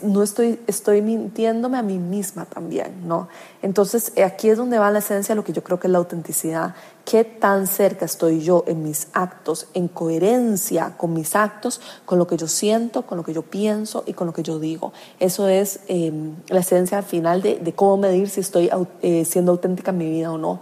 no 0.01 0.23
estoy, 0.23 0.59
estoy 0.67 1.01
mintiéndome 1.01 1.77
a 1.77 1.83
mí 1.83 1.99
misma 1.99 2.45
también, 2.45 3.07
¿no? 3.07 3.27
Entonces, 3.61 4.11
aquí 4.23 4.49
es 4.49 4.57
donde 4.57 4.79
va 4.79 4.91
la 4.91 4.99
esencia 4.99 5.33
de 5.33 5.37
lo 5.37 5.43
que 5.43 5.53
yo 5.53 5.63
creo 5.63 5.79
que 5.79 5.87
es 5.87 5.91
la 5.91 5.99
autenticidad. 5.99 6.75
¿Qué 7.09 7.23
tan 7.23 7.67
cerca 7.67 8.03
estoy 8.03 8.41
yo 8.41 8.65
en 8.67 8.83
mis 8.83 9.07
actos, 9.13 9.69
en 9.73 9.87
coherencia 9.87 10.97
con 10.97 11.13
mis 11.13 11.37
actos, 11.37 11.79
con 12.03 12.19
lo 12.19 12.27
que 12.27 12.35
yo 12.35 12.49
siento, 12.49 13.03
con 13.03 13.17
lo 13.17 13.23
que 13.23 13.33
yo 13.33 13.43
pienso 13.43 14.03
y 14.05 14.11
con 14.11 14.27
lo 14.27 14.33
que 14.33 14.43
yo 14.43 14.59
digo? 14.59 14.91
Eso 15.17 15.47
es 15.47 15.79
em, 15.87 16.35
la 16.49 16.59
esencia 16.59 16.97
al 16.97 17.05
final 17.05 17.41
de, 17.41 17.73
cómo 17.77 17.95
medir 17.95 18.27
si 18.27 18.41
estoy 18.41 18.69
eh, 19.01 19.23
siendo 19.23 19.53
auténtica 19.53 19.91
en 19.91 19.97
mi 19.99 20.09
vida 20.09 20.33
o 20.33 20.37
no. 20.37 20.59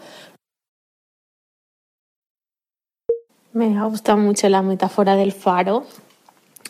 Me 3.53 3.83
gusta 3.83 4.15
mucho 4.15 4.47
la 4.47 4.61
metáfora 4.61 5.15
del 5.15 5.31
faro 5.31 5.85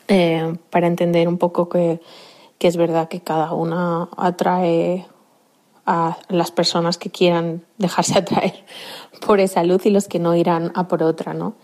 eh, 0.07 0.55
para 0.69 0.87
entender 0.87 1.27
un 1.27 1.37
poco 1.37 1.67
que 1.67 1.99
que 2.57 2.67
es 2.67 2.77
verdad 2.77 3.07
que 3.07 3.21
cada 3.21 3.53
una 3.53 4.09
atrae 4.17 5.05
a 5.85 6.17
las 6.29 6.51
personas 6.51 6.97
que 6.97 7.09
quieran 7.09 7.63
dejarse 7.77 8.17
atraer 8.17 8.65
por 9.25 9.39
esa 9.39 9.63
luz 9.63 9.85
y 9.85 9.89
los 9.89 10.07
que 10.07 10.19
no 10.19 10.35
irán 10.35 10.71
a 10.75 10.87
por 10.87 11.03
otra, 11.03 11.33
¿no? 11.33 11.55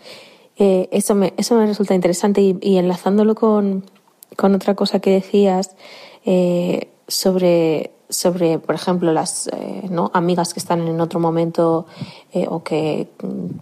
Eh, 0.56 0.88
eso, 0.92 1.14
me, 1.14 1.32
eso 1.36 1.56
me 1.56 1.66
resulta 1.66 1.94
interesante 1.94 2.40
y, 2.40 2.76
enlazándolo 2.76 3.34
con, 3.34 3.84
con, 4.36 4.54
otra 4.54 4.74
cosa 4.74 5.00
que 5.00 5.10
decías 5.10 5.74
eh, 6.26 6.90
sobre, 7.08 7.92
sobre, 8.10 8.58
por 8.58 8.74
ejemplo, 8.74 9.12
las 9.12 9.48
eh, 9.48 9.88
¿no? 9.90 10.10
amigas 10.12 10.52
que 10.52 10.60
están 10.60 10.86
en 10.86 11.00
otro 11.00 11.20
momento 11.20 11.86
o 12.48 12.62
que 12.62 13.08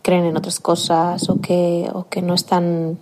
creen 0.02 0.24
en 0.24 0.36
otras 0.36 0.58
cosas 0.58 1.28
o 1.28 1.40
que, 1.40 1.88
o 1.92 2.08
que 2.08 2.22
no 2.22 2.34
están 2.34 2.98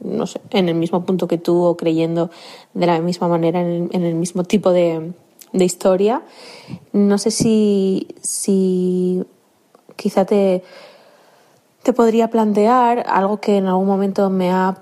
no 0.00 0.26
sé, 0.26 0.40
en 0.50 0.68
el 0.68 0.74
mismo 0.74 1.04
punto 1.04 1.28
que 1.28 1.38
tú 1.38 1.62
o 1.62 1.76
creyendo 1.76 2.30
de 2.74 2.86
la 2.86 3.00
misma 3.00 3.28
manera 3.28 3.60
en 3.60 3.90
el, 3.92 4.14
mismo 4.14 4.44
tipo 4.44 4.72
de, 4.72 5.12
de, 5.52 5.64
historia. 5.64 6.22
No 6.92 7.18
sé 7.18 7.30
si, 7.30 8.08
si 8.22 9.24
quizá 9.96 10.24
te, 10.24 10.62
te 11.82 11.92
podría 11.92 12.28
plantear 12.28 13.04
algo 13.08 13.40
que 13.40 13.56
en 13.56 13.66
algún 13.66 13.86
momento 13.86 14.30
me 14.30 14.50
ha 14.50 14.78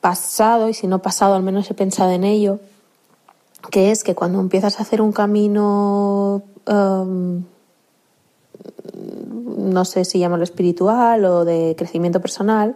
pasado 0.00 0.68
y 0.68 0.74
si 0.74 0.86
no 0.86 1.00
pasado 1.00 1.34
al 1.34 1.42
menos 1.42 1.70
he 1.70 1.74
pensado 1.74 2.10
en 2.10 2.24
ello, 2.24 2.60
que 3.70 3.90
es 3.90 4.04
que 4.04 4.14
cuando 4.14 4.40
empiezas 4.40 4.78
a 4.78 4.82
hacer 4.82 5.00
un 5.00 5.12
camino, 5.12 6.42
um, 6.66 7.44
no 9.56 9.84
sé 9.84 10.04
si 10.04 10.18
llamarlo 10.18 10.44
espiritual 10.44 11.24
o 11.24 11.44
de 11.44 11.74
crecimiento 11.76 12.20
personal, 12.20 12.74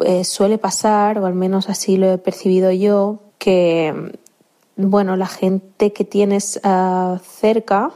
eh, 0.00 0.24
suele 0.24 0.58
pasar, 0.58 1.18
o 1.18 1.26
al 1.26 1.34
menos 1.34 1.68
así 1.68 1.96
lo 1.96 2.10
he 2.12 2.18
percibido 2.18 2.72
yo, 2.72 3.20
que 3.38 4.18
bueno, 4.76 5.16
la 5.16 5.26
gente 5.26 5.92
que 5.92 6.04
tienes 6.04 6.60
ah, 6.64 7.18
cerca, 7.22 7.90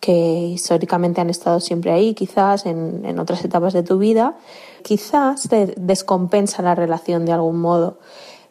que 0.00 0.12
históricamente 0.12 1.20
han 1.20 1.30
estado 1.30 1.60
siempre 1.60 1.90
ahí, 1.92 2.14
quizás 2.14 2.66
en, 2.66 3.04
en, 3.04 3.18
otras 3.18 3.44
etapas 3.44 3.72
de 3.72 3.82
tu 3.82 3.98
vida, 3.98 4.36
quizás 4.82 5.48
te 5.48 5.74
descompensa 5.76 6.62
la 6.62 6.74
relación 6.74 7.24
de 7.24 7.32
algún 7.32 7.60
modo. 7.60 7.98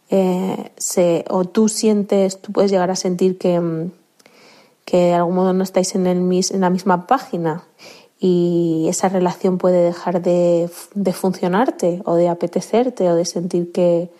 Eh, 0.09 0.71
o 1.29 1.45
tú 1.45 1.69
sientes, 1.69 2.41
tú 2.41 2.51
puedes 2.51 2.71
llegar 2.71 2.91
a 2.91 2.95
sentir 2.95 3.37
que, 3.37 3.89
que 4.85 4.97
de 4.97 5.13
algún 5.13 5.35
modo 5.35 5.53
no 5.53 5.63
estáis 5.63 5.95
en, 5.95 6.07
el, 6.07 6.17
en 6.19 6.61
la 6.61 6.69
misma 6.69 7.07
página 7.07 7.63
y 8.19 8.85
esa 8.87 9.09
relación 9.09 9.57
puede 9.57 9.83
dejar 9.83 10.21
de, 10.21 10.69
funcionarte 11.13 12.01
o 12.05 12.15
de 12.15 12.29
apetecerte 12.29 13.09
o 13.09 13.15
de 13.15 13.25
sentir 13.25 13.71
que, 13.71 14.11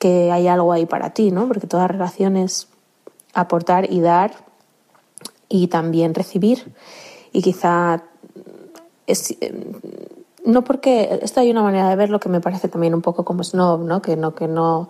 que, 0.00 0.32
hay 0.32 0.48
algo 0.48 0.72
ahí 0.72 0.86
para 0.86 1.10
ti, 1.10 1.30
¿no? 1.30 1.46
Porque 1.46 1.68
toda 1.68 1.86
relación 1.86 2.36
es 2.36 2.68
aportar 3.34 3.92
y 3.92 4.00
dar 4.00 4.32
y 5.48 5.68
también 5.68 6.14
recibir. 6.14 6.74
Y 7.32 7.42
quizá 7.42 8.02
es, 9.06 9.36
no 10.44 10.64
porque 10.64 11.20
esto 11.22 11.40
hay 11.40 11.50
una 11.50 11.62
manera 11.62 11.88
de 11.88 11.96
verlo 11.96 12.18
que 12.18 12.28
me 12.28 12.40
parece 12.40 12.68
también 12.68 12.94
un 12.94 13.02
poco 13.02 13.24
como 13.24 13.44
snob, 13.44 13.82
¿no? 13.82 14.02
Que 14.02 14.16
no, 14.16 14.34
que 14.34 14.48
no 14.48 14.88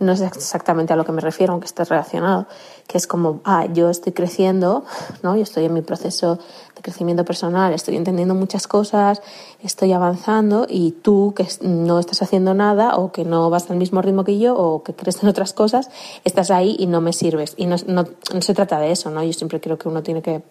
no 0.00 0.12
es 0.12 0.22
exactamente 0.22 0.94
a 0.94 0.96
lo 0.96 1.04
que 1.04 1.12
me 1.12 1.20
refiero, 1.20 1.52
aunque 1.52 1.66
esté 1.66 1.84
relacionado, 1.84 2.46
que 2.86 2.96
es 2.96 3.06
como, 3.06 3.40
ah, 3.44 3.66
yo 3.66 3.90
estoy 3.90 4.12
creciendo, 4.12 4.84
¿no? 5.22 5.36
Yo 5.36 5.42
estoy 5.42 5.66
en 5.66 5.74
mi 5.74 5.82
proceso 5.82 6.38
de 6.74 6.82
crecimiento 6.82 7.24
personal, 7.24 7.74
estoy 7.74 7.96
entendiendo 7.96 8.34
muchas 8.34 8.66
cosas, 8.66 9.20
estoy 9.62 9.92
avanzando 9.92 10.66
y 10.68 10.92
tú 10.92 11.34
que 11.36 11.46
no 11.60 11.98
estás 11.98 12.22
haciendo 12.22 12.54
nada 12.54 12.96
o 12.96 13.12
que 13.12 13.26
no 13.26 13.50
vas 13.50 13.70
al 13.70 13.76
mismo 13.76 14.00
ritmo 14.00 14.24
que 14.24 14.38
yo 14.38 14.56
o 14.56 14.82
que 14.82 14.94
crees 14.94 15.22
en 15.22 15.28
otras 15.28 15.52
cosas, 15.52 15.90
estás 16.24 16.50
ahí 16.50 16.76
y 16.78 16.86
no 16.86 17.02
me 17.02 17.12
sirves. 17.12 17.52
Y 17.58 17.66
no, 17.66 17.76
no, 17.86 18.06
no 18.32 18.42
se 18.42 18.54
trata 18.54 18.80
de 18.80 18.92
eso, 18.92 19.10
¿no? 19.10 19.22
Yo 19.22 19.34
siempre 19.34 19.60
creo 19.60 19.76
que 19.76 19.88
uno 19.88 20.02
tiene 20.02 20.22
que 20.22 20.42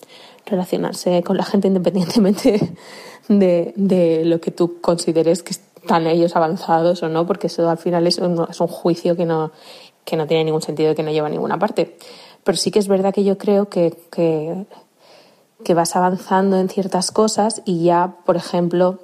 relacionarse 0.45 1.24
con 1.24 1.38
la 1.38 1.43
gente 1.43 1.68
independientemente 1.68 2.76
de, 3.28 3.74
de 3.76 4.26
lo 4.26 4.39
que 4.39 4.52
tú 4.52 4.80
consideres 4.80 5.41
que 5.41 5.56
están 5.90 6.06
ellos 6.06 6.36
avanzados 6.36 7.02
o 7.02 7.10
no, 7.10 7.26
porque 7.26 7.48
eso 7.48 7.68
al 7.68 7.80
final 7.80 8.06
es 8.06 8.20
un, 8.20 8.38
juicio 8.68 9.16
que 9.16 9.26
no, 9.26 9.52
que 10.06 10.18
no 10.18 10.28
tiene 10.28 10.44
ningún 10.44 10.62
sentido 10.62 10.94
que 10.94 11.02
no 11.02 11.10
lleva 11.10 11.26
a 11.26 11.32
ninguna 11.32 11.58
parte. 11.58 11.98
Pero 12.44 12.56
sí 12.60 12.70
que 12.70 12.78
es 12.78 12.88
verdad 12.88 13.12
que 13.12 13.24
yo 13.24 13.40
creo 13.40 13.70
que, 13.70 13.98
que, 14.12 14.68
que 15.64 15.74
vas 15.74 15.96
avanzando 15.96 16.60
en 16.60 16.70
ciertas 16.70 17.10
cosas 17.10 17.64
y 17.66 17.86
ya, 17.86 18.18
por 18.24 18.36
ejemplo, 18.36 19.00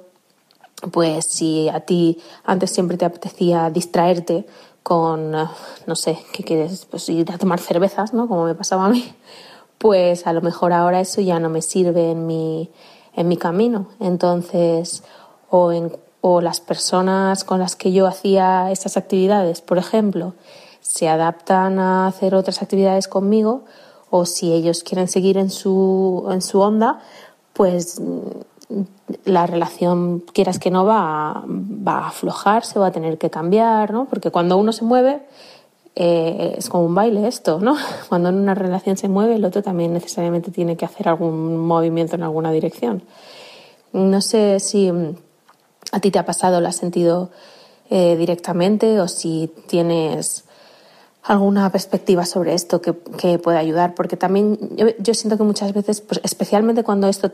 pues 0.92 1.26
si 1.26 1.68
a 1.68 1.80
ti 1.80 2.22
antes 2.44 2.70
siempre 2.70 2.96
te 2.96 3.04
apetecía 3.04 3.68
distraerte 3.68 4.46
con, 4.84 5.32
no 5.32 5.96
sé, 5.96 6.20
¿qué 6.32 6.44
quieres? 6.44 6.86
Pues 6.86 7.08
ir 7.08 7.32
a 7.32 7.38
tomar 7.38 7.58
cervezas, 7.58 8.14
¿no? 8.14 8.28
Como 8.28 8.44
me 8.44 8.54
pasaba 8.54 8.84
a 8.84 8.90
mí, 8.90 9.12
pues 9.78 10.24
a 10.24 10.32
lo 10.32 10.40
mejor 10.40 10.72
ahora 10.72 11.00
eso 11.00 11.20
ya 11.20 11.40
no 11.40 11.48
me 11.48 11.62
sirve 11.62 12.12
en 12.12 12.28
mi, 12.28 12.70
en 13.16 13.26
mi 13.26 13.36
camino. 13.36 13.88
Entonces, 13.98 15.02
o, 15.50 15.72
en, 15.72 15.90
las 16.40 16.60
personas 16.60 17.44
con 17.44 17.60
las 17.60 17.76
que 17.76 17.92
yo 17.92 18.06
hacía 18.06 18.70
esas 18.70 18.96
actividades, 18.96 19.60
por 19.60 19.78
ejemplo, 19.78 20.34
se 20.80 21.08
adaptan 21.08 21.78
a 21.78 22.06
hacer 22.06 22.34
otras 22.34 22.62
actividades 22.62 23.08
conmigo, 23.08 23.64
o 24.10 24.24
si 24.24 24.52
ellos 24.52 24.82
quieren 24.82 25.08
seguir 25.08 25.36
en 25.36 25.50
su, 25.50 26.26
en 26.30 26.42
su 26.42 26.60
onda, 26.60 27.00
pues 27.52 28.00
mm, 28.00 28.80
la 29.24 29.46
relación, 29.46 30.20
quieras 30.32 30.58
que 30.58 30.70
no, 30.70 30.84
va, 30.84 31.44
va 31.46 31.98
a 31.98 32.08
aflojarse, 32.08 32.78
va 32.78 32.88
a 32.88 32.92
tener 32.92 33.18
que 33.18 33.30
cambiar, 33.30 33.92
¿no? 33.92 34.06
Porque 34.06 34.30
cuando 34.30 34.56
uno 34.56 34.72
se 34.72 34.84
mueve, 34.84 35.22
eh, 35.94 36.54
es 36.58 36.68
como 36.68 36.84
un 36.84 36.94
baile 36.94 37.26
esto, 37.26 37.58
¿no? 37.58 37.76
Cuando 38.08 38.28
en 38.28 38.34
una 38.36 38.54
relación 38.54 38.96
se 38.96 39.08
mueve, 39.08 39.36
el 39.36 39.44
otro 39.44 39.62
también 39.62 39.92
necesariamente 39.92 40.50
tiene 40.50 40.76
que 40.76 40.84
hacer 40.84 41.08
algún 41.08 41.56
movimiento 41.56 42.16
en 42.16 42.22
alguna 42.22 42.52
dirección. 42.52 43.02
No 43.92 44.20
sé 44.20 44.60
si 44.60 44.92
a 45.96 46.00
ti 46.00 46.10
te 46.10 46.18
ha 46.18 46.24
pasado, 46.24 46.60
lo 46.60 46.68
has 46.68 46.76
sentido 46.76 47.30
eh, 47.90 48.16
directamente 48.16 49.00
o 49.00 49.08
si 49.08 49.50
tienes 49.66 50.44
alguna 51.22 51.70
perspectiva 51.70 52.24
sobre 52.24 52.54
esto 52.54 52.80
que, 52.80 52.94
que 53.18 53.38
pueda 53.38 53.58
ayudar, 53.58 53.94
porque 53.94 54.16
también 54.16 54.58
yo, 54.76 54.86
yo 54.98 55.14
siento 55.14 55.36
que 55.36 55.44
muchas 55.44 55.72
veces, 55.72 56.00
pues 56.00 56.20
especialmente 56.22 56.84
cuando 56.84 57.08
esto 57.08 57.32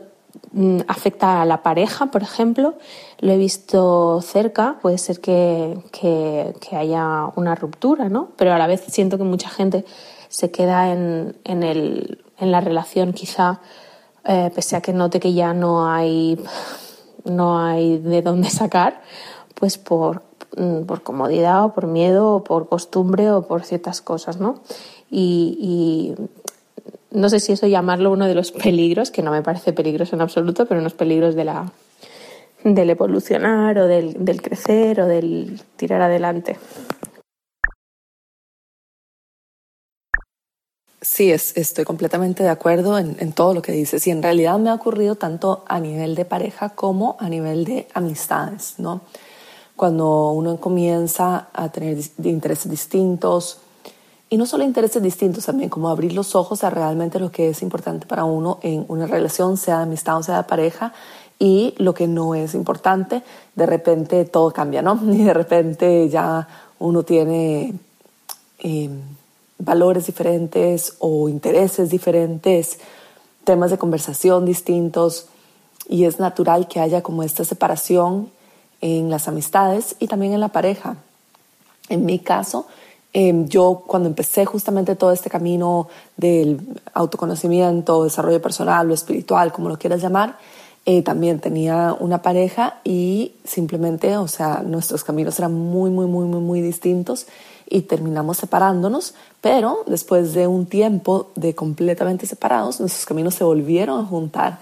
Mm, 0.51 0.81
afecta 0.87 1.41
a 1.41 1.45
la 1.45 1.61
pareja, 1.61 2.07
por 2.07 2.23
ejemplo, 2.23 2.75
lo 3.19 3.31
he 3.31 3.37
visto 3.37 4.19
cerca, 4.21 4.77
puede 4.81 4.97
ser 4.97 5.19
que, 5.19 5.77
que, 5.91 6.75
haya 6.75 7.27
una 7.35 7.53
ruptura, 7.53 8.09
¿no? 8.09 8.29
Pero 8.35 8.53
a 8.53 8.57
la 8.57 8.65
vez 8.65 8.81
siento 8.87 9.17
que 9.17 9.23
mucha 9.23 9.49
gente 9.49 9.85
se 10.29 10.49
queda 10.49 10.91
en, 10.91 11.37
en, 11.43 11.61
el, 11.61 12.23
en 12.39 12.51
la 12.51 12.61
relación 12.61 13.13
quizá, 13.13 13.59
eh, 14.25 14.51
pese 14.55 14.75
a 14.75 14.81
que 14.81 14.91
note 14.91 15.19
que 15.19 15.33
ya 15.33 15.53
no 15.53 15.87
hay, 15.87 16.39
no 17.25 17.59
hay 17.59 17.97
de 17.97 18.21
dónde 18.21 18.49
sacar, 18.49 19.01
pues 19.55 19.77
por, 19.77 20.21
mm, 20.57 20.83
por 20.83 21.03
comodidad 21.03 21.65
o 21.65 21.73
por 21.73 21.87
miedo 21.87 22.35
o 22.35 22.43
por 22.43 22.67
costumbre 22.67 23.31
o 23.31 23.47
por 23.47 23.63
ciertas 23.63 24.01
cosas, 24.01 24.39
¿no? 24.39 24.59
Y, 25.09 26.15
no 27.11 27.29
sé 27.29 27.39
si 27.39 27.51
eso 27.51 27.67
llamarlo 27.67 28.11
uno 28.11 28.25
de 28.25 28.33
los 28.33 28.51
peligros, 28.51 29.11
que 29.11 29.21
no 29.21 29.29
me 29.29 29.43
parece 29.43 29.71
peligroso 29.71 30.15
en 30.15 30.21
absoluto, 30.21 30.65
pero 30.65 30.81
unos 30.81 30.95
peligros 30.95 31.35
de 31.35 31.43
la, 31.43 31.71
del 32.63 32.89
evolucionar 32.89 33.77
o 33.77 33.87
del, 33.87 34.25
del 34.25 34.41
crecer 34.41 34.99
o 34.99 35.05
del 35.05 35.61
tirar 35.75 36.01
adelante. 36.01 36.57
Sí, 41.03 41.31
es, 41.33 41.57
estoy 41.57 41.83
completamente 41.83 42.43
de 42.43 42.49
acuerdo 42.49 42.97
en, 42.97 43.33
todo 43.33 43.53
lo 43.53 43.61
que 43.61 43.73
dices 43.73 44.07
y 44.07 44.11
en 44.11 44.23
realidad 44.23 44.57
me 44.57 44.69
ha 44.69 44.73
ocurrido 44.73 45.15
tanto 45.15 45.65
a 45.67 45.81
nivel 45.81 46.15
de 46.15 46.23
pareja 46.23 46.69
como 46.69 47.17
a 47.19 47.27
nivel 47.27 47.65
de 47.65 47.89
amistades, 47.93 48.75
¿no? 48.77 49.01
Cuando 49.75 50.29
uno 50.29 50.55
comienza 50.61 51.49
a 51.51 51.69
tener 51.69 51.97
intereses 52.23 52.71
distintos, 52.71 53.57
y 54.29 54.37
no 54.37 54.45
solo 54.45 54.63
intereses 54.63 55.03
distintos, 55.03 55.45
también 55.45 55.69
como 55.69 55.89
abrir 55.89 56.13
los 56.13 56.35
ojos 56.35 56.63
a 56.63 56.69
realmente 56.69 57.19
lo 57.19 57.31
que 57.31 57.49
es 57.49 57.61
importante 57.63 58.07
para 58.07 58.23
uno 58.23 58.59
en 58.61 58.85
una 58.87 59.05
relación, 59.05 59.57
sea 59.57 59.79
de 59.79 59.83
amistad 59.83 60.17
o 60.17 60.23
sea 60.23 60.37
de 60.37 60.43
pareja, 60.43 60.93
y 61.37 61.73
lo 61.79 61.93
que 61.93 62.07
no 62.07 62.33
es 62.33 62.53
importante, 62.53 63.23
de 63.55 63.65
repente 63.65 64.23
todo 64.23 64.53
cambia, 64.53 64.81
¿no? 64.81 64.97
Y 65.11 65.21
de 65.21 65.33
repente 65.33 66.07
ya 66.07 66.47
uno 66.79 67.03
tiene 67.03 67.73
eh, 68.59 68.89
valores 69.63 70.05
diferentes 70.05 70.95
o 70.99 71.29
intereses 71.29 71.89
diferentes, 71.89 72.79
temas 73.43 73.71
de 73.71 73.77
conversación 73.77 74.45
distintos, 74.45 75.27
y 75.89 76.05
es 76.05 76.19
natural 76.19 76.67
que 76.67 76.79
haya 76.79 77.03
como 77.03 77.23
esta 77.23 77.43
separación 77.43 78.29
en 78.81 79.09
las 79.09 79.27
amistades 79.27 79.95
y 79.99 80.07
también 80.07 80.33
en 80.33 80.39
la 80.39 80.49
pareja. 80.49 80.97
En 81.89 82.05
mi 82.05 82.19
caso, 82.19 82.67
Em, 83.13 83.47
yo 83.47 83.83
cuando 83.85 84.09
empecé 84.09 84.43
justamente 84.43 84.95
todo 84.95 85.11
este 85.11 85.29
camino 85.29 85.87
del 86.17 86.59
autoconocimiento, 86.95 88.03
desarrollo 88.03 88.41
personal 88.41 88.89
o 88.89 88.93
espiritual, 88.93 89.51
como 89.51 89.69
lo 89.69 89.77
quieras 89.77 90.01
llamar, 90.01 90.39
eh, 90.85 91.03
también 91.03 91.39
tenía 91.39 91.95
una 91.99 92.23
pareja 92.23 92.79
y 92.83 93.33
simplemente, 93.45 94.17
o 94.17 94.27
sea, 94.27 94.63
nuestros 94.65 95.03
caminos 95.03 95.37
eran 95.37 95.53
muy, 95.53 95.91
muy, 95.91 96.07
muy, 96.07 96.25
muy, 96.25 96.41
muy 96.41 96.61
distintos 96.61 97.27
y 97.73 97.81
terminamos 97.81 98.37
separándonos, 98.37 99.15
pero 99.41 99.79
después 99.87 100.35
de 100.35 100.45
un 100.45 100.67
tiempo 100.67 101.31
de 101.33 101.55
completamente 101.55 102.27
separados, 102.27 102.79
nuestros 102.79 103.07
caminos 103.07 103.33
se 103.33 103.43
volvieron 103.43 103.99
a 103.99 104.05
juntar 104.05 104.59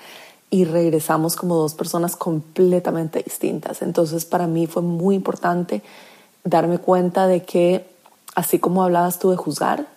y 0.49 0.63
regresamos 0.63 1.35
como 1.35 1.57
dos 1.57 1.73
personas 1.73 2.15
completamente 2.15 3.21
distintas. 3.21 3.81
Entonces 3.81 4.23
para 4.23 4.47
mí 4.47 4.65
fue 4.65 4.81
muy 4.81 5.15
importante 5.15 5.81
darme 6.45 6.77
cuenta 6.77 7.27
de 7.27 7.43
que 7.43 7.85
así 8.33 8.59
como 8.59 8.81
hablabas 8.81 9.19
tú 9.19 9.29
de 9.31 9.35
juzgar, 9.35 9.87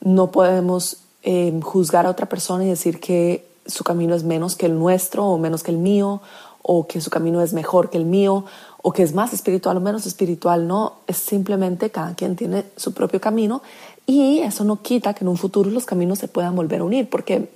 no 0.00 0.32
podemos 0.32 0.96
eh, 1.22 1.60
juzgar 1.62 2.06
a 2.06 2.10
otra 2.10 2.28
persona 2.28 2.64
y 2.64 2.70
decir 2.70 2.98
que 2.98 3.46
su 3.66 3.84
camino 3.84 4.16
es 4.16 4.24
menos 4.24 4.56
que 4.56 4.66
el 4.66 4.76
nuestro 4.76 5.26
o 5.26 5.38
menos 5.38 5.62
que 5.62 5.70
el 5.70 5.78
mío 5.78 6.22
o 6.62 6.86
que 6.86 7.00
su 7.00 7.10
camino 7.10 7.40
es 7.42 7.52
mejor 7.52 7.90
que 7.90 7.98
el 7.98 8.04
mío 8.04 8.44
o 8.82 8.92
que 8.92 9.02
es 9.02 9.14
más 9.14 9.32
espiritual 9.32 9.76
o 9.76 9.80
menos 9.80 10.06
espiritual. 10.06 10.66
No, 10.66 10.94
es 11.06 11.16
simplemente 11.16 11.90
cada 11.90 12.14
quien 12.14 12.36
tiene 12.36 12.64
su 12.76 12.94
propio 12.94 13.20
camino 13.20 13.62
y 14.06 14.38
eso 14.40 14.64
no 14.64 14.82
quita 14.82 15.14
que 15.14 15.24
en 15.24 15.28
un 15.28 15.36
futuro 15.36 15.70
los 15.70 15.84
caminos 15.84 16.18
se 16.18 16.28
puedan 16.28 16.56
volver 16.56 16.80
a 16.80 16.84
unir 16.84 17.08
porque 17.10 17.48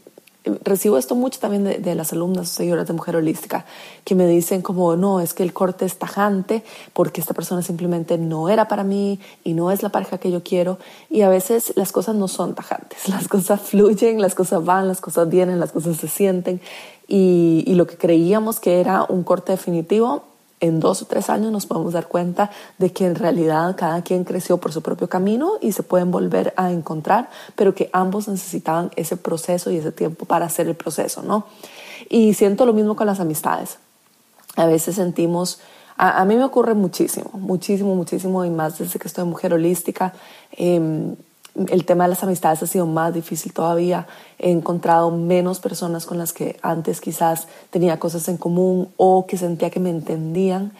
recibo 0.44 0.98
esto 0.98 1.14
mucho 1.14 1.40
también 1.40 1.64
de, 1.64 1.94
las 1.94 2.12
alumnas 2.12 2.50
o 2.50 2.54
seguidoras 2.54 2.86
de 2.86 2.92
Mujer 2.92 3.16
Holística, 3.16 3.64
que 4.04 4.14
me 4.14 4.26
dicen 4.26 4.62
como, 4.62 4.96
no, 4.96 5.20
es 5.20 5.34
que 5.34 5.42
el 5.42 5.52
corte 5.52 5.84
es 5.84 5.98
tajante 5.98 6.64
porque 6.92 7.20
esta 7.20 7.34
persona 7.34 7.62
simplemente 7.62 8.18
no 8.18 8.48
era 8.48 8.68
para 8.68 8.84
mí 8.84 9.20
y 9.44 9.54
no 9.54 9.70
es 9.70 9.82
la 9.82 9.90
pareja 9.90 10.18
que 10.18 10.30
yo 10.30 10.42
quiero. 10.42 10.78
Y 11.10 11.22
a 11.22 11.28
veces 11.28 11.72
las 11.76 11.92
cosas 11.92 12.16
no 12.16 12.28
son 12.28 12.54
tajantes, 12.54 13.08
las 13.08 13.28
cosas 13.28 13.60
fluyen, 13.60 14.20
las 14.20 14.34
cosas 14.34 14.64
van, 14.64 14.88
las 14.88 15.00
cosas 15.00 15.28
vienen, 15.28 15.60
las 15.60 15.72
cosas 15.72 15.96
se 15.96 16.08
sienten. 16.08 16.60
Y, 17.08 17.64
y 17.66 17.74
lo 17.74 17.86
que 17.86 17.96
creíamos 17.96 18.60
que 18.60 18.80
era 18.80 19.04
un 19.08 19.22
corte 19.22 19.52
definitivo 19.52 20.24
en 20.62 20.78
dos 20.78 21.02
o 21.02 21.06
tres 21.06 21.28
años 21.28 21.50
nos 21.50 21.66
podemos 21.66 21.92
dar 21.92 22.06
cuenta 22.06 22.50
de 22.78 22.92
que 22.92 23.04
en 23.04 23.16
realidad 23.16 23.74
cada 23.76 24.00
quien 24.02 24.22
creció 24.22 24.58
por 24.58 24.72
su 24.72 24.80
propio 24.80 25.08
camino 25.08 25.54
y 25.60 25.72
se 25.72 25.82
pueden 25.82 26.12
volver 26.12 26.54
a 26.56 26.70
encontrar, 26.70 27.28
pero 27.56 27.74
que 27.74 27.90
ambos 27.92 28.28
necesitaban 28.28 28.92
ese 28.94 29.16
proceso 29.16 29.72
y 29.72 29.78
ese 29.78 29.90
tiempo 29.90 30.24
para 30.24 30.46
hacer 30.46 30.68
el 30.68 30.76
proceso, 30.76 31.22
¿no? 31.22 31.46
Y 32.08 32.34
siento 32.34 32.64
lo 32.64 32.72
mismo 32.72 32.94
con 32.94 33.08
las 33.08 33.18
amistades. 33.18 33.78
A 34.54 34.66
veces 34.66 34.94
sentimos, 34.94 35.58
a, 35.96 36.24
mí 36.24 36.36
me 36.36 36.44
ocurre 36.44 36.74
muchísimo, 36.74 37.30
muchísimo, 37.34 37.96
muchísimo, 37.96 38.44
y 38.44 38.50
más 38.50 38.78
desde 38.78 39.00
que 39.00 39.08
estoy 39.08 39.24
mujer 39.24 39.52
holística. 39.54 40.12
Eh, 40.52 41.16
el 41.54 41.84
tema 41.84 42.04
de 42.04 42.10
las 42.10 42.22
amistades 42.22 42.62
ha 42.62 42.66
sido 42.66 42.86
más 42.86 43.12
difícil 43.12 43.52
todavía. 43.52 44.06
He 44.38 44.50
encontrado 44.50 45.10
menos 45.10 45.60
personas 45.60 46.06
con 46.06 46.18
las 46.18 46.32
que 46.32 46.58
antes 46.62 47.00
quizás 47.00 47.46
tenía 47.70 47.98
cosas 47.98 48.28
en 48.28 48.36
común 48.36 48.88
o 48.96 49.26
que 49.26 49.36
sentía 49.36 49.70
que 49.70 49.80
me 49.80 49.90
entendían 49.90 50.72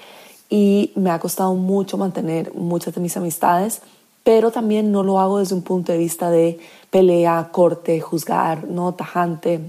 y 0.49 0.93
me 0.97 1.11
ha 1.11 1.19
costado 1.19 1.55
mucho 1.55 1.97
mantener 1.99 2.55
muchas 2.55 2.95
de 2.95 3.01
mis 3.01 3.17
amistades, 3.17 3.83
pero 4.25 4.51
también 4.51 4.93
no 4.93 5.03
lo 5.03 5.19
hago 5.19 5.39
desde 5.39 5.55
un 5.55 5.63
punto 5.63 5.93
de 5.93 5.99
vista 5.99 6.31
de 6.31 6.59
pelea, 6.91 7.49
corte, 7.53 8.01
juzgar, 8.01 8.65
no 8.65 8.93
tajante, 8.93 9.61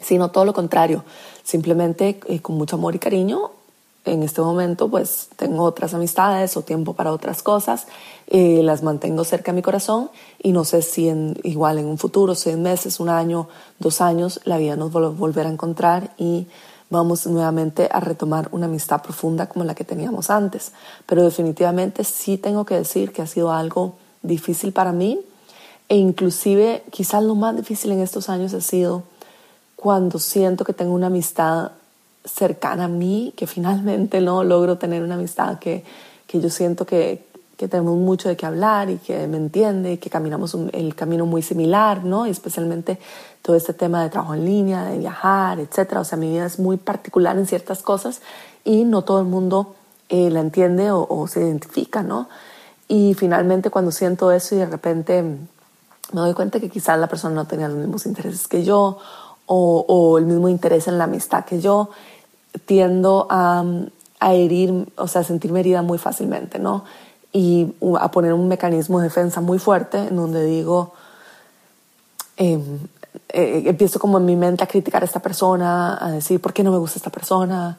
sino 0.00 0.30
todo 0.30 0.44
lo 0.44 0.52
contrario. 0.52 1.04
Simplemente 1.42 2.20
eh, 2.28 2.40
con 2.40 2.56
mucho 2.56 2.76
amor 2.76 2.94
y 2.94 2.98
cariño 2.98 3.50
en 4.04 4.22
este 4.22 4.40
momento 4.40 4.88
pues 4.88 5.28
tengo 5.36 5.62
otras 5.64 5.94
amistades 5.94 6.56
o 6.56 6.62
tiempo 6.62 6.94
para 6.94 7.12
otras 7.12 7.42
cosas, 7.42 7.86
eh, 8.26 8.60
las 8.62 8.82
mantengo 8.82 9.24
cerca 9.24 9.52
de 9.52 9.56
mi 9.56 9.62
corazón 9.62 10.10
y 10.42 10.52
no 10.52 10.64
sé 10.64 10.82
si 10.82 11.08
en, 11.08 11.36
igual 11.42 11.78
en 11.78 11.86
un 11.86 11.98
futuro, 11.98 12.34
seis 12.34 12.56
meses, 12.56 13.00
un 13.00 13.08
año, 13.08 13.48
dos 13.78 14.00
años, 14.00 14.40
la 14.44 14.58
vida 14.58 14.76
nos 14.76 14.94
va 14.94 15.06
a 15.06 15.08
volver 15.08 15.46
a 15.46 15.50
encontrar 15.50 16.12
y 16.18 16.46
vamos 16.90 17.26
nuevamente 17.26 17.88
a 17.90 18.00
retomar 18.00 18.48
una 18.52 18.66
amistad 18.66 19.02
profunda 19.02 19.48
como 19.48 19.64
la 19.64 19.74
que 19.74 19.84
teníamos 19.84 20.30
antes. 20.30 20.72
Pero 21.06 21.22
definitivamente 21.22 22.04
sí 22.04 22.38
tengo 22.38 22.64
que 22.64 22.76
decir 22.76 23.12
que 23.12 23.22
ha 23.22 23.26
sido 23.26 23.52
algo 23.52 23.96
difícil 24.22 24.72
para 24.72 24.92
mí 24.92 25.20
e 25.88 25.96
inclusive 25.96 26.84
quizás 26.90 27.22
lo 27.22 27.34
más 27.34 27.56
difícil 27.56 27.92
en 27.92 28.00
estos 28.00 28.28
años 28.28 28.54
ha 28.54 28.60
sido 28.60 29.02
cuando 29.76 30.18
siento 30.18 30.64
que 30.64 30.72
tengo 30.72 30.94
una 30.94 31.08
amistad 31.08 31.72
cercana 32.24 32.84
a 32.84 32.88
mí, 32.88 33.32
que 33.36 33.46
finalmente 33.46 34.20
no 34.20 34.44
logro 34.44 34.78
tener 34.78 35.02
una 35.02 35.14
amistad 35.14 35.58
que, 35.58 35.84
que 36.26 36.40
yo 36.40 36.48
siento 36.48 36.86
que, 36.86 37.26
que, 37.56 37.68
tenemos 37.68 37.96
mucho 37.96 38.28
de 38.28 38.36
qué 38.36 38.46
hablar 38.46 38.90
y 38.90 38.96
que 38.96 39.26
me 39.26 39.36
entiende, 39.36 39.98
que 39.98 40.10
caminamos 40.10 40.56
el 40.72 40.94
camino 40.94 41.26
muy 41.26 41.42
similar, 41.42 42.04
¿no? 42.04 42.26
Y 42.26 42.30
especialmente 42.30 42.98
todo 43.42 43.56
este 43.56 43.74
tema 43.74 44.02
de 44.02 44.10
trabajo 44.10 44.34
en 44.34 44.44
línea, 44.44 44.84
de 44.84 44.98
viajar, 44.98 45.60
etcétera. 45.60 46.00
O 46.00 46.04
sea, 46.04 46.16
mi 46.16 46.30
vida 46.30 46.46
es 46.46 46.58
muy 46.58 46.78
particular 46.78 47.36
en 47.36 47.46
ciertas 47.46 47.82
cosas 47.82 48.22
y 48.64 48.84
no 48.84 49.02
todo 49.02 49.20
el 49.20 49.26
mundo 49.26 49.74
eh, 50.08 50.30
la 50.30 50.40
entiende 50.40 50.90
o, 50.90 51.06
o, 51.08 51.26
se 51.28 51.40
identifica, 51.40 52.02
¿no? 52.02 52.28
Y 52.88 53.14
finalmente 53.14 53.70
cuando 53.70 53.90
siento 53.90 54.32
eso 54.32 54.54
y 54.54 54.58
de 54.58 54.66
repente 54.66 55.22
me 55.22 56.20
doy 56.20 56.34
cuenta 56.34 56.60
que 56.60 56.70
quizás 56.70 56.98
la 56.98 57.06
persona 57.06 57.34
no 57.34 57.46
tenía 57.46 57.68
los 57.68 57.78
mismos 57.78 58.06
intereses 58.06 58.46
que 58.48 58.64
yo 58.64 58.98
o, 59.46 59.84
o 59.86 60.18
el 60.18 60.26
mismo 60.26 60.48
interés 60.48 60.88
en 60.88 60.98
la 60.98 61.04
amistad 61.04 61.44
que 61.44 61.60
yo, 61.60 61.90
tiendo 62.66 63.26
a, 63.30 63.64
a 64.20 64.34
herir, 64.34 64.86
o 64.96 65.08
sea, 65.08 65.20
a 65.20 65.24
sentirme 65.24 65.60
herida 65.60 65.82
muy 65.82 65.98
fácilmente, 65.98 66.58
¿no? 66.58 66.84
Y 67.32 67.74
a 67.98 68.10
poner 68.10 68.32
un 68.32 68.48
mecanismo 68.48 68.98
de 68.98 69.04
defensa 69.04 69.40
muy 69.40 69.58
fuerte 69.58 69.98
en 69.98 70.16
donde 70.16 70.44
digo, 70.46 70.94
em, 72.36 72.78
eh, 73.28 73.64
empiezo 73.66 73.98
como 73.98 74.18
en 74.18 74.24
mi 74.24 74.36
mente 74.36 74.62
a 74.64 74.66
criticar 74.66 75.02
a 75.02 75.06
esta 75.06 75.20
persona, 75.20 75.98
a 76.00 76.10
decir, 76.10 76.40
¿por 76.40 76.52
qué 76.52 76.62
no 76.62 76.70
me 76.70 76.78
gusta 76.78 76.98
esta 76.98 77.10
persona? 77.10 77.78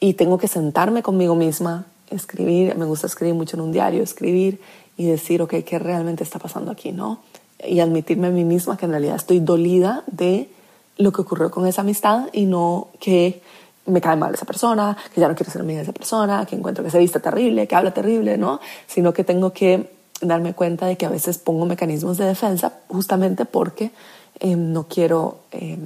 Y 0.00 0.14
tengo 0.14 0.38
que 0.38 0.48
sentarme 0.48 1.02
conmigo 1.02 1.34
misma, 1.34 1.86
escribir, 2.10 2.76
me 2.76 2.84
gusta 2.84 3.06
escribir 3.06 3.34
mucho 3.34 3.56
en 3.56 3.62
un 3.62 3.72
diario, 3.72 4.02
escribir 4.02 4.60
y 4.96 5.06
decir, 5.06 5.42
ok, 5.42 5.56
¿qué 5.66 5.78
realmente 5.78 6.22
está 6.22 6.38
pasando 6.38 6.70
aquí, 6.70 6.92
no? 6.92 7.20
Y 7.66 7.80
admitirme 7.80 8.28
a 8.28 8.30
mí 8.30 8.44
misma 8.44 8.76
que 8.76 8.86
en 8.86 8.92
realidad 8.92 9.16
estoy 9.16 9.40
dolida 9.40 10.04
de 10.06 10.48
lo 10.96 11.12
que 11.12 11.22
ocurrió 11.22 11.50
con 11.50 11.66
esa 11.66 11.82
amistad 11.82 12.28
y 12.32 12.46
no 12.46 12.88
que 13.00 13.42
me 13.86 14.00
cae 14.00 14.16
mal 14.16 14.32
esa 14.34 14.44
persona, 14.44 14.96
que 15.14 15.20
ya 15.20 15.28
no 15.28 15.34
quiero 15.34 15.50
ser 15.50 15.62
amiga 15.62 15.78
de 15.78 15.84
esa 15.84 15.92
persona, 15.92 16.46
que 16.46 16.56
encuentro 16.56 16.84
que 16.84 16.90
se 16.90 16.98
viste 16.98 17.20
terrible, 17.20 17.66
que 17.66 17.74
habla 17.74 17.92
terrible, 17.92 18.38
¿no? 18.38 18.60
Sino 18.86 19.12
que 19.12 19.24
tengo 19.24 19.52
que 19.52 19.90
darme 20.20 20.54
cuenta 20.54 20.86
de 20.86 20.96
que 20.96 21.06
a 21.06 21.10
veces 21.10 21.38
pongo 21.38 21.66
mecanismos 21.66 22.16
de 22.16 22.26
defensa 22.26 22.72
justamente 22.88 23.44
porque 23.44 23.90
eh, 24.38 24.54
no 24.56 24.84
quiero 24.84 25.40
eh, 25.50 25.78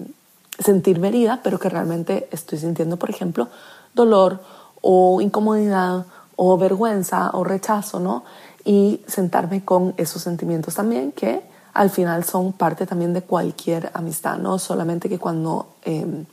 sentirme 0.58 1.08
herida, 1.08 1.40
pero 1.42 1.58
que 1.58 1.68
realmente 1.68 2.28
estoy 2.30 2.58
sintiendo, 2.58 2.98
por 2.98 3.10
ejemplo, 3.10 3.48
dolor 3.94 4.40
o 4.82 5.20
incomodidad 5.20 6.06
o 6.36 6.58
vergüenza 6.58 7.30
o 7.32 7.44
rechazo, 7.44 7.98
¿no? 7.98 8.24
Y 8.64 9.00
sentarme 9.06 9.64
con 9.64 9.94
esos 9.96 10.22
sentimientos 10.22 10.74
también 10.74 11.12
que 11.12 11.42
al 11.72 11.90
final 11.90 12.24
son 12.24 12.52
parte 12.52 12.86
también 12.86 13.12
de 13.12 13.22
cualquier 13.22 13.90
amistad, 13.94 14.38
no 14.38 14.58
solamente 14.58 15.08
que 15.08 15.18
cuando 15.18 15.76
eh, 15.84 16.24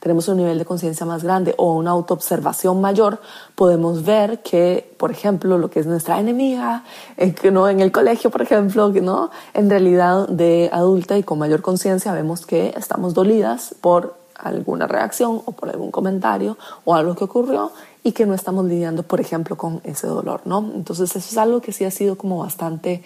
tenemos 0.00 0.28
un 0.28 0.36
nivel 0.38 0.58
de 0.58 0.64
conciencia 0.64 1.04
más 1.04 1.24
grande 1.24 1.54
o 1.58 1.72
una 1.74 1.90
autoobservación 1.90 2.80
mayor, 2.80 3.20
podemos 3.54 4.04
ver 4.04 4.40
que, 4.40 4.92
por 4.96 5.10
ejemplo, 5.10 5.58
lo 5.58 5.70
que 5.70 5.80
es 5.80 5.86
nuestra 5.86 6.20
enemiga, 6.20 6.84
eh, 7.16 7.34
que 7.34 7.50
no 7.50 7.68
en 7.68 7.80
el 7.80 7.92
colegio, 7.92 8.30
por 8.30 8.42
ejemplo, 8.42 8.88
no, 8.90 9.30
en 9.54 9.70
realidad 9.70 10.28
de 10.28 10.70
adulta 10.72 11.18
y 11.18 11.22
con 11.22 11.38
mayor 11.38 11.62
conciencia 11.62 12.12
vemos 12.12 12.46
que 12.46 12.74
estamos 12.76 13.14
dolidas 13.14 13.74
por 13.80 14.16
alguna 14.36 14.86
reacción 14.86 15.42
o 15.44 15.52
por 15.52 15.68
algún 15.68 15.90
comentario 15.90 16.56
o 16.84 16.94
algo 16.94 17.14
que 17.14 17.24
ocurrió 17.24 17.72
y 18.04 18.12
que 18.12 18.24
no 18.24 18.34
estamos 18.34 18.64
lidiando, 18.64 19.02
por 19.02 19.20
ejemplo, 19.20 19.56
con 19.56 19.80
ese 19.84 20.06
dolor, 20.06 20.42
¿no? 20.44 20.70
Entonces 20.74 21.10
eso 21.14 21.18
es 21.18 21.36
algo 21.36 21.60
que 21.60 21.72
sí 21.72 21.84
ha 21.84 21.90
sido 21.90 22.16
como 22.16 22.38
bastante 22.38 23.02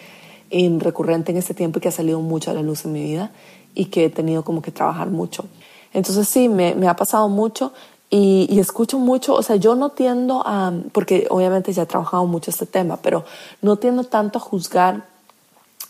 eh, 0.50 0.76
recurrente 0.78 1.32
en 1.32 1.38
este 1.38 1.54
tiempo 1.54 1.78
y 1.78 1.82
que 1.82 1.88
ha 1.88 1.92
salido 1.92 2.20
mucho 2.20 2.50
a 2.50 2.54
la 2.54 2.62
luz 2.62 2.84
en 2.84 2.92
mi 2.92 3.02
vida 3.02 3.30
y 3.74 3.86
que 3.86 4.04
he 4.04 4.10
tenido 4.10 4.44
como 4.44 4.60
que 4.60 4.70
trabajar 4.70 5.08
mucho. 5.08 5.46
Entonces 5.92 6.28
sí, 6.28 6.48
me, 6.48 6.74
me 6.74 6.88
ha 6.88 6.96
pasado 6.96 7.28
mucho 7.28 7.72
y, 8.10 8.46
y, 8.50 8.60
escucho 8.60 8.98
mucho, 8.98 9.34
o 9.34 9.42
sea, 9.42 9.56
yo 9.56 9.74
no 9.74 9.90
tiendo 9.90 10.42
a, 10.44 10.72
porque 10.92 11.26
obviamente 11.30 11.72
ya 11.72 11.84
he 11.84 11.86
trabajado 11.86 12.26
mucho 12.26 12.50
este 12.50 12.66
tema, 12.66 12.98
pero 12.98 13.24
no 13.62 13.76
tiendo 13.76 14.04
tanto 14.04 14.38
a 14.38 14.42
juzgar 14.42 15.06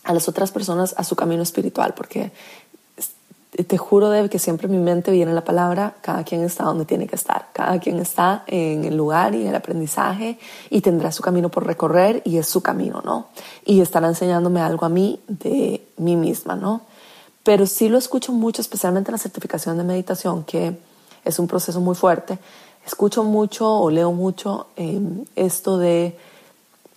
a 0.03 0.13
las 0.13 0.27
otras 0.29 0.51
personas 0.51 0.95
a 0.97 1.03
su 1.03 1.15
camino 1.15 1.43
espiritual, 1.43 1.93
porque 1.93 2.31
te 3.53 3.77
juro 3.77 4.09
que 4.29 4.39
siempre 4.39 4.65
en 4.65 4.71
mi 4.71 4.79
mente 4.79 5.11
viene 5.11 5.31
la 5.31 5.43
palabra, 5.43 5.95
cada 6.01 6.23
quien 6.23 6.43
está 6.43 6.63
donde 6.63 6.85
tiene 6.85 7.05
que 7.05 7.15
estar, 7.15 7.49
cada 7.53 7.79
quien 7.79 7.99
está 7.99 8.43
en 8.47 8.83
el 8.83 8.97
lugar 8.97 9.35
y 9.35 9.43
en 9.43 9.49
el 9.49 9.55
aprendizaje 9.55 10.39
y 10.71 10.81
tendrá 10.81 11.11
su 11.11 11.21
camino 11.21 11.49
por 11.49 11.67
recorrer 11.67 12.23
y 12.25 12.37
es 12.37 12.47
su 12.47 12.61
camino, 12.61 13.03
¿no? 13.05 13.27
Y 13.63 13.81
estará 13.81 14.07
enseñándome 14.07 14.59
algo 14.59 14.85
a 14.85 14.89
mí 14.89 15.19
de 15.27 15.85
mí 15.97 16.15
misma, 16.15 16.55
¿no? 16.55 16.81
Pero 17.43 17.65
sí 17.65 17.89
lo 17.89 17.97
escucho 17.97 18.31
mucho, 18.31 18.61
especialmente 18.61 19.11
en 19.11 19.13
la 19.13 19.19
certificación 19.19 19.77
de 19.77 19.83
meditación, 19.83 20.43
que 20.43 20.77
es 21.25 21.39
un 21.39 21.47
proceso 21.47 21.81
muy 21.81 21.95
fuerte. 21.95 22.39
Escucho 22.85 23.23
mucho 23.23 23.69
o 23.69 23.89
leo 23.89 24.11
mucho 24.11 24.67
eh, 24.75 24.99
esto 25.35 25.77
de, 25.77 26.17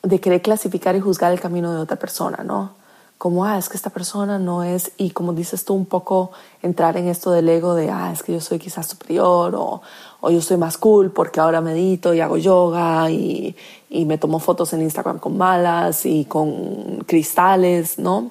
de 0.03 0.21
querer 0.21 0.43
clasificar 0.43 0.97
y 0.97 1.01
juzgar 1.01 1.33
el 1.33 1.41
camino 1.41 1.73
de 1.73 1.79
otra 1.79 1.97
persona, 1.97 2.43
¿no? 2.45 2.75
Como, 3.19 3.47
ah, 3.47 3.57
es 3.57 3.71
que 3.71 3.79
esta 3.79 3.89
persona 3.89 4.39
no 4.39 4.63
es, 4.63 4.93
y 4.99 5.11
como 5.11 5.33
dices 5.33 5.65
tú, 5.65 5.73
un 5.73 5.87
poco 5.87 6.33
entrar 6.63 6.99
en 6.99 7.09
esto 7.09 7.31
del 7.31 7.49
ego 7.49 7.75
de, 7.75 7.91
ah, 7.91 8.13
es 8.13 8.23
que 8.23 8.33
yo 8.33 8.41
soy 8.43 8.59
quizás 8.59 8.87
superior 8.87 9.55
o, 9.55 9.81
o 10.21 10.31
yo 10.31 10.43
soy 10.43 10.59
más 10.59 10.77
cool 10.77 11.11
porque 11.11 11.41
ahora 11.41 11.63
medito 11.63 12.13
y 12.13 12.21
hago 12.21 12.37
yoga 12.37 13.11
y, 13.11 13.57
y 13.89 14.05
me 14.05 14.19
tomo 14.19 14.39
fotos 14.39 14.75
en 14.75 14.83
Instagram 14.83 15.19
con 15.19 15.39
malas 15.39 16.05
y 16.05 16.27
con 16.27 16.99
cristales, 17.07 17.99
¿no? 17.99 18.31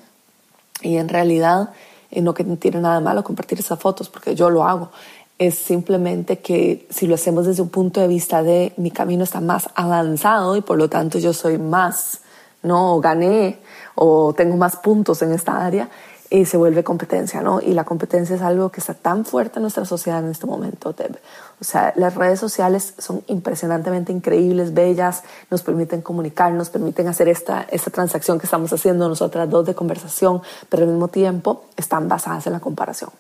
Y 0.82 0.98
en 0.98 1.10
realidad 1.10 1.72
y 2.16 2.22
no 2.22 2.34
que 2.34 2.44
tiene 2.44 2.82
nada 2.82 3.00
malo 3.00 3.24
compartir 3.24 3.60
esas 3.60 3.80
fotos, 3.80 4.10
porque 4.10 4.34
yo 4.34 4.50
lo 4.50 4.64
hago. 4.64 4.90
Es 5.38 5.56
simplemente 5.56 6.40
que 6.40 6.88
si 6.90 7.08
lo 7.08 7.16
hacemos 7.16 7.46
desde 7.46 7.62
un 7.62 7.70
punto 7.70 8.00
de 8.00 8.08
vista 8.08 8.42
de 8.42 8.74
mi 8.78 8.90
camino 8.90 9.24
está 9.26 9.42
más 9.42 9.70
avanzado 9.76 10.56
y 10.56 10.62
por 10.62 10.78
lo 10.78 10.90
tanto 10.90 11.20
yo 11.20 11.34
soy 11.34 11.58
más, 11.58 12.22
¿no? 12.64 12.96
O 12.96 13.02
gané 13.02 13.60
o 13.96 14.34
tengo 14.34 14.56
más 14.56 14.78
puntos 14.78 15.22
en 15.22 15.34
esta 15.34 15.66
área, 15.66 15.90
y 16.30 16.46
se 16.46 16.58
vuelve 16.58 16.84
competencia, 16.84 17.42
¿no? 17.42 17.62
Y 17.62 17.74
la 17.74 17.84
competencia 17.84 18.36
es 18.36 18.42
algo 18.42 18.70
que 18.70 18.80
está 18.80 18.94
tan 18.94 19.26
fuerte 19.26 19.60
en 19.60 19.62
nuestra 19.62 19.86
sociedad 19.86 20.24
en 20.24 20.32
este 20.32 20.48
momento, 20.48 20.94
Teb. 20.94 21.20
O 21.62 21.64
sea, 21.64 21.94
las 21.96 22.16
redes 22.16 22.40
sociales 22.40 22.96
son 22.98 23.24
impresionantemente 23.28 24.12
increíbles, 24.12 24.74
bellas, 24.74 25.24
nos 25.52 25.62
permiten 25.62 26.02
comunicar, 26.02 26.52
nos 26.52 26.70
permiten 26.70 27.08
hacer 27.08 27.28
esta, 27.28 27.66
esta 27.70 27.92
transacción 27.92 28.40
que 28.40 28.48
estamos 28.48 28.74
haciendo 28.74 29.08
nosotras 29.08 29.50
dos 29.50 29.66
de 29.66 29.76
conversación, 29.76 30.42
pero 30.70 30.84
al 30.84 30.90
mismo 30.90 31.10
tiempo 31.10 31.66
están 31.78 32.08
basadas 32.08 32.48
en 32.48 32.54
la 32.54 32.60
comparación. 32.60 33.12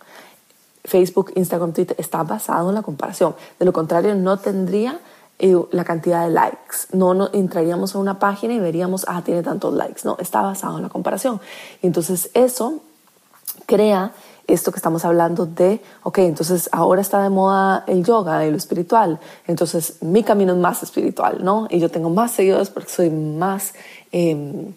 Facebook, 0.83 1.31
Instagram, 1.35 1.73
Twitter 1.73 1.95
está 1.99 2.23
basado 2.23 2.69
en 2.69 2.75
la 2.75 2.81
comparación. 2.81 3.35
De 3.59 3.65
lo 3.65 3.73
contrario, 3.73 4.15
no 4.15 4.37
tendría 4.37 4.99
eh, 5.37 5.55
la 5.71 5.83
cantidad 5.83 6.23
de 6.25 6.31
likes. 6.31 6.87
No, 6.91 7.13
no 7.13 7.29
entraríamos 7.33 7.95
a 7.95 7.99
una 7.99 8.19
página 8.19 8.53
y 8.53 8.59
veríamos, 8.59 9.05
ah, 9.07 9.21
tiene 9.23 9.43
tantos 9.43 9.73
likes. 9.73 10.01
No, 10.03 10.17
está 10.19 10.41
basado 10.41 10.77
en 10.77 10.83
la 10.83 10.89
comparación. 10.89 11.39
Y 11.81 11.87
entonces 11.87 12.29
eso 12.33 12.81
crea 13.65 14.13
esto 14.47 14.71
que 14.71 14.77
estamos 14.77 15.05
hablando 15.05 15.45
de, 15.45 15.81
ok, 16.03 16.19
entonces 16.19 16.69
ahora 16.71 17.01
está 17.01 17.21
de 17.21 17.29
moda 17.29 17.83
el 17.87 18.03
yoga 18.03 18.45
y 18.45 18.51
lo 18.51 18.57
espiritual, 18.57 19.19
entonces 19.47 20.01
mi 20.01 20.23
camino 20.23 20.53
es 20.53 20.59
más 20.59 20.83
espiritual, 20.83 21.43
¿no? 21.43 21.67
Y 21.69 21.79
yo 21.79 21.89
tengo 21.89 22.09
más 22.09 22.31
seguidores 22.31 22.69
porque 22.69 22.89
soy 22.89 23.09
más, 23.09 23.73
em, 24.11 24.73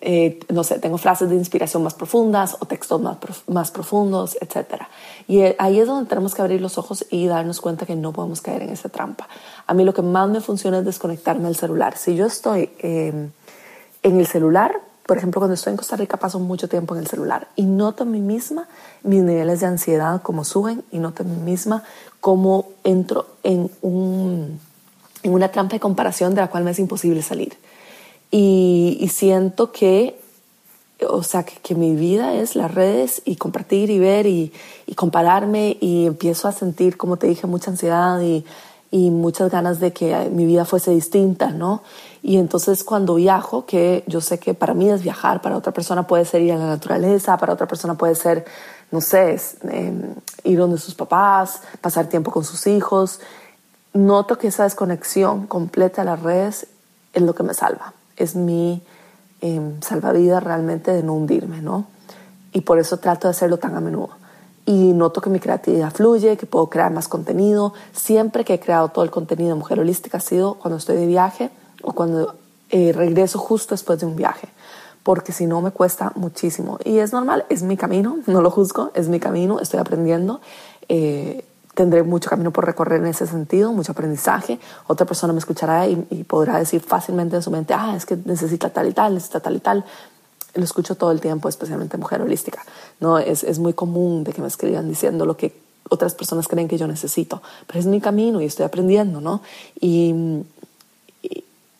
eh, 0.00 0.38
no 0.48 0.64
sé, 0.64 0.78
tengo 0.78 0.98
frases 0.98 1.30
de 1.30 1.36
inspiración 1.36 1.82
más 1.82 1.94
profundas 1.94 2.56
o 2.60 2.66
textos 2.66 3.00
más, 3.00 3.16
más 3.46 3.70
profundos, 3.70 4.36
etc. 4.40 4.82
Y 5.26 5.40
eh, 5.40 5.56
ahí 5.58 5.80
es 5.80 5.86
donde 5.86 6.08
tenemos 6.08 6.34
que 6.34 6.42
abrir 6.42 6.60
los 6.60 6.78
ojos 6.78 7.06
y 7.10 7.26
darnos 7.26 7.60
cuenta 7.60 7.86
que 7.86 7.96
no 7.96 8.12
podemos 8.12 8.40
caer 8.40 8.62
en 8.62 8.70
esa 8.70 8.90
trampa. 8.90 9.28
A 9.66 9.74
mí 9.74 9.84
lo 9.84 9.94
que 9.94 10.02
más 10.02 10.28
me 10.28 10.40
funciona 10.40 10.78
es 10.78 10.84
desconectarme 10.84 11.44
del 11.44 11.56
celular. 11.56 11.96
Si 11.96 12.14
yo 12.16 12.26
estoy 12.26 12.70
em, 12.78 13.30
en 14.02 14.20
el 14.20 14.26
celular, 14.26 14.80
por 15.06 15.18
ejemplo, 15.18 15.40
cuando 15.40 15.54
estoy 15.54 15.72
en 15.72 15.76
Costa 15.76 15.96
Rica 15.96 16.16
paso 16.16 16.38
mucho 16.38 16.68
tiempo 16.68 16.94
en 16.94 17.02
el 17.02 17.06
celular 17.06 17.48
y 17.56 17.64
noto 17.64 18.04
a 18.04 18.06
mí 18.06 18.20
misma 18.20 18.68
mis 19.02 19.22
niveles 19.22 19.60
de 19.60 19.66
ansiedad 19.66 20.22
como 20.22 20.44
suben 20.44 20.82
y 20.90 20.98
noto 20.98 21.24
a 21.24 21.26
mí 21.26 21.36
misma 21.36 21.84
cómo 22.20 22.68
entro 22.84 23.26
en, 23.42 23.70
un, 23.82 24.58
en 25.22 25.32
una 25.32 25.50
trampa 25.50 25.74
de 25.74 25.80
comparación 25.80 26.34
de 26.34 26.40
la 26.40 26.48
cual 26.48 26.64
me 26.64 26.70
es 26.70 26.78
imposible 26.78 27.20
salir. 27.20 27.54
Y, 28.30 29.08
siento 29.12 29.70
que, 29.70 30.18
o 31.06 31.22
sea, 31.22 31.44
que, 31.44 31.74
mi 31.74 31.94
vida 31.94 32.34
es 32.34 32.56
las 32.56 32.74
redes 32.74 33.22
y 33.24 33.36
compartir 33.36 33.90
y 33.90 33.98
ver 33.98 34.26
y, 34.26 34.52
y, 34.86 34.94
compararme 34.94 35.76
y 35.80 36.06
empiezo 36.06 36.48
a 36.48 36.52
sentir, 36.52 36.96
como 36.96 37.18
te 37.18 37.28
dije, 37.28 37.46
mucha 37.46 37.70
ansiedad 37.70 38.20
y, 38.22 38.44
y 38.90 39.10
muchas 39.10 39.50
ganas 39.50 39.80
de 39.80 39.92
que 39.92 40.30
mi 40.30 40.46
vida 40.46 40.64
fuese 40.64 40.92
distinta, 40.92 41.50
¿no? 41.50 41.82
Y 42.26 42.38
entonces 42.38 42.84
cuando 42.84 43.16
viajo, 43.16 43.66
que 43.66 44.02
yo 44.06 44.22
sé 44.22 44.38
que 44.38 44.54
para 44.54 44.72
mí 44.72 44.88
es 44.88 45.02
viajar, 45.02 45.42
para 45.42 45.58
otra 45.58 45.74
persona 45.74 46.06
puede 46.06 46.24
ser 46.24 46.40
ir 46.40 46.54
a 46.54 46.56
la 46.56 46.64
naturaleza, 46.64 47.36
para 47.36 47.52
otra 47.52 47.66
persona 47.66 47.96
puede 47.96 48.14
ser, 48.14 48.46
no 48.90 49.02
sé, 49.02 49.38
em, 49.68 50.14
ir 50.42 50.58
donde 50.58 50.78
sus 50.78 50.94
papás, 50.94 51.60
pasar 51.82 52.06
tiempo 52.06 52.30
con 52.30 52.42
sus 52.42 52.66
hijos, 52.66 53.20
noto 53.92 54.38
que 54.38 54.46
esa 54.46 54.62
desconexión 54.62 55.46
completa 55.46 56.00
de 56.00 56.06
las 56.06 56.22
redes 56.22 56.66
es 57.12 57.22
lo 57.22 57.34
que 57.34 57.42
me 57.42 57.52
salva, 57.52 57.92
es 58.16 58.34
mi 58.34 58.82
eh, 59.42 59.60
salvavidas 59.82 60.42
realmente 60.42 60.92
de 60.92 61.02
no 61.02 61.12
hundirme, 61.12 61.60
¿no? 61.60 61.88
Y 62.54 62.62
por 62.62 62.78
eso 62.78 62.96
trato 62.96 63.28
de 63.28 63.32
hacerlo 63.32 63.58
tan 63.58 63.76
a 63.76 63.80
menudo 63.80 64.08
y 64.64 64.94
noto 64.94 65.20
que 65.20 65.28
mi 65.28 65.40
creatividad 65.40 65.92
fluye, 65.92 66.38
que 66.38 66.46
puedo 66.46 66.70
crear 66.70 66.90
más 66.90 67.06
contenido. 67.06 67.74
Siempre 67.92 68.46
que 68.46 68.54
he 68.54 68.60
creado 68.60 68.88
todo 68.88 69.04
el 69.04 69.10
contenido 69.10 69.50
de 69.50 69.56
Mujer 69.56 69.78
Holística 69.78 70.16
ha 70.16 70.20
sido 70.22 70.54
cuando 70.54 70.78
estoy 70.78 70.96
de 70.96 71.06
viaje 71.06 71.50
o 71.82 71.92
cuando 71.92 72.34
eh, 72.70 72.92
regreso 72.92 73.38
justo 73.38 73.74
después 73.74 74.00
de 74.00 74.06
un 74.06 74.16
viaje, 74.16 74.48
porque 75.02 75.32
si 75.32 75.46
no 75.46 75.60
me 75.60 75.70
cuesta 75.70 76.12
muchísimo. 76.14 76.78
Y 76.84 76.98
es 76.98 77.12
normal, 77.12 77.44
es 77.48 77.62
mi 77.62 77.76
camino, 77.76 78.18
no 78.26 78.40
lo 78.40 78.50
juzgo, 78.50 78.90
es 78.94 79.08
mi 79.08 79.20
camino, 79.20 79.60
estoy 79.60 79.80
aprendiendo. 79.80 80.40
Eh, 80.88 81.44
tendré 81.74 82.04
mucho 82.04 82.30
camino 82.30 82.52
por 82.52 82.64
recorrer 82.64 83.00
en 83.00 83.08
ese 83.08 83.26
sentido, 83.26 83.72
mucho 83.72 83.92
aprendizaje. 83.92 84.60
Otra 84.86 85.06
persona 85.06 85.32
me 85.32 85.40
escuchará 85.40 85.88
y, 85.88 86.06
y 86.10 86.22
podrá 86.22 86.58
decir 86.58 86.80
fácilmente 86.80 87.34
en 87.36 87.42
su 87.42 87.50
mente, 87.50 87.74
ah, 87.74 87.94
es 87.96 88.06
que 88.06 88.16
necesita 88.24 88.70
tal 88.70 88.88
y 88.88 88.92
tal, 88.92 89.14
necesita 89.14 89.40
tal 89.40 89.56
y 89.56 89.60
tal 89.60 89.84
lo 90.54 90.64
escucho 90.64 90.94
todo 90.94 91.10
el 91.10 91.20
tiempo, 91.20 91.48
especialmente 91.48 91.96
mujer 91.96 92.22
holística. 92.22 92.62
No 93.00 93.18
es, 93.18 93.42
es 93.42 93.58
muy 93.58 93.72
común 93.72 94.24
de 94.24 94.32
que 94.32 94.40
me 94.40 94.48
escriban 94.48 94.88
diciendo 94.88 95.26
lo 95.26 95.36
que 95.36 95.64
otras 95.90 96.14
personas 96.14 96.48
creen 96.48 96.68
que 96.68 96.78
yo 96.78 96.86
necesito, 96.86 97.42
pero 97.66 97.78
es 97.78 97.86
mi 97.86 98.00
camino 98.00 98.40
y 98.40 98.46
estoy 98.46 98.64
aprendiendo, 98.64 99.20
¿no? 99.20 99.42
Y, 99.80 100.14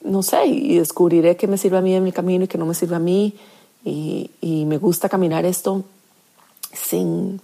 no 0.04 0.22
sé, 0.22 0.46
y 0.46 0.78
descubriré 0.78 1.36
qué 1.36 1.46
me 1.46 1.58
sirve 1.58 1.78
a 1.78 1.80
mí 1.80 1.94
en 1.94 2.04
mi 2.04 2.12
camino 2.12 2.44
y 2.44 2.48
qué 2.48 2.58
no 2.58 2.66
me 2.66 2.74
sirve 2.74 2.96
a 2.96 3.00
mí. 3.00 3.34
Y, 3.84 4.30
y 4.40 4.64
me 4.64 4.78
gusta 4.78 5.08
caminar 5.08 5.44
esto 5.44 5.84
sin, 6.72 7.40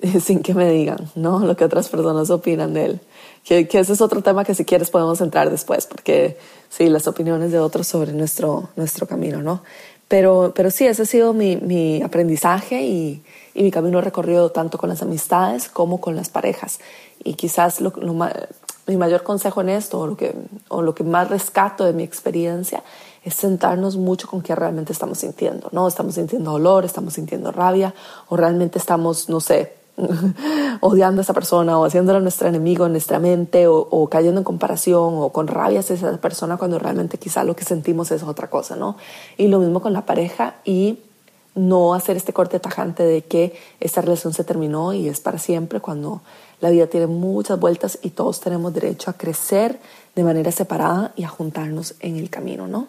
sin 0.20 0.42
que 0.42 0.54
me 0.54 0.70
digan, 0.70 1.10
¿no? 1.14 1.40
Lo 1.40 1.56
que 1.56 1.64
otras 1.64 1.88
personas 1.88 2.30
opinan 2.30 2.74
de 2.74 2.84
él. 2.86 3.00
Que, 3.44 3.60
ese 3.72 3.92
es 3.92 4.00
otro 4.00 4.22
tema 4.22 4.44
que 4.44 4.54
si 4.54 4.64
quieres 4.64 4.90
podemos 4.90 5.20
entrar 5.20 5.50
después, 5.50 5.86
porque 5.86 6.36
sí, 6.68 6.88
las 6.88 7.06
opiniones 7.06 7.52
de 7.52 7.60
otros 7.60 7.86
sobre 7.86 8.12
nuestro, 8.12 8.70
nuestro 8.76 9.06
camino, 9.06 9.42
¿no? 9.42 9.62
Pero, 10.08 10.52
pero 10.54 10.70
sí, 10.70 10.86
ese 10.86 11.02
ha 11.02 11.06
sido 11.06 11.32
mi, 11.32 11.56
mi 11.56 12.02
aprendizaje 12.02 12.82
y, 12.82 13.22
y, 13.54 13.62
mi 13.62 13.70
camino 13.70 14.00
recorrido 14.00 14.50
tanto 14.50 14.78
con 14.78 14.88
las 14.88 15.02
amistades 15.02 15.68
como 15.68 16.00
con 16.00 16.14
las 16.16 16.28
parejas. 16.28 16.80
Y 17.22 17.34
quizás 17.34 17.80
lo, 17.80 17.92
lo, 17.96 18.14
mi 18.86 18.96
mayor 18.96 19.22
consejo 19.22 19.60
en 19.60 19.68
esto, 19.70 20.00
o 20.00 20.06
lo, 20.06 20.16
que, 20.16 20.34
o 20.68 20.82
lo 20.82 20.94
que 20.94 21.04
más 21.04 21.28
rescato 21.28 21.84
de 21.84 21.92
mi 21.92 22.02
experiencia, 22.02 22.82
es 23.24 23.34
sentarnos 23.34 23.96
mucho 23.96 24.28
con 24.28 24.42
qué 24.42 24.54
realmente 24.54 24.92
estamos 24.92 25.18
sintiendo. 25.18 25.68
¿no? 25.72 25.88
Estamos 25.88 26.14
sintiendo 26.14 26.52
dolor, 26.52 26.84
estamos 26.84 27.14
sintiendo 27.14 27.50
rabia, 27.50 27.94
o 28.28 28.36
realmente 28.36 28.78
estamos, 28.78 29.28
no 29.28 29.40
sé, 29.40 29.74
odiando 30.80 31.20
a 31.20 31.24
esa 31.24 31.32
persona 31.32 31.78
o 31.78 31.84
haciéndola 31.84 32.20
nuestro 32.20 32.48
enemigo 32.48 32.86
en 32.86 32.92
nuestra 32.92 33.18
mente 33.18 33.66
o, 33.66 34.08
cayendo 34.10 34.40
en 34.40 34.44
comparación 34.44 35.14
o 35.16 35.30
con 35.30 35.46
rabia 35.46 35.80
hacia 35.80 35.94
esa 35.94 36.16
persona 36.18 36.56
cuando 36.56 36.78
realmente 36.78 37.18
quizá 37.18 37.44
lo 37.44 37.56
que 37.56 37.64
sentimos 37.64 38.10
es 38.10 38.22
otra 38.22 38.48
cosa, 38.48 38.76
¿no? 38.76 38.96
Y 39.36 39.48
lo 39.48 39.58
mismo 39.58 39.80
con 39.80 39.92
la 39.92 40.04
pareja 40.04 40.56
y 40.64 41.00
no 41.54 41.94
hacer 41.94 42.18
este 42.18 42.34
corte 42.34 42.60
tajante 42.60 43.02
de 43.02 43.22
que 43.22 43.58
esta 43.80 44.02
relación 44.02 44.34
se 44.34 44.44
terminó 44.44 44.92
y 44.92 45.08
es 45.08 45.20
para 45.20 45.38
siempre 45.38 45.80
cuando 45.80 46.20
la 46.60 46.70
vida 46.70 46.86
tiene 46.86 47.06
muchas 47.06 47.58
vueltas 47.58 47.98
y 48.02 48.10
todos 48.10 48.40
tenemos 48.40 48.72
derecho 48.72 49.10
a 49.10 49.14
crecer 49.14 49.78
de 50.14 50.24
manera 50.24 50.50
separada 50.50 51.12
y 51.16 51.24
a 51.24 51.28
juntarnos 51.28 51.94
en 52.00 52.16
el 52.16 52.30
camino, 52.30 52.66
¿no? 52.66 52.88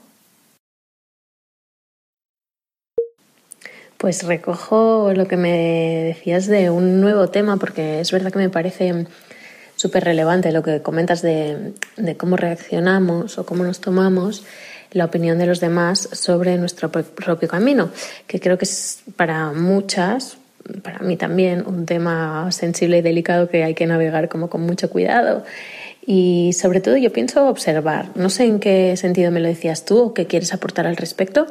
Pues 3.97 4.23
recojo 4.23 5.11
lo 5.13 5.27
que 5.27 5.37
me 5.37 6.03
decías 6.05 6.45
de 6.45 6.69
un 6.69 7.01
nuevo 7.01 7.29
tema, 7.29 7.57
porque 7.57 7.99
es 7.99 8.11
verdad 8.11 8.31
que 8.31 8.37
me 8.37 8.49
parece 8.49 9.07
súper 9.75 10.03
relevante 10.03 10.51
lo 10.51 10.61
que 10.61 10.81
comentas 10.81 11.21
de, 11.23 11.73
cómo 12.17 12.37
reaccionamos 12.37 13.39
o 13.39 13.45
cómo 13.45 13.63
nos 13.63 13.79
tomamos 13.79 14.43
la 14.91 15.05
opinión 15.05 15.37
de 15.39 15.47
los 15.47 15.59
demás 15.59 16.09
sobre 16.11 16.57
nuestro 16.57 16.91
propio 16.91 17.47
camino, 17.47 17.89
que 18.27 18.39
creo 18.39 18.57
que 18.57 18.65
es 18.65 18.99
para 19.15 19.51
muchas, 19.51 20.37
para 20.81 20.99
mí 20.99 21.17
también, 21.17 21.63
un 21.65 21.85
tema 21.85 22.51
sensible 22.51 22.99
y 22.99 23.01
delicado 23.01 23.49
que 23.49 23.63
hay 23.63 23.73
que 23.73 23.85
navegar 23.85 24.29
como 24.29 24.49
con 24.49 24.61
mucho 24.61 24.89
cuidado. 24.89 25.43
Y 26.05 26.53
sobre 26.53 26.79
todo 26.79 26.95
yo 26.95 27.11
pienso 27.11 27.49
observar, 27.49 28.09
no 28.15 28.29
sé 28.29 28.45
en 28.45 28.61
qué 28.61 28.95
sentido 28.95 29.29
me 29.29 29.41
lo 29.41 29.49
decías 29.49 29.83
tú 29.83 29.99
o 29.99 30.13
qué 30.13 30.25
quieres 30.25 30.53
aportar 30.53 30.87
al 30.87 30.95
respecto, 30.95 31.47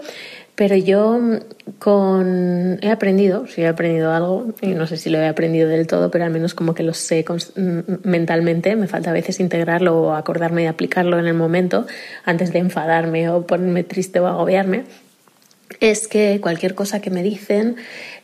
pero 0.57 0.75
yo 0.75 1.19
mm, 1.19 1.37
con 1.79 2.79
he 2.81 2.91
aprendido, 2.91 3.47
sí 3.47 3.61
he 3.61 3.69
aprendido 3.69 4.13
algo, 4.13 4.55
y 4.63 4.69
no 4.69 4.87
sé 4.87 4.97
si 4.97 5.11
lo 5.11 5.19
he 5.19 5.29
aprendido 5.29 5.69
del 5.69 5.87
todo, 5.87 6.11
pero 6.11 6.25
al 6.25 6.31
menos 6.31 6.55
como 6.55 6.75
que 6.75 6.83
lo 6.83 6.95
sé 6.95 7.25
mm, 7.29 8.09
mentalmente, 8.09 8.75
me 8.75 8.89
falta 8.89 9.11
a 9.11 9.13
veces 9.13 9.39
integrarlo 9.39 10.01
o 10.01 10.13
acordarme 10.15 10.63
de 10.63 10.69
aplicarlo 10.69 11.19
en 11.19 11.27
el 11.27 11.35
momento 11.35 11.87
antes 12.25 12.53
de 12.53 12.59
enfadarme 12.61 13.29
o 13.29 13.47
ponerme 13.47 13.85
triste 13.85 14.19
o 14.21 14.27
agobiarme, 14.27 14.85
es 15.81 16.09
que 16.09 16.41
cualquier 16.41 16.75
cosa 16.75 17.01
que 17.01 17.11
me 17.11 17.23
dicen 17.23 17.77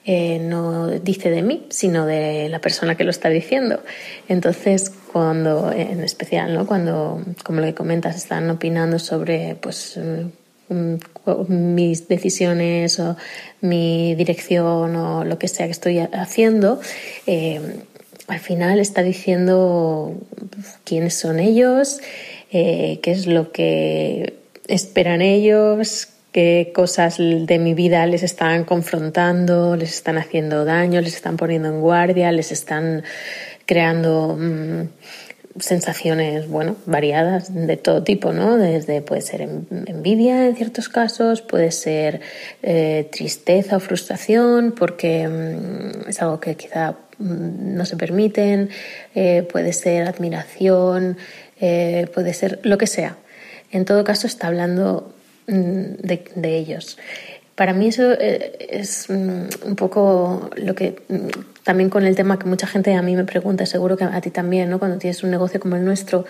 eh, 0.05 0.39
no 0.41 0.89
dice 0.89 1.31
de 1.31 1.43
mí, 1.43 1.67
sino 1.71 2.07
de 2.07 2.49
la 2.49 2.61
persona 2.61 2.97
que 2.97 3.05
lo 3.05 3.11
está 3.11 3.29
diciendo. 3.29 3.81
Entonces, 4.29 4.91
cuando, 4.91 5.73
en 5.73 6.03
especial, 6.03 6.55
¿no? 6.55 6.67
cuando, 6.67 7.23
como 7.45 7.61
lo 7.61 7.67
que 7.67 7.75
comentas, 7.75 8.17
están 8.17 8.51
opinando 8.51 8.99
sobre 8.99 9.57
pues 9.57 9.99
mis 11.49 12.09
decisiones 12.09 12.99
o 12.99 13.17
mi 13.61 14.15
dirección 14.15 14.97
o 14.97 15.25
lo 15.25 15.39
que 15.39 15.49
sea 15.49 15.67
que 15.67 15.73
estoy 15.73 15.99
haciendo, 15.99 16.81
eh, 17.27 17.61
al 18.29 18.41
final 18.41 18.79
está 18.79 19.03
diciendo 19.03 20.15
quiénes 20.85 21.15
son 21.15 21.39
ellos, 21.39 22.01
eh, 22.51 23.01
qué 23.03 23.11
es 23.11 23.27
lo 23.27 23.53
que 23.53 24.39
esperan 24.69 25.23
ellos, 25.23 26.09
qué 26.33 26.73
cosas 26.75 27.19
de 27.19 27.59
mi 27.59 27.75
vida 27.75 28.07
les 28.07 28.23
están 28.23 28.65
confrontando, 28.65 29.77
les 29.77 29.95
están 29.95 30.19
haciendo 30.19 30.65
daño, 30.65 31.01
les 31.01 31.15
están 31.15 31.37
poniendo 31.37 31.69
en 31.69 31.81
guardia, 31.81 32.33
les 32.33 32.53
están 32.53 33.05
creando... 33.67 34.37
Mm, 34.39 34.89
sensaciones, 35.61 36.49
bueno, 36.49 36.77
variadas 36.87 37.53
de 37.55 37.77
todo 37.77 38.03
tipo, 38.03 38.33
¿no? 38.33 38.57
Desde 38.57 39.03
puede 39.03 39.21
ser 39.21 39.43
envidia 39.43 40.47
en 40.47 40.57
ciertos 40.57 40.89
casos, 40.89 41.43
puede 41.43 41.71
ser 41.73 42.21
eh, 42.63 43.09
tristeza 43.13 43.77
o 43.77 43.81
frustración 43.81 44.73
porque 44.73 45.29
mm, 45.29 46.09
es 46.09 46.23
algo 46.23 46.41
que 46.41 46.55
quizá 46.57 46.93
mm, 47.19 47.77
no 47.77 47.85
se 47.85 47.97
permiten, 47.97 48.71
eh, 49.15 49.47
puede 49.51 49.73
ser 49.73 50.09
admiración, 50.09 51.19
eh, 51.61 52.09
puede 52.15 52.33
ser 52.35 52.61
lo 52.63 52.79
que 52.79 52.87
sea. 52.87 53.17
En 53.71 53.85
todo 53.85 54.05
caso 54.05 54.27
está 54.27 54.47
hablando 54.47 55.15
de, 55.47 56.25
de 56.35 56.57
ellos. 56.57 56.99
Para 57.55 57.75
mí 57.75 57.89
eso 57.89 58.13
es 58.13 59.09
un 59.09 59.77
poco 59.77 60.51
lo 60.57 60.75
que 60.75 60.97
también 61.63 61.91
con 61.91 62.05
el 62.05 62.17
tema 62.17 62.39
que 62.39 62.47
mucha 62.47 62.67
gente 62.67 62.95
a 62.95 63.03
mí 63.03 63.15
me 63.15 63.25
pregunta, 63.25 63.67
seguro 63.67 63.97
que 63.97 64.05
a 64.05 64.21
ti 64.21 64.31
también, 64.31 64.71
¿no? 64.71 64.79
Cuando 64.79 64.99
tienes 64.99 65.23
un 65.23 65.31
negocio 65.31 65.61
como 65.61 65.77
el 65.77 65.85
nuestro, 65.85 66.25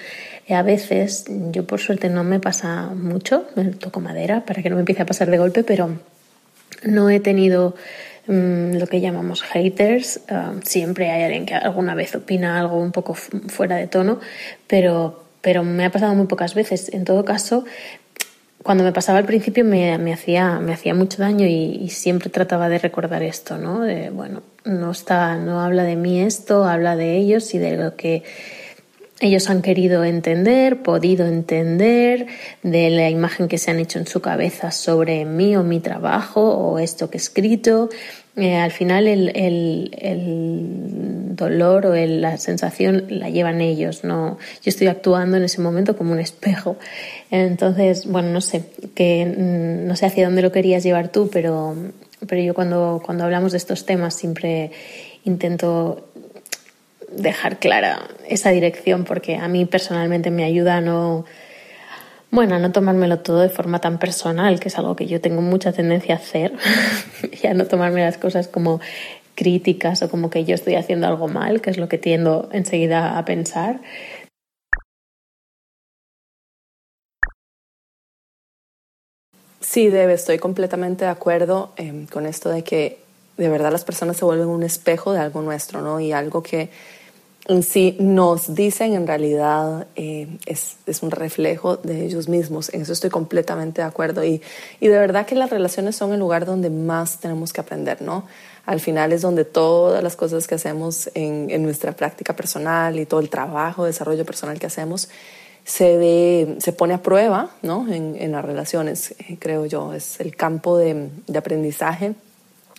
eh, 0.47 0.55
a 0.55 0.63
veces, 0.63 1.25
yo 1.51 1.67
por 1.67 1.81
suerte 1.81 2.09
no 2.09 2.25
me 2.25 2.41
pasa 2.41 2.87
mucho, 2.95 3.47
me 3.55 3.65
toco 3.65 4.01
madera 4.01 4.45
para 4.45 4.63
que 4.63 4.69
no 4.69 4.77
me 4.77 4.81
empiece 4.81 5.03
a 5.03 5.07
pasar 5.07 5.31
de 5.31 5.39
golpe, 5.39 5.65
pero 5.65 5.97
no 6.85 7.09
he 7.09 7.21
tenido 7.21 7.75
mm, 8.27 8.77
lo 8.77 8.87
que 8.87 9.01
llamamos 9.01 9.43
haters. 9.43 10.21
Ah, 10.29 10.55
siempre 10.65 11.11
hay 11.11 11.23
alguien 11.23 11.47
que 11.47 11.55
alguna 11.55 11.95
vez 11.95 12.15
opina 12.15 12.59
algo 12.59 12.79
un 12.79 12.93
poco 12.93 13.15
fuera 13.15 13.77
de 13.77 13.87
tono, 13.87 14.21
pero, 14.67 15.25
pero 15.41 15.65
me 15.65 15.85
ha 15.87 15.91
pasado 15.91 16.15
muy 16.15 16.27
pocas 16.27 16.55
veces. 16.55 16.91
En 16.93 17.05
todo 17.05 17.25
caso, 17.25 17.65
cuando 18.63 18.85
me 18.85 18.93
pasaba 18.93 19.19
al 19.19 19.25
principio 19.25 19.65
me, 19.65 19.99
me, 19.99 20.13
hacía, 20.13 20.59
me 20.61 20.73
hacía 20.73 20.95
mucho 20.95 21.19
daño 21.19 21.47
y, 21.47 21.89
siempre 21.89 22.31
trataba 22.31 22.69
de 22.69 22.79
recordar 22.79 23.23
esto, 23.23 23.59
¿no? 23.59 23.81
De, 23.81 24.11
bueno, 24.11 24.43
no, 24.65 24.91
está, 24.91 25.37
no 25.37 25.61
habla 25.61 25.85
de 25.85 25.97
mí 25.97 26.21
esto, 26.21 26.65
habla 26.65 26.97
de 26.97 27.17
ellos 27.17 27.55
y 27.55 27.59
de 27.59 27.77
lo 27.77 27.97
que 27.97 28.23
ellos 29.21 29.49
han 29.51 29.63
querido 29.63 30.03
entender, 30.03 30.83
podido 30.83 31.27
entender, 31.27 32.27
de 32.63 32.91
la 32.91 33.09
imagen 33.09 33.47
que 33.47 33.59
se 33.59 33.71
han 33.71 33.79
hecho 33.79 33.99
en 33.99 34.07
su 34.07 34.21
cabeza 34.21 34.73
sobre 34.73 35.25
mí 35.25 35.57
o 35.57 35.63
mi 35.63 35.79
trabajo 35.79 36.41
o 36.43 36.79
esto 36.79 37.09
que 37.09 37.19
he 37.19 37.21
escrito. 37.21 37.89
Eh, 38.37 38.57
al 38.57 38.71
final 38.71 39.09
el, 39.09 39.31
el, 39.35 39.91
el 39.99 41.37
dolor 41.37 41.85
o 41.85 41.95
la 41.95 42.39
sensación 42.39 43.05
la 43.09 43.29
llevan 43.29 43.61
ellos, 43.61 44.05
no 44.05 44.39
yo 44.63 44.71
estoy 44.71 44.87
actuando 44.87 45.37
en 45.37 45.45
ese 45.45 45.61
momento 45.61 45.97
como 45.97 46.13
un 46.13 46.19
espejo. 46.19 46.77
Entonces, 47.31 48.07
bueno, 48.07 48.31
no 48.31 48.41
sé, 48.41 48.65
que 48.95 49.27
mm, 49.27 49.87
no 49.87 49.97
sé 49.97 50.07
hacia 50.07 50.25
dónde 50.25 50.41
lo 50.41 50.51
querías 50.51 50.83
llevar 50.83 51.09
tú, 51.09 51.29
pero, 51.31 51.77
pero 52.27 52.41
yo 52.41 52.55
cuando, 52.55 53.03
cuando 53.05 53.25
hablamos 53.25 53.53
de 53.53 53.59
estos 53.59 53.85
temas 53.85 54.15
siempre 54.15 54.71
intento 55.25 56.09
dejar 57.15 57.59
clara 57.59 58.09
esa 58.27 58.51
dirección 58.51 59.05
porque 59.05 59.37
a 59.37 59.47
mí 59.49 59.67
personalmente 59.67 60.31
me 60.31 60.45
ayuda 60.45 60.79
a 60.79 60.81
no, 60.81 61.27
bueno, 62.33 62.59
no 62.59 62.73
tomármelo 62.73 63.19
todo 63.19 63.41
de 63.41 63.51
forma 63.51 63.79
tan 63.81 63.99
personal, 63.99 64.59
que 64.59 64.69
es 64.69 64.79
algo 64.79 64.97
que 64.97 65.07
yo 65.07 65.21
tengo 65.21 65.43
mucha 65.43 65.73
tendencia 65.73 66.15
a 66.15 66.19
hacer, 66.19 66.55
y 67.43 67.47
a 67.47 67.53
no 67.53 67.67
tomarme 67.67 68.01
las 68.01 68.17
cosas 68.17 68.49
como 68.49 68.81
críticas 69.35 70.03
o 70.03 70.09
como 70.11 70.31
que 70.31 70.45
yo 70.45 70.55
estoy 70.55 70.77
haciendo 70.77 71.07
algo 71.07 71.29
mal, 71.29 71.61
que 71.61 71.69
es 71.69 71.77
lo 71.77 71.89
que 71.89 71.99
tiendo 71.99 72.49
enseguida 72.53 73.19
a 73.19 73.25
pensar. 73.27 73.81
Sí, 79.61 79.91
Debe, 79.91 80.15
estoy 80.15 80.39
completamente 80.39 81.05
de 81.05 81.11
acuerdo 81.11 81.73
em, 81.77 82.07
con 82.07 82.25
esto 82.25 82.49
de 82.49 82.65
que 82.65 82.99
de 83.37 83.49
verdad 83.51 83.71
las 83.71 83.85
personas 83.85 84.17
se 84.17 84.25
vuelven 84.25 84.49
un 84.49 84.63
espejo 84.63 85.13
de 85.13 85.21
algo 85.21 85.43
nuestro, 85.43 85.83
¿no? 85.83 86.01
Y 86.01 86.13
algo 86.13 86.43
que 86.43 86.71
sí 87.63 87.97
nos 87.99 88.55
dicen 88.55 88.95
en 88.95 89.07
realidad 89.07 89.87
eh, 89.97 90.39
es, 90.47 90.77
es, 90.87 91.03
un 91.03 91.11
reflejo 91.11 91.77
de 91.77 92.05
ellos 92.05 92.29
mismos. 92.29 92.73
En 92.73 92.83
eso 92.83 92.93
estoy 92.93 93.11
completamente 93.11 93.83
de 93.83 93.89
acuerdo. 93.89 94.25
Y, 94.25 94.43
y 94.81 94.89
de 94.89 94.99
verdad 94.99 95.27
que 95.27 95.35
las 95.35 95.51
relaciones 95.51 95.97
son 95.97 96.13
el 96.13 96.21
lugar 96.21 96.47
donde 96.47 96.71
más 96.71 97.19
tenemos 97.19 97.53
que 97.53 97.61
aprender, 97.61 98.01
¿no? 98.03 98.27
Al 98.65 98.79
final 98.79 99.13
es 99.13 99.23
donde 99.23 99.45
todas 99.45 100.03
las 100.05 100.15
cosas 100.15 100.47
que 100.47 100.55
hacemos 100.55 101.11
en, 101.15 101.51
en 101.51 101.65
nuestra 101.65 101.93
práctica 101.93 102.37
personal 102.37 102.99
y 102.99 103.07
todo 103.07 103.19
el 103.19 103.29
trabajo, 103.29 103.85
desarrollo 103.85 104.25
personal 104.25 104.59
que 104.61 104.67
hacemos, 104.67 105.09
se, 105.65 105.97
ve, 105.97 106.57
se 106.59 106.73
pone 106.73 106.95
a 106.95 107.03
prueba 107.03 107.51
¿no? 107.63 107.93
en, 107.93 108.17
en 108.19 108.33
las 108.33 108.45
relaciones, 108.45 109.15
eh, 109.19 109.37
creo 109.39 109.67
yo. 109.67 109.93
Es 109.95 110.21
el 110.21 110.37
campo 110.37 110.77
de, 110.77 111.11
de, 111.27 111.39
aprendizaje 111.39 112.15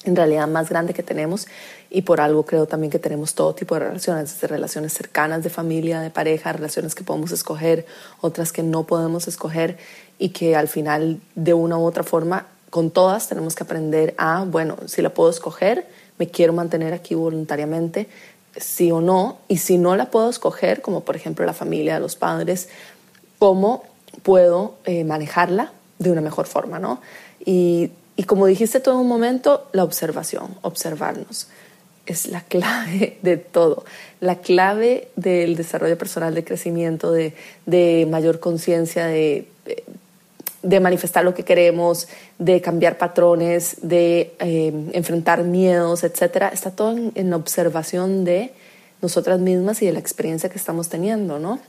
en 0.06 0.16
realidad 0.16 0.48
más 0.48 0.70
grande 0.70 0.94
que 0.94 1.04
tenemos 1.04 1.48
y 1.94 2.02
por 2.02 2.20
algo 2.20 2.44
creo 2.44 2.66
también 2.66 2.90
que 2.90 2.98
tenemos 2.98 3.36
todo 3.36 3.54
tipo 3.54 3.76
de 3.76 3.82
relaciones, 3.82 4.34
desde 4.34 4.48
relaciones 4.48 4.94
cercanas 4.94 5.44
de 5.44 5.52
familia, 5.52 6.02
de 6.02 6.10
pareja, 6.10 6.52
relaciones 6.52 6.96
que 6.96 7.04
podemos 7.04 7.32
escoger, 7.32 7.86
otras 8.20 8.52
que 8.52 8.64
no 8.64 8.86
podemos 8.86 9.28
escoger 9.28 9.78
y 10.18 10.30
que 10.30 10.56
al 10.56 10.68
final 10.68 11.22
de 11.36 11.54
una 11.54 11.78
u 11.78 11.86
otra 11.86 12.04
forma 12.04 12.48
con 12.72 12.90
todas 12.90 13.30
tenemos 13.30 13.54
que 13.54 13.64
aprender 13.64 14.16
a, 14.18 14.44
bueno, 14.44 14.76
si 14.88 15.04
la 15.04 15.14
puedo 15.14 15.30
escoger, 15.30 15.86
me 16.18 16.28
quiero 16.28 16.52
mantener 16.52 16.94
aquí 16.94 17.14
voluntariamente, 17.14 18.10
sí 18.58 18.92
o 18.92 19.00
no, 19.00 19.38
y 19.48 19.58
si 19.58 19.78
no 19.78 19.96
la 19.96 20.10
puedo 20.10 20.32
escoger, 20.32 20.82
como 20.82 21.02
por 21.02 21.16
ejemplo 21.16 21.46
la 21.46 21.54
familia, 21.54 22.00
los 22.00 22.16
padres, 22.16 22.70
cómo 23.38 23.84
puedo 24.24 24.78
eh, 24.86 25.04
manejarla 25.04 25.72
de 26.00 26.10
una 26.10 26.22
mejor 26.22 26.48
forma, 26.48 26.80
¿no? 26.80 27.02
Y, 27.46 27.92
y 28.16 28.24
como 28.24 28.48
dijiste 28.48 28.82
en 28.84 28.96
un 28.96 29.08
momento, 29.08 29.68
la 29.74 29.84
observación, 29.84 30.58
observarnos 30.64 31.50
es 32.06 32.28
la 32.28 32.42
clave 32.42 33.18
de 33.22 33.38
todo, 33.38 33.86
la 34.20 34.40
clave 34.40 35.08
del 35.16 35.56
desarrollo 35.56 35.98
personal, 35.98 36.34
de 36.36 36.44
crecimiento, 36.44 37.12
de, 37.12 37.34
de 37.66 38.08
mayor 38.10 38.40
conciencia, 38.40 39.06
de, 39.08 39.48
de, 40.62 40.80
manifestar 40.80 41.24
lo 41.24 41.34
que 41.34 41.44
queremos, 41.44 42.08
de 42.40 42.62
cambiar 42.62 42.98
patrones, 42.98 43.78
de 43.82 44.34
eh, 44.40 44.90
enfrentar 44.94 45.44
miedos, 45.44 46.04
etc. 46.04 46.50
Está 46.54 46.72
todo 46.72 46.92
en, 46.92 47.12
en, 47.16 47.34
observación 47.34 48.24
de 48.24 48.54
nosotras 49.02 49.40
mismas 49.40 49.82
y 49.82 49.86
de 49.86 49.94
la 49.94 50.00
experiencia 50.00 50.50
que 50.50 50.58
estamos 50.58 50.90
teniendo, 50.90 51.40
¿no? 51.40 51.60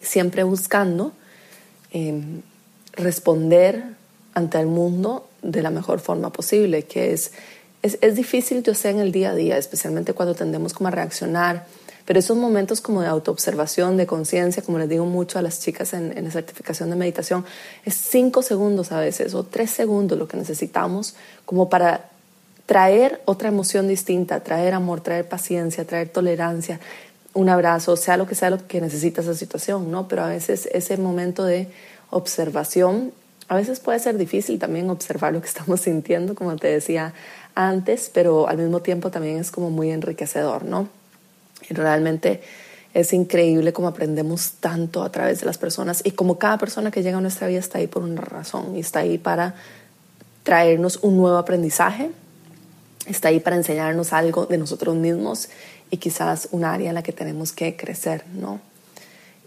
Siempre 0.00 0.42
buscando 0.42 1.12
eh, 1.92 2.20
responder 2.94 3.84
ante 4.34 4.58
el 4.58 4.66
mundo 4.66 5.28
de 5.42 5.62
la 5.62 5.70
mejor 5.70 6.00
forma 6.00 6.32
posible, 6.32 6.82
que 6.82 7.12
es, 7.12 7.32
es, 7.84 7.98
es, 8.00 8.16
difícil, 8.16 8.62
yo 8.62 8.74
sé, 8.74 8.90
en 8.90 8.98
el 8.98 9.12
día 9.12 9.30
a 9.30 9.34
día, 9.34 9.58
especialmente 9.58 10.14
cuando 10.14 10.34
tendemos 10.34 10.72
como 10.72 10.88
a 10.88 10.90
reaccionar, 10.90 11.66
pero 12.06 12.18
esos 12.18 12.36
momentos 12.36 12.80
como 12.80 13.02
de 13.02 13.08
autoobservación, 13.08 13.96
de 13.96 14.06
conciencia, 14.06 14.62
como 14.62 14.78
les 14.78 14.88
digo 14.88 15.04
mucho 15.06 15.38
a 15.38 15.42
las 15.42 15.60
chicas 15.60 15.92
en, 15.92 16.16
en 16.16 16.24
la 16.24 16.30
certificación 16.30 16.90
de 16.90 16.96
meditación, 16.96 17.44
es 17.84 17.94
cinco 17.94 18.42
segundos 18.42 18.90
a 18.90 19.00
veces 19.00 19.34
o 19.34 19.44
tres 19.44 19.70
segundos 19.70 20.18
lo 20.18 20.26
que 20.28 20.36
necesitamos 20.36 21.14
como 21.44 21.68
para 21.68 22.10
traer 22.66 23.20
otra 23.26 23.48
emoción 23.48 23.86
distinta, 23.86 24.40
traer 24.40 24.74
amor, 24.74 25.00
traer 25.00 25.28
paciencia, 25.28 25.84
traer 25.86 26.08
tolerancia, 26.08 26.80
un 27.34 27.48
abrazo, 27.48 27.96
sea 27.96 28.16
lo 28.16 28.26
que 28.26 28.34
sea 28.34 28.48
lo 28.50 28.66
que 28.66 28.80
necesita 28.80 29.20
esa 29.20 29.34
situación, 29.34 29.90
¿no? 29.90 30.08
Pero 30.08 30.24
a 30.24 30.28
veces 30.28 30.68
ese 30.72 30.96
momento 30.96 31.44
de 31.44 31.68
observación, 32.10 33.12
a 33.48 33.56
veces 33.56 33.80
puede 33.80 33.98
ser 33.98 34.16
difícil 34.16 34.58
también 34.58 34.88
observar 34.88 35.32
lo 35.32 35.40
que 35.40 35.48
estamos 35.54 35.80
sintiendo, 35.80 36.34
como 36.34 36.56
te 36.56 36.68
decía 36.68 37.12
antes, 37.54 38.10
pero 38.12 38.48
al 38.48 38.58
mismo 38.58 38.80
tiempo 38.80 39.10
también 39.10 39.38
es 39.38 39.50
como 39.50 39.70
muy 39.70 39.90
enriquecedor, 39.90 40.64
¿no? 40.64 40.88
Y 41.68 41.74
realmente 41.74 42.42
es 42.94 43.12
increíble 43.12 43.72
cómo 43.72 43.88
aprendemos 43.88 44.52
tanto 44.60 45.02
a 45.02 45.10
través 45.10 45.40
de 45.40 45.46
las 45.46 45.58
personas 45.58 46.00
y 46.04 46.12
como 46.12 46.38
cada 46.38 46.58
persona 46.58 46.90
que 46.90 47.02
llega 47.02 47.18
a 47.18 47.20
nuestra 47.20 47.48
vida 47.48 47.58
está 47.58 47.78
ahí 47.78 47.88
por 47.88 48.02
una 48.02 48.20
razón 48.20 48.76
y 48.76 48.80
está 48.80 49.00
ahí 49.00 49.18
para 49.18 49.54
traernos 50.44 50.98
un 51.02 51.16
nuevo 51.16 51.36
aprendizaje, 51.36 52.10
está 53.06 53.28
ahí 53.28 53.40
para 53.40 53.56
enseñarnos 53.56 54.12
algo 54.12 54.46
de 54.46 54.58
nosotros 54.58 54.94
mismos 54.94 55.48
y 55.90 55.96
quizás 55.96 56.48
un 56.52 56.64
área 56.64 56.90
en 56.90 56.94
la 56.94 57.02
que 57.02 57.12
tenemos 57.12 57.52
que 57.52 57.76
crecer, 57.76 58.24
¿no? 58.32 58.60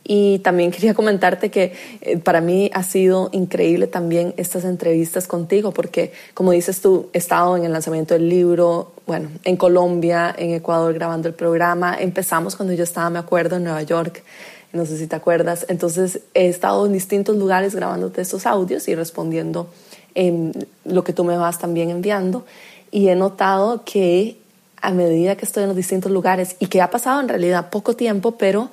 Y 0.10 0.40
también 0.40 0.72
quería 0.72 0.94
comentarte 0.94 1.52
que 1.52 1.74
eh, 2.02 2.18
para 2.18 2.40
mí 2.40 2.72
ha 2.74 2.82
sido 2.82 3.30
increíble 3.34 3.88
también 3.88 4.34
estas 4.38 4.64
entrevistas 4.64 5.28
contigo, 5.28 5.72
porque 5.72 6.14
como 6.34 6.52
dices 6.52 6.82
tú, 6.82 7.10
he 7.14 7.18
estado 7.18 7.58
en 7.58 7.66
el 7.66 7.74
lanzamiento 7.74 8.14
del 8.14 8.30
libro, 8.30 8.94
bueno, 9.06 9.30
en 9.44 9.58
Colombia, 9.58 10.34
en 10.36 10.54
Ecuador 10.54 10.94
grabando 10.94 11.28
el 11.28 11.34
programa. 11.34 11.98
Empezamos 12.00 12.56
cuando 12.56 12.74
yo 12.74 12.86
estaba, 12.86 13.10
me 13.10 13.20
acuerdo, 13.20 13.58
en 13.58 13.66
Nueva 13.66 13.84
York, 13.84 14.24
no 14.72 14.86
sé 14.86 14.98
si 14.98 15.08
te 15.08 15.16
acuerdas. 15.16 15.66
Entonces 15.68 16.22
he 16.34 16.48
estado 16.48 16.86
en 16.86 16.94
distintos 16.94 17.36
lugares 17.36 17.76
grabándote 17.76 18.22
estos 18.22 18.46
audios 18.46 18.88
y 18.88 18.96
respondiendo 18.96 19.70
en 20.16 20.54
lo 20.86 21.04
que 21.04 21.14
tú 21.14 21.26
me 21.26 21.38
vas 21.38 21.60
también 21.60 21.90
enviando. 21.90 22.46
Y 22.92 23.10
he 23.10 23.16
notado 23.16 23.84
que 23.84 24.38
a 24.82 24.92
medida 24.92 25.36
que 25.36 25.46
estoy 25.46 25.64
en 25.64 25.70
los 25.70 25.76
distintos 25.76 26.12
lugares 26.12 26.56
y 26.60 26.68
que 26.68 26.82
ha 26.82 26.90
pasado 26.90 27.20
en 27.20 27.28
realidad 27.28 27.70
poco 27.70 27.96
tiempo, 27.96 28.38
pero 28.38 28.70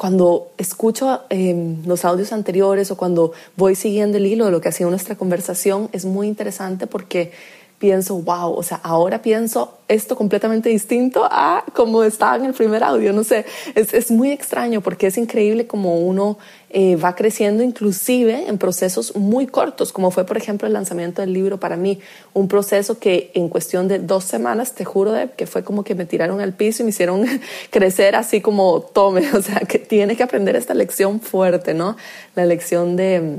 cuando 0.00 0.52
escucho 0.56 1.24
eh, 1.28 1.76
los 1.84 2.06
audios 2.06 2.32
anteriores 2.32 2.90
o 2.90 2.96
cuando 2.96 3.32
voy 3.58 3.74
siguiendo 3.74 4.16
el 4.16 4.24
hilo 4.24 4.46
de 4.46 4.50
lo 4.50 4.62
que 4.62 4.70
ha 4.70 4.72
sido 4.72 4.88
nuestra 4.88 5.14
conversación, 5.14 5.90
es 5.92 6.06
muy 6.06 6.26
interesante 6.26 6.86
porque 6.86 7.32
pienso, 7.80 8.16
wow, 8.16 8.52
o 8.52 8.62
sea, 8.62 8.78
ahora 8.82 9.22
pienso 9.22 9.78
esto 9.88 10.14
completamente 10.14 10.68
distinto 10.68 11.24
a 11.24 11.64
como 11.74 12.04
estaba 12.04 12.36
en 12.36 12.44
el 12.44 12.52
primer 12.52 12.84
audio, 12.84 13.14
no 13.14 13.24
sé, 13.24 13.46
es, 13.74 13.94
es 13.94 14.10
muy 14.10 14.30
extraño 14.30 14.82
porque 14.82 15.06
es 15.06 15.16
increíble 15.16 15.66
como 15.66 15.98
uno 15.98 16.36
eh, 16.68 16.96
va 16.96 17.16
creciendo 17.16 17.62
inclusive 17.62 18.48
en 18.48 18.58
procesos 18.58 19.16
muy 19.16 19.46
cortos, 19.46 19.94
como 19.94 20.10
fue 20.10 20.26
por 20.26 20.36
ejemplo 20.36 20.66
el 20.66 20.74
lanzamiento 20.74 21.22
del 21.22 21.32
libro 21.32 21.58
para 21.58 21.78
mí, 21.78 22.00
un 22.34 22.48
proceso 22.48 22.98
que 22.98 23.30
en 23.32 23.48
cuestión 23.48 23.88
de 23.88 23.98
dos 23.98 24.24
semanas, 24.24 24.74
te 24.74 24.84
juro 24.84 25.12
de, 25.12 25.30
que 25.30 25.46
fue 25.46 25.64
como 25.64 25.82
que 25.82 25.94
me 25.94 26.04
tiraron 26.04 26.42
al 26.42 26.52
piso 26.52 26.82
y 26.82 26.84
me 26.84 26.90
hicieron 26.90 27.24
crecer 27.70 28.14
así 28.14 28.42
como 28.42 28.82
tome, 28.82 29.22
o 29.34 29.40
sea, 29.40 29.60
que 29.60 29.78
tiene 29.78 30.16
que 30.16 30.22
aprender 30.22 30.54
esta 30.54 30.74
lección 30.74 31.18
fuerte, 31.18 31.72
¿no? 31.72 31.96
La 32.34 32.44
lección 32.44 32.94
de, 32.96 33.38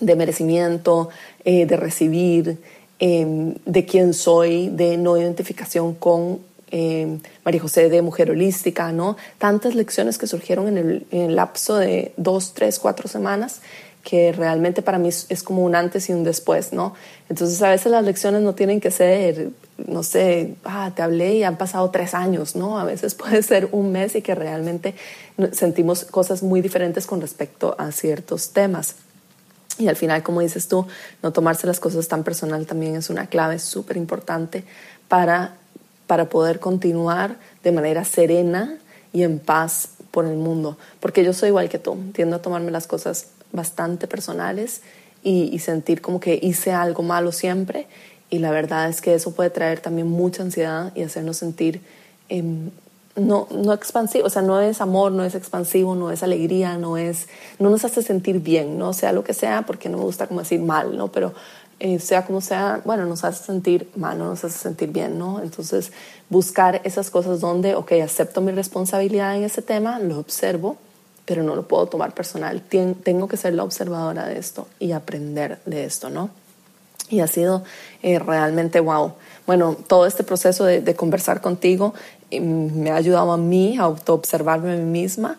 de 0.00 0.14
merecimiento, 0.14 1.08
eh, 1.46 1.64
de 1.64 1.76
recibir, 1.78 2.58
eh, 3.04 3.56
de 3.66 3.84
quién 3.84 4.14
soy, 4.14 4.68
de 4.68 4.96
no 4.96 5.18
identificación 5.18 5.92
con 5.96 6.38
eh, 6.70 7.18
María 7.44 7.60
José 7.60 7.88
de 7.88 8.00
Mujer 8.00 8.30
Holística, 8.30 8.92
¿no? 8.92 9.16
Tantas 9.38 9.74
lecciones 9.74 10.18
que 10.18 10.28
surgieron 10.28 10.68
en 10.68 10.78
el, 10.78 11.06
en 11.10 11.22
el, 11.22 11.34
lapso 11.34 11.74
de 11.74 12.12
dos, 12.16 12.54
tres, 12.54 12.78
cuatro 12.78 13.08
semanas 13.08 13.60
que 14.04 14.30
realmente 14.30 14.82
para 14.82 14.98
mí 14.98 15.08
es, 15.08 15.42
como 15.42 15.64
un 15.64 15.74
antes 15.74 16.10
y 16.10 16.12
un 16.12 16.22
después, 16.22 16.72
¿no? 16.72 16.94
Entonces 17.28 17.60
a 17.62 17.70
veces 17.70 17.90
las 17.90 18.04
lecciones 18.04 18.40
no 18.42 18.54
tienen 18.54 18.80
que 18.80 18.92
ser, 18.92 19.50
no 19.84 20.04
sé, 20.04 20.54
ah, 20.62 20.92
te 20.94 21.02
hablé 21.02 21.34
y 21.34 21.42
han 21.42 21.58
pasado 21.58 21.90
tres 21.90 22.14
años, 22.14 22.54
¿no? 22.54 22.78
A 22.78 22.84
veces 22.84 23.14
puede 23.16 23.42
ser 23.42 23.68
un 23.72 23.90
mes 23.90 24.14
y 24.14 24.22
que 24.22 24.36
realmente 24.36 24.94
sentimos 25.50 26.04
cosas 26.04 26.44
muy 26.44 26.60
diferentes 26.60 27.08
con 27.08 27.20
respecto 27.20 27.74
a 27.78 27.90
ciertos 27.90 28.50
temas. 28.50 28.94
Y 29.78 29.88
al 29.88 29.96
final, 29.96 30.22
como 30.22 30.40
dices 30.40 30.68
tú, 30.68 30.86
no 31.22 31.32
tomarse 31.32 31.66
las 31.66 31.80
cosas 31.80 32.08
tan 32.08 32.24
personal 32.24 32.66
también 32.66 32.96
es 32.96 33.10
una 33.10 33.26
clave 33.26 33.58
súper 33.58 33.96
importante 33.96 34.64
para, 35.08 35.56
para 36.06 36.28
poder 36.28 36.60
continuar 36.60 37.36
de 37.62 37.72
manera 37.72 38.04
serena 38.04 38.76
y 39.12 39.22
en 39.22 39.38
paz 39.38 39.88
por 40.10 40.26
el 40.26 40.36
mundo. 40.36 40.76
Porque 41.00 41.24
yo 41.24 41.32
soy 41.32 41.48
igual 41.48 41.68
que 41.68 41.78
tú, 41.78 41.96
tiendo 42.12 42.36
a 42.36 42.42
tomarme 42.42 42.70
las 42.70 42.86
cosas 42.86 43.28
bastante 43.52 44.06
personales 44.06 44.82
y, 45.22 45.58
sentir 45.60 46.00
como 46.00 46.20
que 46.20 46.38
hice 46.40 46.72
algo 46.72 47.02
malo 47.02 47.32
siempre. 47.32 47.86
Y 48.30 48.38
la 48.38 48.50
verdad 48.50 48.88
es 48.88 49.00
que 49.00 49.14
eso 49.14 49.34
puede 49.34 49.50
traer 49.50 49.80
también 49.80 50.08
mucha 50.08 50.42
ansiedad 50.42 50.92
y 50.94 51.02
hacernos 51.02 51.36
sentir 51.36 51.80
eh, 52.28 52.42
no, 53.16 53.46
no 53.50 53.72
expansivo, 53.72 54.26
o 54.26 54.30
sea, 54.30 54.42
no 54.42 54.60
es 54.60 54.80
amor, 54.80 55.12
no 55.12 55.24
es 55.24 55.34
expansivo, 55.34 55.94
no 55.94 56.10
es 56.10 56.22
alegría, 56.22 56.78
no 56.78 56.96
es, 56.96 57.28
no 57.58 57.68
nos 57.68 57.84
hace 57.84 58.02
sentir 58.02 58.40
bien, 58.40 58.78
no 58.78 58.92
sea 58.92 59.12
lo 59.12 59.22
que 59.22 59.34
sea, 59.34 59.62
porque 59.62 59.88
no 59.88 59.98
me 59.98 60.04
gusta 60.04 60.26
como 60.26 60.40
decir 60.40 60.60
mal, 60.60 60.96
¿no? 60.96 61.08
Pero 61.08 61.34
eh, 61.78 61.98
sea 61.98 62.24
como 62.24 62.40
sea, 62.40 62.80
bueno, 62.84 63.04
nos 63.04 63.24
hace 63.24 63.44
sentir 63.44 63.90
mal, 63.96 64.16
no 64.16 64.28
nos 64.28 64.44
hace 64.44 64.56
sentir 64.56 64.90
bien, 64.90 65.18
¿no? 65.18 65.42
Entonces, 65.42 65.92
buscar 66.30 66.80
esas 66.84 67.10
cosas 67.10 67.40
donde, 67.40 67.74
ok, 67.74 67.92
acepto 68.02 68.40
mi 68.40 68.52
responsabilidad 68.52 69.36
en 69.36 69.44
ese 69.44 69.62
tema, 69.62 69.98
lo 69.98 70.18
observo, 70.18 70.76
pero 71.26 71.42
no 71.42 71.54
lo 71.54 71.68
puedo 71.68 71.86
tomar 71.86 72.14
personal. 72.14 72.62
tengo 72.62 73.28
que 73.28 73.36
ser 73.36 73.54
la 73.54 73.64
observadora 73.64 74.26
de 74.26 74.38
esto 74.38 74.68
y 74.78 74.92
aprender 74.92 75.60
de 75.66 75.84
esto, 75.84 76.08
¿no? 76.08 76.30
Y 77.10 77.20
ha 77.20 77.26
sido 77.26 77.62
eh, 78.02 78.18
realmente 78.18 78.80
wow. 78.80 79.12
Bueno, 79.46 79.76
todo 79.86 80.06
este 80.06 80.22
proceso 80.22 80.64
de, 80.64 80.80
de 80.80 80.94
conversar 80.94 81.40
contigo 81.40 81.94
me 82.40 82.90
ha 82.90 82.96
ayudado 82.96 83.32
a 83.32 83.36
mí 83.36 83.76
a 83.78 83.82
autoobservarme 83.82 84.72
a 84.72 84.76
mí 84.76 84.84
misma, 84.84 85.38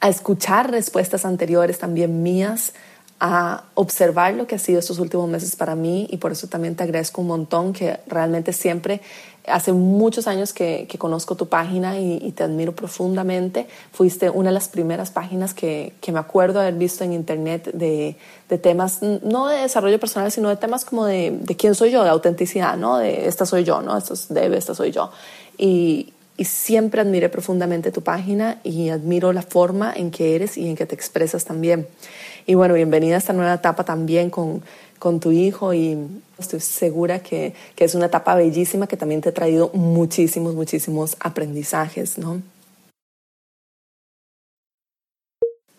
a 0.00 0.08
escuchar 0.08 0.70
respuestas 0.70 1.24
anteriores 1.24 1.78
también 1.78 2.22
mías, 2.22 2.72
a 3.20 3.64
observar 3.74 4.34
lo 4.34 4.46
que 4.46 4.54
ha 4.54 4.58
sido 4.58 4.78
estos 4.78 5.00
últimos 5.00 5.28
meses 5.28 5.56
para 5.56 5.74
mí 5.74 6.06
y 6.10 6.18
por 6.18 6.30
eso 6.30 6.46
también 6.46 6.76
te 6.76 6.84
agradezco 6.84 7.20
un 7.20 7.26
montón 7.28 7.72
que 7.72 7.98
realmente 8.06 8.52
siempre 8.52 9.00
hace 9.48 9.72
muchos 9.72 10.26
años 10.26 10.52
que, 10.52 10.86
conozco 10.98 11.34
tu 11.34 11.48
página 11.48 11.98
y, 11.98 12.32
te 12.32 12.44
admiro 12.44 12.74
profundamente. 12.74 13.66
Fuiste 13.92 14.30
una 14.30 14.50
de 14.50 14.54
las 14.54 14.68
primeras 14.68 15.10
páginas 15.10 15.54
que, 15.54 15.94
me 16.12 16.18
acuerdo 16.18 16.60
haber 16.60 16.74
visto 16.74 17.04
en 17.04 17.12
internet 17.12 17.70
de, 17.72 18.16
temas, 18.60 19.02
no 19.02 19.48
de 19.48 19.62
desarrollo 19.62 19.98
personal, 19.98 20.30
sino 20.30 20.48
de 20.48 20.56
temas 20.56 20.84
como 20.84 21.04
de, 21.06 21.38
de, 21.40 21.56
quién 21.56 21.74
soy 21.74 21.90
yo, 21.90 22.04
de 22.04 22.10
autenticidad, 22.10 22.76
¿no? 22.76 22.98
De 22.98 23.26
esta 23.26 23.46
soy 23.46 23.64
yo, 23.64 23.80
¿no? 23.80 23.96
Esto 23.96 24.14
es 24.14 24.28
Debe, 24.28 24.56
esta 24.56 24.74
soy 24.74 24.90
yo. 24.90 25.10
Y, 25.58 26.12
siempre 26.40 27.00
admiré 27.00 27.28
profundamente 27.28 27.90
tu 27.90 28.02
página 28.02 28.60
y 28.62 28.90
admiro 28.90 29.32
la 29.32 29.42
forma 29.42 29.92
en 29.92 30.12
que 30.12 30.36
eres 30.36 30.56
y 30.56 30.68
en 30.68 30.76
que 30.76 30.86
te 30.86 30.94
expresas 30.94 31.44
también. 31.44 31.88
Y 32.46 32.54
bueno, 32.54 32.74
bienvenida 32.74 33.16
a 33.16 33.18
esta 33.18 33.32
nueva 33.32 33.54
etapa 33.54 33.82
también 33.82 34.30
con, 34.30 34.62
con 35.00 35.18
tu 35.18 35.32
hijo 35.32 35.74
y 35.74 35.98
estoy 36.38 36.60
segura 36.60 37.18
que, 37.18 37.54
que, 37.74 37.84
es 37.84 37.96
una 37.96 38.06
etapa 38.06 38.36
bellísima 38.36 38.86
que 38.86 38.96
también 38.96 39.20
te 39.20 39.30
ha 39.30 39.34
traído 39.34 39.72
muchísimos, 39.74 40.54
muchísimos 40.54 41.16
aprendizajes, 41.18 42.18
¿no? 42.18 42.40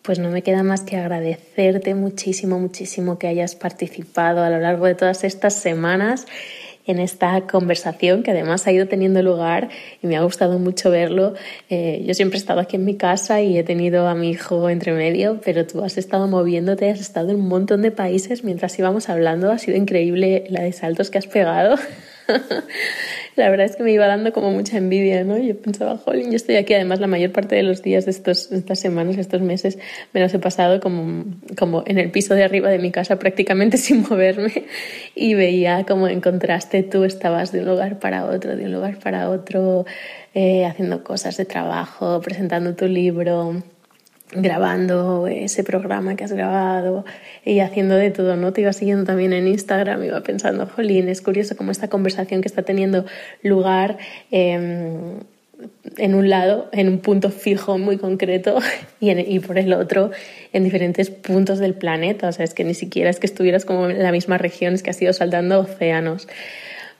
Pues 0.01 0.17
no 0.17 0.29
me 0.29 0.41
queda 0.41 0.63
más 0.63 0.81
que 0.81 0.97
agradecerte 0.97 1.93
muchísimo, 1.93 2.59
muchísimo 2.59 3.19
que 3.19 3.27
hayas 3.27 3.55
participado 3.55 4.41
a 4.43 4.49
lo 4.49 4.59
largo 4.59 4.87
de 4.87 4.95
todas 4.95 5.23
estas 5.23 5.53
semanas 5.53 6.25
en 6.91 6.99
esta 6.99 7.41
conversación 7.41 8.23
que 8.23 8.31
además 8.31 8.65
ha 8.65 8.71
ido 8.71 8.87
teniendo 8.87 9.21
lugar 9.21 9.69
y 10.01 10.07
me 10.07 10.17
ha 10.17 10.21
gustado 10.21 10.57
mucho 10.57 10.89
verlo. 10.89 11.35
Eh, 11.69 12.03
yo 12.05 12.13
siempre 12.13 12.37
he 12.37 12.41
estado 12.41 12.59
aquí 12.59 12.77
en 12.77 12.85
mi 12.85 12.95
casa 12.95 13.41
y 13.41 13.57
he 13.57 13.63
tenido 13.63 14.07
a 14.07 14.15
mi 14.15 14.31
hijo 14.31 14.69
entre 14.69 14.93
medio, 14.93 15.39
pero 15.43 15.67
tú 15.67 15.83
has 15.83 15.97
estado 15.97 16.27
moviéndote, 16.27 16.89
has 16.89 16.99
estado 16.99 17.29
en 17.29 17.37
un 17.37 17.47
montón 17.47 17.81
de 17.81 17.91
países 17.91 18.43
mientras 18.43 18.77
íbamos 18.79 19.09
hablando. 19.09 19.51
Ha 19.51 19.59
sido 19.59 19.77
increíble 19.77 20.45
la 20.49 20.61
de 20.61 20.73
saltos 20.73 21.09
que 21.11 21.19
has 21.19 21.27
pegado. 21.27 21.75
la 23.35 23.49
verdad 23.49 23.65
es 23.65 23.75
que 23.75 23.83
me 23.83 23.91
iba 23.91 24.07
dando 24.07 24.33
como 24.33 24.51
mucha 24.51 24.77
envidia, 24.77 25.23
¿no? 25.23 25.37
Yo 25.37 25.57
pensaba, 25.57 25.97
jolín, 25.97 26.31
yo 26.31 26.35
estoy 26.35 26.55
aquí, 26.55 26.73
además 26.73 26.99
la 26.99 27.07
mayor 27.07 27.31
parte 27.31 27.55
de 27.55 27.63
los 27.63 27.81
días 27.81 28.05
de, 28.05 28.11
estos, 28.11 28.51
estas 28.51 28.79
semanas, 28.79 29.17
estos 29.17 29.41
meses, 29.41 29.79
me 30.13 30.21
los 30.21 30.33
he 30.33 30.39
pasado 30.39 30.79
como, 30.79 31.25
como 31.57 31.83
en 31.85 31.97
el 31.97 32.11
piso 32.11 32.35
de 32.35 32.43
arriba 32.43 32.69
de 32.69 32.79
mi 32.79 32.91
casa 32.91 33.19
prácticamente 33.19 33.77
sin 33.77 34.01
moverme 34.01 34.65
y 35.15 35.33
veía 35.33 35.85
como 35.85 36.07
en 36.07 36.21
contraste 36.21 36.83
tú 36.83 37.03
estabas 37.03 37.51
de 37.51 37.59
un 37.59 37.67
lugar 37.67 37.99
para 37.99 38.25
otro, 38.25 38.55
de 38.55 38.65
un 38.65 38.73
lugar 38.73 38.99
para 38.99 39.29
otro, 39.29 39.85
eh, 40.33 40.65
haciendo 40.65 41.03
cosas 41.03 41.37
de 41.37 41.45
trabajo, 41.45 42.21
presentando 42.21 42.75
tu 42.75 42.87
libro 42.87 43.63
grabando 44.31 45.27
ese 45.27 45.63
programa 45.63 46.15
que 46.15 46.23
has 46.23 46.31
grabado 46.31 47.05
y 47.43 47.59
haciendo 47.59 47.95
de 47.95 48.11
todo, 48.11 48.35
¿no? 48.35 48.53
Te 48.53 48.61
iba 48.61 48.73
siguiendo 48.73 49.05
también 49.05 49.33
en 49.33 49.47
Instagram, 49.47 50.03
iba 50.03 50.21
pensando, 50.21 50.67
jolín, 50.67 51.09
es 51.09 51.21
curioso 51.21 51.55
cómo 51.57 51.71
esta 51.71 51.87
conversación 51.87 52.41
que 52.41 52.47
está 52.47 52.61
teniendo 52.61 53.05
lugar 53.41 53.97
em, 54.29 55.21
en 55.97 56.15
un 56.15 56.29
lado, 56.29 56.69
en 56.71 56.89
un 56.89 56.99
punto 56.99 57.31
fijo 57.31 57.77
muy 57.77 57.97
concreto 57.97 58.59
y, 58.99 59.11
y, 59.11 59.39
por 59.39 59.57
el 59.57 59.73
otro 59.73 60.11
en 60.53 60.63
diferentes 60.63 61.09
puntos 61.09 61.59
del 61.59 61.73
planeta, 61.73 62.29
o 62.29 62.31
sea, 62.31 62.45
es 62.45 62.53
que 62.53 62.63
ni 62.63 62.75
siquiera 62.75 63.09
es 63.09 63.19
que 63.19 63.27
estuvieras 63.27 63.65
como 63.65 63.89
en 63.89 64.03
la 64.03 64.11
misma 64.11 64.37
región, 64.37 64.75
es 64.75 64.83
que 64.83 64.91
has 64.91 65.01
ido 65.01 65.13
saltando 65.13 65.59
océanos. 65.59 66.27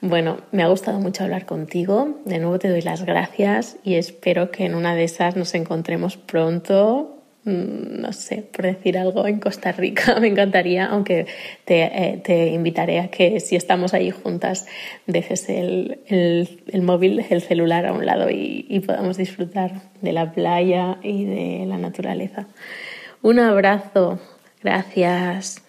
Bueno, 0.02 0.38
me 0.54 0.64
ha 0.64 0.68
gustado 0.68 1.00
mucho 1.00 1.26
hablar 1.26 1.46
contigo. 1.46 2.22
De 2.24 2.40
nuevo 2.40 2.58
te 2.58 2.70
doy 2.70 2.82
las 2.82 3.04
gracias 3.04 3.76
y 3.84 3.96
espero 3.96 4.50
que 4.50 4.66
en 4.66 4.76
una 4.76 4.96
de 4.96 5.04
esas 5.04 5.36
nos 5.36 5.54
encontremos 5.56 6.16
pronto 6.16 7.19
no 7.46 8.14
sé, 8.14 8.44
por 8.52 8.66
decir 8.66 8.98
algo, 8.98 9.26
en 9.26 9.40
Costa 9.40 9.72
Rica 9.72 10.20
me 10.20 10.28
encantaría, 10.28 10.86
aunque 10.86 11.26
te, 11.66 11.84
eh, 11.84 12.22
te 12.24 12.48
invitaré 12.48 13.00
a 13.00 13.10
que 13.10 13.40
si 13.40 13.56
estamos 13.56 13.94
ahí 13.94 14.12
juntas 14.12 14.68
dejes 15.08 15.50
el, 15.50 16.00
el, 16.08 16.64
el 16.68 16.82
móvil, 16.82 17.26
el 17.30 17.42
celular 17.42 17.86
a 17.86 17.94
un 17.94 18.06
lado 18.06 18.30
y, 18.30 18.66
y 18.70 18.80
podamos 18.82 19.18
disfrutar 19.18 19.72
de 20.02 20.14
la 20.14 20.32
playa 20.32 20.98
y 21.02 21.26
de 21.26 21.66
la 21.66 21.78
naturaleza. 21.78 22.48
Un 23.22 23.40
abrazo, 23.40 24.20
gracias. 24.64 25.62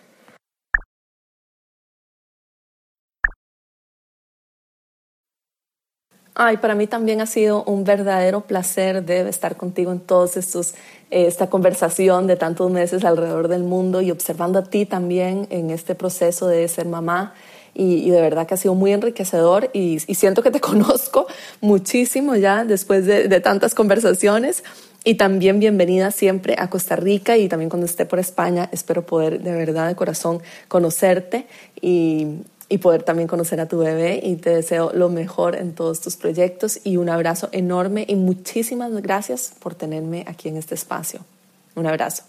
Ay, 6.34 6.56
para 6.58 6.74
mí 6.74 6.86
también 6.86 7.20
ha 7.20 7.26
sido 7.26 7.64
un 7.64 7.84
verdadero 7.84 8.42
placer 8.42 9.04
de 9.04 9.28
estar 9.28 9.56
contigo 9.56 9.92
en 9.92 10.00
todos 10.00 10.36
estos, 10.36 10.74
esta 11.10 11.48
conversación 11.48 12.26
de 12.26 12.36
tantos 12.36 12.70
meses 12.70 13.04
alrededor 13.04 13.48
del 13.48 13.62
mundo 13.62 14.00
y 14.00 14.10
observando 14.10 14.58
a 14.58 14.62
ti 14.62 14.86
también 14.86 15.46
en 15.50 15.70
este 15.70 15.94
proceso 15.94 16.46
de 16.46 16.66
ser 16.68 16.86
mamá. 16.86 17.34
Y, 17.72 18.10
de 18.10 18.20
verdad 18.20 18.46
que 18.48 18.54
ha 18.54 18.56
sido 18.56 18.74
muy 18.74 18.92
enriquecedor 18.92 19.70
y, 19.72 20.00
siento 20.00 20.42
que 20.42 20.50
te 20.50 20.60
conozco 20.60 21.26
muchísimo 21.60 22.34
ya 22.36 22.64
después 22.64 23.06
de, 23.06 23.28
de 23.28 23.40
tantas 23.40 23.74
conversaciones. 23.74 24.64
Y 25.02 25.14
también 25.14 25.60
bienvenida 25.60 26.10
siempre 26.10 26.56
a 26.58 26.68
Costa 26.68 26.94
Rica 26.94 27.38
y 27.38 27.48
también 27.48 27.70
cuando 27.70 27.86
esté 27.86 28.04
por 28.04 28.18
España 28.18 28.68
espero 28.70 29.06
poder 29.06 29.40
de 29.40 29.52
verdad 29.52 29.88
de 29.88 29.94
corazón 29.94 30.42
conocerte 30.68 31.46
y, 31.80 32.42
y 32.70 32.78
poder 32.78 33.02
también 33.02 33.28
conocer 33.28 33.60
a 33.60 33.66
tu 33.66 33.78
bebé 33.78 34.20
y 34.22 34.36
te 34.36 34.50
deseo 34.50 34.92
lo 34.94 35.10
mejor 35.10 35.56
en 35.56 35.74
todos 35.74 36.00
tus 36.00 36.16
proyectos 36.16 36.80
y 36.84 36.96
un 36.96 37.10
abrazo 37.10 37.48
enorme 37.52 38.06
y 38.08 38.14
muchísimas 38.14 38.92
gracias 39.02 39.52
por 39.58 39.74
tenerme 39.74 40.24
aquí 40.26 40.48
en 40.48 40.56
este 40.56 40.76
espacio. 40.76 41.20
Un 41.74 41.86
abrazo. 41.86 42.22